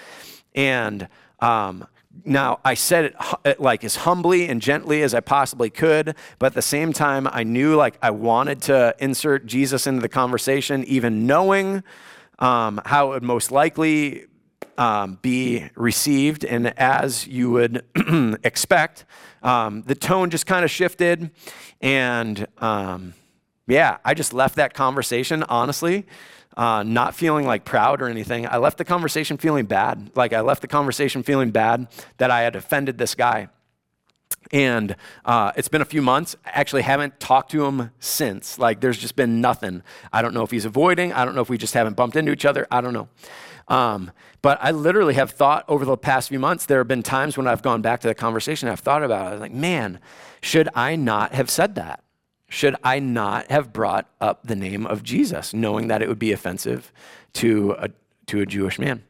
And 0.53 1.07
um, 1.39 1.87
now, 2.23 2.59
I 2.63 2.75
said 2.75 3.13
it 3.43 3.59
like 3.59 3.83
as 3.83 3.97
humbly 3.97 4.47
and 4.47 4.61
gently 4.61 5.01
as 5.01 5.13
I 5.13 5.19
possibly 5.19 5.69
could, 5.69 6.15
but 6.39 6.47
at 6.47 6.53
the 6.53 6.61
same 6.61 6.93
time, 6.93 7.27
I 7.29 7.43
knew 7.43 7.75
like 7.75 7.97
I 8.01 8.11
wanted 8.11 8.61
to 8.63 8.95
insert 8.99 9.45
Jesus 9.45 9.85
into 9.85 10.01
the 10.01 10.09
conversation, 10.09 10.83
even 10.85 11.27
knowing 11.27 11.83
um, 12.39 12.79
how 12.85 13.07
it 13.07 13.15
would 13.15 13.23
most 13.23 13.51
likely 13.51 14.25
um, 14.77 15.19
be 15.21 15.69
received. 15.75 16.43
And 16.43 16.77
as 16.77 17.27
you 17.27 17.51
would 17.51 17.85
expect, 18.43 19.05
um, 19.43 19.83
the 19.83 19.95
tone 19.95 20.29
just 20.29 20.45
kind 20.45 20.65
of 20.65 20.71
shifted. 20.71 21.31
And 21.81 22.47
um, 22.57 23.13
yeah, 23.67 23.97
I 24.03 24.13
just 24.13 24.33
left 24.33 24.55
that 24.55 24.73
conversation, 24.73 25.43
honestly, 25.43 26.05
uh, 26.57 26.83
not 26.83 27.15
feeling 27.15 27.45
like 27.45 27.65
proud 27.65 28.01
or 28.01 28.07
anything. 28.07 28.47
I 28.47 28.57
left 28.57 28.77
the 28.77 28.85
conversation 28.85 29.37
feeling 29.37 29.65
bad. 29.65 30.11
Like 30.15 30.33
I 30.33 30.41
left 30.41 30.61
the 30.61 30.67
conversation 30.67 31.23
feeling 31.23 31.51
bad 31.51 31.87
that 32.17 32.31
I 32.31 32.41
had 32.41 32.55
offended 32.55 32.97
this 32.97 33.15
guy. 33.15 33.49
And 34.51 34.95
uh, 35.25 35.51
it's 35.55 35.67
been 35.67 35.81
a 35.81 35.85
few 35.85 36.01
months. 36.01 36.35
I 36.45 36.51
actually 36.53 36.83
haven't 36.83 37.19
talked 37.19 37.51
to 37.51 37.65
him 37.65 37.91
since. 37.99 38.59
Like, 38.59 38.79
there's 38.81 38.97
just 38.97 39.15
been 39.15 39.41
nothing. 39.41 39.83
I 40.13 40.21
don't 40.21 40.33
know 40.33 40.43
if 40.43 40.51
he's 40.51 40.65
avoiding. 40.65 41.13
I 41.13 41.25
don't 41.25 41.35
know 41.35 41.41
if 41.41 41.49
we 41.49 41.57
just 41.57 41.73
haven't 41.73 41.95
bumped 41.95 42.15
into 42.15 42.31
each 42.31 42.45
other. 42.45 42.67
I 42.69 42.81
don't 42.81 42.93
know. 42.93 43.07
Um, 43.67 44.11
but 44.41 44.59
I 44.61 44.71
literally 44.71 45.15
have 45.15 45.31
thought 45.31 45.65
over 45.67 45.85
the 45.85 45.97
past 45.97 46.29
few 46.29 46.39
months, 46.39 46.67
there 46.67 46.77
have 46.77 46.87
been 46.87 47.01
times 47.01 47.37
when 47.37 47.47
I've 47.47 47.63
gone 47.63 47.81
back 47.81 48.01
to 48.01 48.07
the 48.07 48.13
conversation, 48.13 48.69
I've 48.69 48.79
thought 48.79 49.03
about 49.03 49.25
it. 49.25 49.29
I 49.29 49.31
was 49.31 49.41
like, 49.41 49.53
man, 49.53 49.99
should 50.41 50.69
I 50.75 50.95
not 50.95 51.33
have 51.33 51.49
said 51.49 51.75
that? 51.75 52.03
Should 52.47 52.75
I 52.83 52.99
not 52.99 53.49
have 53.49 53.73
brought 53.73 54.07
up 54.21 54.45
the 54.45 54.55
name 54.55 54.85
of 54.85 55.01
Jesus, 55.01 55.53
knowing 55.53 55.87
that 55.87 56.03
it 56.03 56.07
would 56.07 56.19
be 56.19 56.31
offensive 56.31 56.93
to 57.33 57.75
a, 57.79 57.89
to 58.27 58.41
a 58.41 58.45
Jewish 58.45 58.77
man? 58.77 59.03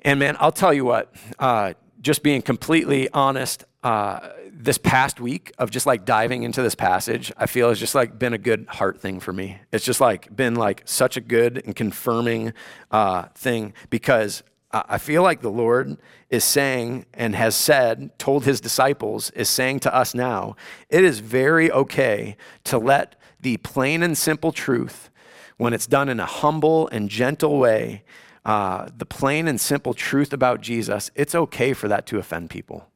And 0.00 0.18
man, 0.18 0.36
I'll 0.40 0.52
tell 0.52 0.72
you 0.72 0.86
what, 0.86 1.14
uh, 1.38 1.74
just 2.00 2.22
being 2.22 2.40
completely 2.40 3.10
honest, 3.10 3.64
uh, 3.86 4.32
this 4.50 4.78
past 4.78 5.20
week 5.20 5.52
of 5.58 5.70
just 5.70 5.86
like 5.86 6.04
diving 6.04 6.42
into 6.42 6.60
this 6.60 6.74
passage, 6.74 7.32
I 7.36 7.46
feel 7.46 7.68
has 7.68 7.78
just 7.78 7.94
like 7.94 8.18
been 8.18 8.32
a 8.32 8.38
good 8.38 8.66
heart 8.68 9.00
thing 9.00 9.20
for 9.20 9.32
me. 9.32 9.60
It's 9.70 9.84
just 9.84 10.00
like 10.00 10.34
been 10.34 10.56
like 10.56 10.82
such 10.86 11.16
a 11.16 11.20
good 11.20 11.62
and 11.64 11.76
confirming 11.76 12.52
uh, 12.90 13.26
thing 13.36 13.74
because 13.88 14.42
I 14.72 14.98
feel 14.98 15.22
like 15.22 15.40
the 15.40 15.52
Lord 15.52 15.98
is 16.30 16.42
saying 16.42 17.06
and 17.14 17.36
has 17.36 17.54
said, 17.54 18.18
told 18.18 18.44
his 18.44 18.60
disciples, 18.60 19.30
is 19.30 19.48
saying 19.48 19.78
to 19.80 19.94
us 19.94 20.16
now, 20.16 20.56
it 20.88 21.04
is 21.04 21.20
very 21.20 21.70
okay 21.70 22.36
to 22.64 22.78
let 22.78 23.14
the 23.40 23.56
plain 23.58 24.02
and 24.02 24.18
simple 24.18 24.50
truth, 24.50 25.10
when 25.58 25.72
it's 25.72 25.86
done 25.86 26.08
in 26.08 26.18
a 26.18 26.26
humble 26.26 26.88
and 26.88 27.08
gentle 27.08 27.60
way, 27.60 28.02
uh, 28.44 28.88
the 28.96 29.06
plain 29.06 29.46
and 29.46 29.60
simple 29.60 29.94
truth 29.94 30.32
about 30.32 30.60
Jesus, 30.60 31.12
it's 31.14 31.36
okay 31.36 31.72
for 31.72 31.86
that 31.86 32.04
to 32.06 32.18
offend 32.18 32.50
people 32.50 32.88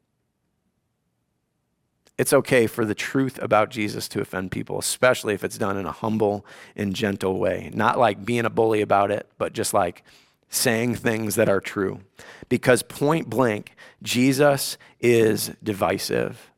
It's 2.20 2.34
okay 2.34 2.66
for 2.66 2.84
the 2.84 2.94
truth 2.94 3.38
about 3.40 3.70
Jesus 3.70 4.06
to 4.08 4.20
offend 4.20 4.50
people, 4.50 4.78
especially 4.78 5.32
if 5.32 5.42
it's 5.42 5.56
done 5.56 5.78
in 5.78 5.86
a 5.86 5.90
humble 5.90 6.44
and 6.76 6.94
gentle 6.94 7.38
way. 7.38 7.70
Not 7.72 7.98
like 7.98 8.26
being 8.26 8.44
a 8.44 8.50
bully 8.50 8.82
about 8.82 9.10
it, 9.10 9.26
but 9.38 9.54
just 9.54 9.72
like 9.72 10.04
saying 10.50 10.96
things 10.96 11.36
that 11.36 11.48
are 11.48 11.62
true. 11.62 12.02
Because 12.50 12.82
point 12.82 13.30
blank, 13.30 13.74
Jesus 14.02 14.76
is 15.00 15.52
divisive. 15.62 16.50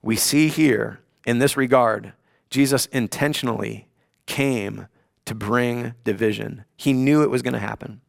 We 0.00 0.16
see 0.16 0.48
here 0.48 1.00
in 1.26 1.38
this 1.38 1.54
regard, 1.54 2.14
Jesus 2.48 2.86
intentionally 2.86 3.88
came 4.24 4.88
to 5.26 5.34
bring 5.34 5.96
division. 6.02 6.64
He 6.78 6.94
knew 6.94 7.22
it 7.22 7.30
was 7.30 7.42
going 7.42 7.52
to 7.52 7.58
happen. 7.58 8.00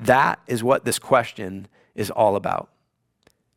That 0.00 0.40
is 0.48 0.64
what 0.64 0.84
this 0.84 0.98
question 0.98 1.68
is 1.94 2.10
all 2.10 2.34
about. 2.34 2.70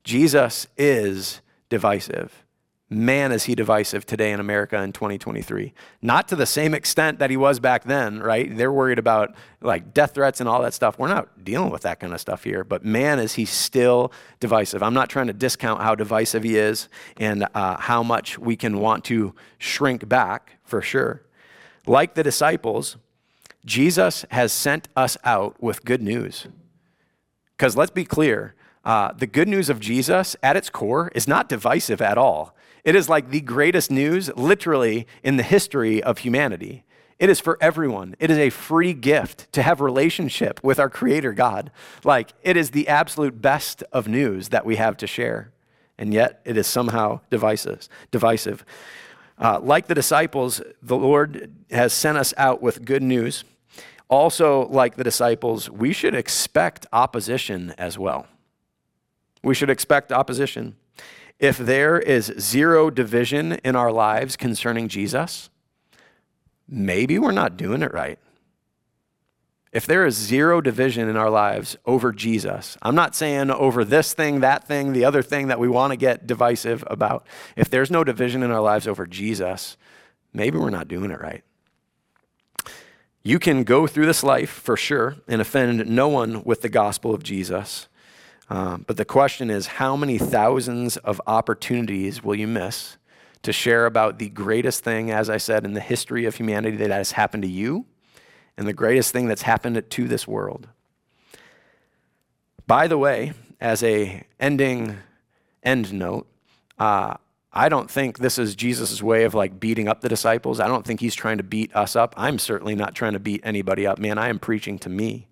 Jesus 0.04 0.68
is 0.78 1.42
divisive. 1.72 2.46
Man, 2.94 3.32
is 3.32 3.46
he 3.46 3.56
divisive 3.56 4.06
today 4.06 4.34
in 4.34 4.42
America 4.42 4.76
in 4.84 4.92
2023. 4.92 5.74
Not 6.02 6.28
to 6.28 6.36
the 6.36 6.46
same 6.46 6.74
extent 6.74 7.20
that 7.20 7.30
he 7.30 7.38
was 7.38 7.62
back 7.62 7.86
then, 7.86 8.20
right? 8.20 8.56
They're 8.56 8.74
worried 8.74 9.00
about 9.00 9.34
like 9.62 9.94
death 9.94 10.14
threats 10.14 10.42
and 10.42 10.50
all 10.50 10.62
that 10.64 10.74
stuff. 10.74 11.00
We're 11.00 11.08
not 11.08 11.46
dealing 11.46 11.72
with 11.72 11.84
that 11.84 12.02
kind 12.02 12.14
of 12.14 12.20
stuff 12.20 12.44
here, 12.44 12.66
but 12.66 12.84
man, 12.84 13.18
is 13.18 13.36
he 13.36 13.46
still 13.46 14.12
divisive. 14.42 14.84
I'm 14.84 14.94
not 14.94 15.10
trying 15.10 15.28
to 15.28 15.34
discount 15.34 15.82
how 15.82 15.96
divisive 15.96 16.44
he 16.44 16.58
is 16.58 16.90
and 17.16 17.48
uh, 17.56 17.78
how 17.78 18.04
much 18.04 18.38
we 18.38 18.58
can 18.58 18.80
want 18.80 19.06
to 19.06 19.34
shrink 19.58 20.10
back 20.10 20.58
for 20.66 20.82
sure. 20.82 21.24
Like 21.88 22.16
the 22.16 22.24
disciples, 22.24 22.98
Jesus 23.64 24.26
has 24.32 24.52
sent 24.52 24.90
us 24.98 25.18
out 25.24 25.64
with 25.64 25.86
good 25.86 26.02
news. 26.02 26.48
Because 27.56 27.78
let's 27.78 27.92
be 27.92 28.04
clear, 28.04 28.54
uh, 28.84 29.12
the 29.14 29.28
good 29.28 29.48
news 29.48 29.70
of 29.70 29.80
Jesus 29.80 30.36
at 30.42 30.56
its 30.56 30.70
core 30.70 31.12
is 31.14 31.28
not 31.28 31.50
divisive 31.50 32.02
at 32.02 32.18
all. 32.18 32.56
It 32.84 32.96
is 32.96 33.08
like 33.08 33.30
the 33.30 33.42
greatest 33.42 33.92
news, 33.92 34.36
literally, 34.36 35.08
in 35.24 35.38
the 35.38 35.44
history 35.44 36.02
of 36.02 36.20
humanity. 36.20 36.84
It 37.20 37.30
is 37.30 37.40
for 37.40 37.56
everyone. 37.62 38.16
It 38.20 38.32
is 38.32 38.40
a 38.40 38.50
free 38.50 38.94
gift 38.94 39.52
to 39.54 39.62
have 39.62 39.80
relationship 39.80 40.60
with 40.64 40.80
our 40.80 40.90
creator 40.90 41.34
God. 41.34 41.70
Like 42.04 42.34
it 42.42 42.58
is 42.58 42.72
the 42.72 42.88
absolute 42.88 43.40
best 43.40 43.84
of 43.92 44.08
news 44.08 44.50
that 44.50 44.66
we 44.66 44.78
have 44.78 44.98
to 44.98 45.06
share. 45.06 45.52
And 46.00 46.16
yet 46.16 46.42
it 46.46 46.58
is 46.58 46.66
somehow 46.66 47.20
divisive. 47.30 47.88
divisive. 48.10 48.66
Uh, 49.38 49.60
like 49.62 49.86
the 49.86 49.94
disciples, 49.94 50.64
the 50.82 50.98
Lord 50.98 51.54
has 51.70 51.94
sent 51.94 52.18
us 52.18 52.34
out 52.38 52.60
with 52.60 52.86
good 52.86 53.04
news. 53.04 53.44
Also, 54.10 54.68
like 54.70 54.96
the 54.96 55.04
disciples, 55.04 55.70
we 55.70 55.94
should 55.94 56.16
expect 56.16 56.88
opposition 56.92 57.76
as 57.78 58.00
well. 58.00 58.26
We 59.44 59.56
should 59.56 59.70
expect 59.70 60.12
opposition. 60.12 60.76
If 61.40 61.58
there 61.58 62.00
is 62.00 62.34
zero 62.40 62.90
division 62.90 63.54
in 63.64 63.76
our 63.76 63.92
lives 63.92 64.36
concerning 64.36 64.88
Jesus, 64.88 65.50
maybe 66.68 67.18
we're 67.18 67.32
not 67.32 67.58
doing 67.58 67.82
it 67.82 67.94
right. 67.94 68.20
If 69.72 69.86
there 69.86 70.06
is 70.06 70.16
zero 70.16 70.60
division 70.60 71.08
in 71.08 71.16
our 71.16 71.30
lives 71.30 71.78
over 71.86 72.12
Jesus, 72.12 72.78
I'm 72.82 72.94
not 72.94 73.16
saying 73.16 73.50
over 73.50 73.86
this 73.86 74.14
thing, 74.14 74.42
that 74.42 74.68
thing, 74.68 74.92
the 74.92 75.06
other 75.06 75.24
thing 75.24 75.48
that 75.48 75.60
we 75.60 75.70
want 75.70 75.92
to 75.92 75.98
get 75.98 76.28
divisive 76.28 76.84
about. 76.88 77.26
If 77.56 77.70
there's 77.70 77.90
no 77.90 78.04
division 78.04 78.44
in 78.44 78.52
our 78.52 78.62
lives 78.62 78.86
over 78.86 79.08
Jesus, 79.08 79.78
maybe 80.34 80.58
we're 80.58 80.72
not 80.72 80.90
doing 80.90 81.10
it 81.10 81.22
right. 81.22 81.44
You 83.24 83.40
can 83.40 83.64
go 83.64 83.88
through 83.88 84.08
this 84.08 84.24
life 84.24 84.50
for 84.50 84.76
sure 84.76 85.16
and 85.28 85.40
offend 85.40 85.88
no 85.88 86.10
one 86.10 86.44
with 86.44 86.62
the 86.62 86.70
gospel 86.70 87.14
of 87.14 87.24
Jesus. 87.24 87.88
Um, 88.52 88.84
but 88.86 88.98
the 88.98 89.06
question 89.06 89.50
is 89.50 89.66
how 89.66 89.96
many 89.96 90.18
thousands 90.18 90.98
of 90.98 91.22
opportunities 91.26 92.22
will 92.22 92.36
you 92.36 92.48
miss 92.48 92.98
to 93.44 93.54
share 93.54 93.86
about 93.86 94.20
the 94.20 94.28
greatest 94.28 94.84
thing, 94.84 95.10
as 95.10 95.30
I 95.30 95.38
said, 95.38 95.64
in 95.64 95.72
the 95.72 95.80
history 95.80 96.26
of 96.26 96.36
humanity 96.36 96.76
that 96.76 96.92
has 96.92 97.14
happened 97.14 97.44
to 97.44 97.50
you 97.50 97.86
and 98.58 98.68
the 98.68 98.74
greatest 98.74 99.14
thing 99.14 99.28
that's 99.28 99.44
happened 99.44 99.82
to 99.90 100.06
this 100.06 100.28
world? 100.28 100.68
By 102.68 102.90
the 102.90 102.98
way, 102.98 103.32
as 103.62 103.84
a 103.84 104.26
ending 104.38 104.98
end 105.64 105.94
note, 105.94 106.28
uh, 106.78 107.16
I 107.54 107.70
don't 107.70 107.90
think 107.90 108.18
this 108.18 108.38
is 108.38 108.54
Jesus' 108.54 109.02
way 109.02 109.24
of 109.24 109.34
like 109.34 109.62
beating 109.62 109.88
up 109.88 110.02
the 110.02 110.10
disciples. 110.10 110.60
I 110.60 110.68
don't 110.68 110.86
think 110.86 111.00
he's 111.00 111.16
trying 111.16 111.38
to 111.38 111.44
beat 111.44 111.74
us 111.74 111.96
up. 111.96 112.14
I'm 112.18 112.38
certainly 112.38 112.76
not 112.76 112.96
trying 112.96 113.14
to 113.14 113.20
beat 113.20 113.40
anybody 113.46 113.88
up. 113.88 113.98
Man, 113.98 114.18
I 114.18 114.28
am 114.28 114.40
preaching 114.40 114.78
to 114.80 114.90
me. 114.90 115.30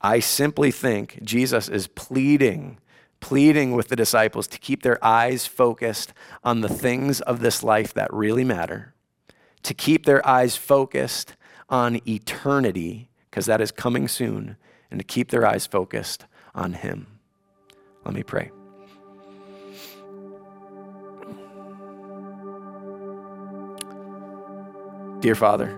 I 0.00 0.20
simply 0.20 0.70
think 0.70 1.18
Jesus 1.22 1.68
is 1.68 1.88
pleading, 1.88 2.78
pleading 3.20 3.72
with 3.72 3.88
the 3.88 3.96
disciples 3.96 4.46
to 4.48 4.58
keep 4.58 4.82
their 4.82 5.04
eyes 5.04 5.46
focused 5.46 6.12
on 6.44 6.60
the 6.60 6.68
things 6.68 7.20
of 7.20 7.40
this 7.40 7.62
life 7.62 7.92
that 7.94 8.12
really 8.12 8.44
matter, 8.44 8.94
to 9.64 9.74
keep 9.74 10.06
their 10.06 10.26
eyes 10.26 10.56
focused 10.56 11.34
on 11.68 12.00
eternity, 12.08 13.10
because 13.28 13.46
that 13.46 13.60
is 13.60 13.72
coming 13.72 14.06
soon, 14.06 14.56
and 14.90 15.00
to 15.00 15.04
keep 15.04 15.30
their 15.30 15.44
eyes 15.44 15.66
focused 15.66 16.26
on 16.54 16.74
Him. 16.74 17.06
Let 18.04 18.14
me 18.14 18.22
pray. 18.22 18.50
Dear 25.20 25.34
Father, 25.34 25.76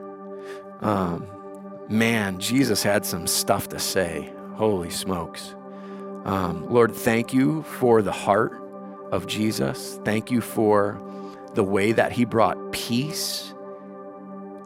um, 0.82 1.26
man, 1.90 2.38
Jesus 2.38 2.82
had 2.82 3.04
some 3.04 3.26
stuff 3.26 3.68
to 3.68 3.78
say. 3.78 4.32
Holy 4.54 4.90
smokes. 4.90 5.54
Um, 6.24 6.66
Lord, 6.70 6.94
thank 6.94 7.32
you 7.32 7.62
for 7.62 8.00
the 8.02 8.12
heart 8.12 8.52
of 9.10 9.26
Jesus. 9.26 9.98
Thank 10.04 10.30
you 10.30 10.40
for 10.40 11.00
the 11.54 11.64
way 11.64 11.92
that 11.92 12.12
he 12.12 12.24
brought 12.24 12.72
peace 12.72 13.52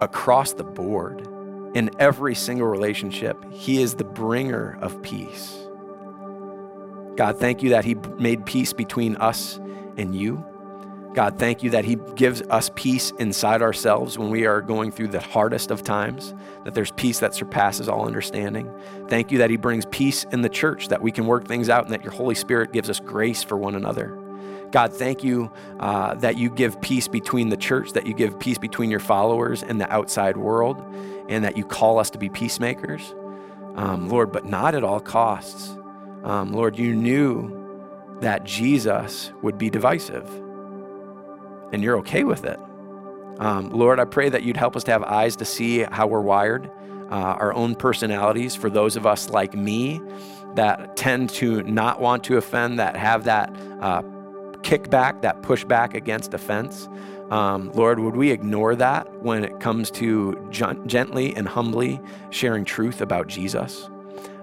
across 0.01 0.53
the 0.53 0.65
board 0.65 1.27
in 1.75 1.91
every 1.99 2.35
single 2.35 2.67
relationship. 2.67 3.43
He 3.51 3.81
is 3.81 3.95
the 3.95 4.05
bringer 4.05 4.79
of 4.81 5.01
peace. 5.03 5.57
God, 7.17 7.39
thank 7.39 7.63
you 7.63 7.71
that 7.71 7.85
he 7.85 7.95
made 8.19 8.45
peace 8.45 8.73
between 8.73 9.17
us 9.17 9.59
and 9.97 10.15
you. 10.15 10.45
God, 11.15 11.39
thank 11.39 11.63
you 11.63 11.71
that 11.71 11.85
He 11.85 11.97
gives 12.17 12.43
us 12.43 12.73
peace 12.75 13.13
inside 13.21 13.63
ourselves 13.63 14.19
when 14.19 14.31
we 14.31 14.47
are 14.47 14.61
going 14.61 14.91
through 14.91 15.09
the 15.09 15.21
hardest 15.21 15.71
of 15.71 15.85
times, 15.85 16.35
that 16.65 16.75
there's 16.75 16.91
peace 16.91 17.21
that 17.21 17.35
surpasses 17.35 17.89
all 17.89 18.05
understanding. 18.05 18.69
Thank 19.09 19.31
you 19.31 19.39
that 19.39 19.49
He 19.49 19.57
brings 19.57 19.87
peace 19.87 20.25
in 20.33 20.43
the 20.43 20.49
church, 20.49 20.89
that 20.89 21.01
we 21.01 21.13
can 21.13 21.27
work 21.27 21.47
things 21.47 21.69
out, 21.69 21.85
and 21.85 21.95
that 21.95 22.03
your 22.03 22.13
Holy 22.13 22.35
Spirit 22.35 22.73
gives 22.73 22.91
us 22.91 22.99
grace 22.99 23.45
for 23.45 23.57
one 23.57 23.77
another. 23.77 24.19
God, 24.73 24.93
thank 24.93 25.23
you 25.23 25.53
uh, 25.79 26.15
that 26.17 26.37
you 26.37 26.51
give 26.51 26.81
peace 26.81 27.07
between 27.07 27.49
the 27.49 27.57
church, 27.57 27.93
that 27.93 28.09
you 28.09 28.15
give 28.15 28.41
peace 28.41 28.59
between 28.59 28.91
your 28.91 28.99
followers 28.99 29.63
and 29.63 29.81
the 29.81 29.91
outside 29.93 30.37
world, 30.37 30.85
and 31.29 31.45
that 31.45 31.57
you 31.57 31.65
call 31.65 32.01
us 32.01 32.11
to 32.11 32.19
be 32.19 32.29
peacemakers. 32.29 33.15
Um, 33.77 34.09
Lord, 34.09 34.33
but 34.33 34.47
not 34.47 34.75
at 34.75 34.83
all 34.83 34.99
costs. 34.99 35.77
Um, 36.25 36.53
Lord, 36.53 36.77
you 36.77 36.93
knew 36.93 38.19
that 38.21 38.43
Jesus 38.43 39.33
would 39.43 39.59
be 39.59 39.71
divisive 39.71 40.29
and 41.75 41.83
you're 41.83 41.99
okay 41.99 42.25
with 42.25 42.45
it. 42.45 42.59
Um, 43.39 43.71
Lord, 43.71 43.99
I 43.99 44.05
pray 44.05 44.29
that 44.29 44.45
you'd 44.45 44.57
help 44.57 44.77
us 44.77 44.85
to 44.85 44.93
have 44.93 45.03
eyes 45.03 45.35
to 45.37 45.45
see 45.45 45.81
how 45.83 46.07
we're 46.07 46.21
wired, 46.21 46.71
uh, 47.11 47.37
our 47.41 47.53
own 47.53 47.75
personalities. 47.75 48.55
For 48.55 48.71
those 48.71 48.97
of 48.97 49.07
us 49.07 49.29
like 49.29 49.55
me 49.55 50.01
that 50.55 50.97
tend 50.97 51.31
to 51.31 51.63
not 51.65 52.01
want 52.01 52.23
to 52.25 52.37
offend, 52.37 52.79
that 52.79 52.97
have 52.97 53.25
that 53.25 53.55
uh, 53.81 54.03
kickback, 54.63 55.23
that 55.23 55.43
pushback 55.43 55.95
against 55.95 56.33
offense. 56.33 56.89
Um, 57.31 57.73
Lord, 57.73 57.99
would 57.99 58.15
we 58.15 58.31
ignore 58.31 58.77
that 58.77 59.13
when 59.21 59.45
it 59.45 59.59
comes 59.59 59.91
to 59.93 60.49
gently 60.51 61.35
and 61.35 61.49
humbly 61.49 62.01
sharing 62.31 62.65
truth 62.65 63.01
about 63.01 63.27
Jesus? 63.27 63.91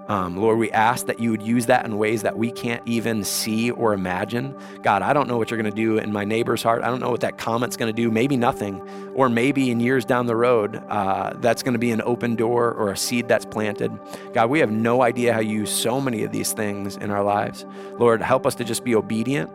Um, 0.08 0.36
Lord, 0.36 0.58
we 0.58 0.72
ask 0.72 1.06
that 1.06 1.20
you 1.20 1.32
would 1.32 1.41
use 1.41 1.68
that 1.68 1.86
in 1.86 1.97
ways 1.97 2.24
that 2.24 2.38
we 2.38 2.52
can't 2.52 2.82
even 2.86 3.24
see 3.24 3.72
or 3.72 3.93
imagine. 3.93 4.58
God, 4.82 5.04
I 5.04 5.14
don't 5.14 5.28
know 5.28 5.38
what 5.38 5.49
you're 5.52 5.62
going 5.62 5.72
to 5.72 5.76
do 5.76 5.99
in 5.99 6.12
my 6.12 6.26
neighbor's 6.26 6.64
heart. 6.64 6.84
I 6.84 6.88
don't 6.88 6.99
know 6.99 7.12
what 7.12 7.22
that 7.22 7.38
comment's 7.38 7.78
going 7.78 7.93
to 7.93 8.02
do. 8.02 8.12
Maybe 8.12 8.36
nothing. 8.36 8.82
Or 9.14 9.30
maybe 9.30 9.72
in 9.72 9.80
years 9.80 10.04
down 10.04 10.26
the 10.26 10.36
road, 10.36 10.82
uh, 10.89 11.34
that's 11.36 11.64
going 11.64 11.74
to 11.74 11.80
be 11.80 11.91
an 11.91 12.02
open 12.02 12.36
door 12.36 12.74
or 12.74 12.91
a 12.91 12.97
seed 12.97 13.28
that's 13.28 13.45
planted. 13.45 13.97
God, 14.34 14.49
we 14.49 14.60
have 14.60 14.72
no 14.72 15.02
idea 15.02 15.34
how 15.34 15.39
you 15.39 15.60
use 15.60 15.72
so 15.72 16.02
many 16.02 16.24
of 16.24 16.32
these 16.32 16.52
things 16.52 16.97
in 16.97 17.12
our 17.12 17.24
lives. 17.24 17.66
Lord, 17.97 18.22
help 18.22 18.45
us 18.45 18.56
to 18.56 18.64
just 18.64 18.84
be 18.84 18.95
obedient. 18.95 19.49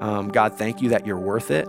Um, 0.00 0.28
God, 0.28 0.58
thank 0.58 0.82
you 0.82 0.90
that 0.90 1.06
you're 1.06 1.18
worth 1.18 1.50
it. 1.50 1.68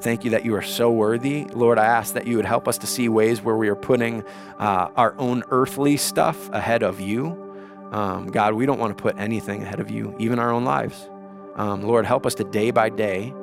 Thank 0.00 0.24
you 0.24 0.30
that 0.30 0.44
you 0.44 0.54
are 0.54 0.62
so 0.62 0.90
worthy. 0.90 1.44
Lord, 1.46 1.78
I 1.78 1.84
ask 1.84 2.14
that 2.14 2.26
you 2.26 2.36
would 2.36 2.46
help 2.46 2.66
us 2.68 2.78
to 2.78 2.86
see 2.86 3.08
ways 3.08 3.42
where 3.42 3.56
we 3.56 3.68
are 3.68 3.76
putting 3.76 4.24
uh, 4.58 4.88
our 4.96 5.14
own 5.18 5.44
earthly 5.50 5.96
stuff 5.96 6.48
ahead 6.52 6.82
of 6.82 7.00
you. 7.00 7.49
Um, 7.92 8.28
God, 8.28 8.54
we 8.54 8.66
don't 8.66 8.78
want 8.78 8.96
to 8.96 9.02
put 9.02 9.18
anything 9.18 9.62
ahead 9.62 9.80
of 9.80 9.90
you, 9.90 10.14
even 10.18 10.38
our 10.38 10.50
own 10.50 10.64
lives. 10.64 11.08
Um, 11.56 11.82
Lord, 11.82 12.06
help 12.06 12.26
us 12.26 12.34
to 12.36 12.44
day 12.44 12.70
by 12.70 12.88
day, 12.88 13.34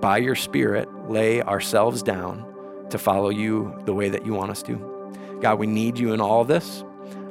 by 0.00 0.18
your 0.18 0.34
Spirit, 0.34 0.88
lay 1.08 1.42
ourselves 1.42 2.02
down 2.02 2.44
to 2.90 2.98
follow 2.98 3.28
you 3.28 3.78
the 3.84 3.94
way 3.94 4.08
that 4.08 4.24
you 4.24 4.34
want 4.34 4.50
us 4.50 4.62
to. 4.64 5.38
God, 5.40 5.58
we 5.58 5.66
need 5.66 5.98
you 5.98 6.12
in 6.12 6.20
all 6.20 6.44
this. 6.44 6.84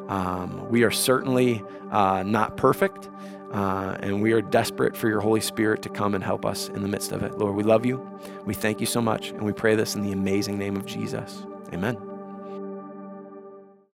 Um, 0.08 0.70
we 0.70 0.84
are 0.84 0.92
certainly 0.92 1.64
uh, 1.92 2.24
not 2.24 2.58
perfect. 2.58 3.10
Uh, 3.52 3.96
and 4.00 4.20
we 4.22 4.32
are 4.34 4.42
desperate 4.42 4.98
for 4.98 5.08
your 5.08 5.22
Holy 5.22 5.40
Spirit 5.40 5.84
to 5.84 5.90
come 5.90 6.16
and 6.16 6.24
help 6.24 6.44
us 6.44 6.70
in 6.70 6.82
the 6.82 6.88
midst 6.88 7.12
of 7.12 7.22
it. 7.22 7.38
Lord, 7.38 7.56
we 7.56 7.62
love 7.62 7.86
you. 7.86 8.02
We 8.46 8.56
thank 8.56 8.80
you 8.80 8.88
so 8.88 9.00
much. 9.00 9.30
And 9.30 9.44
we 9.44 9.54
pray 9.54 9.76
this 9.76 9.94
in 9.94 10.02
the 10.02 10.12
amazing 10.12 10.58
name 10.58 10.76
of 10.76 10.88
Jesus. 10.88 11.46
Amen. 11.72 12.13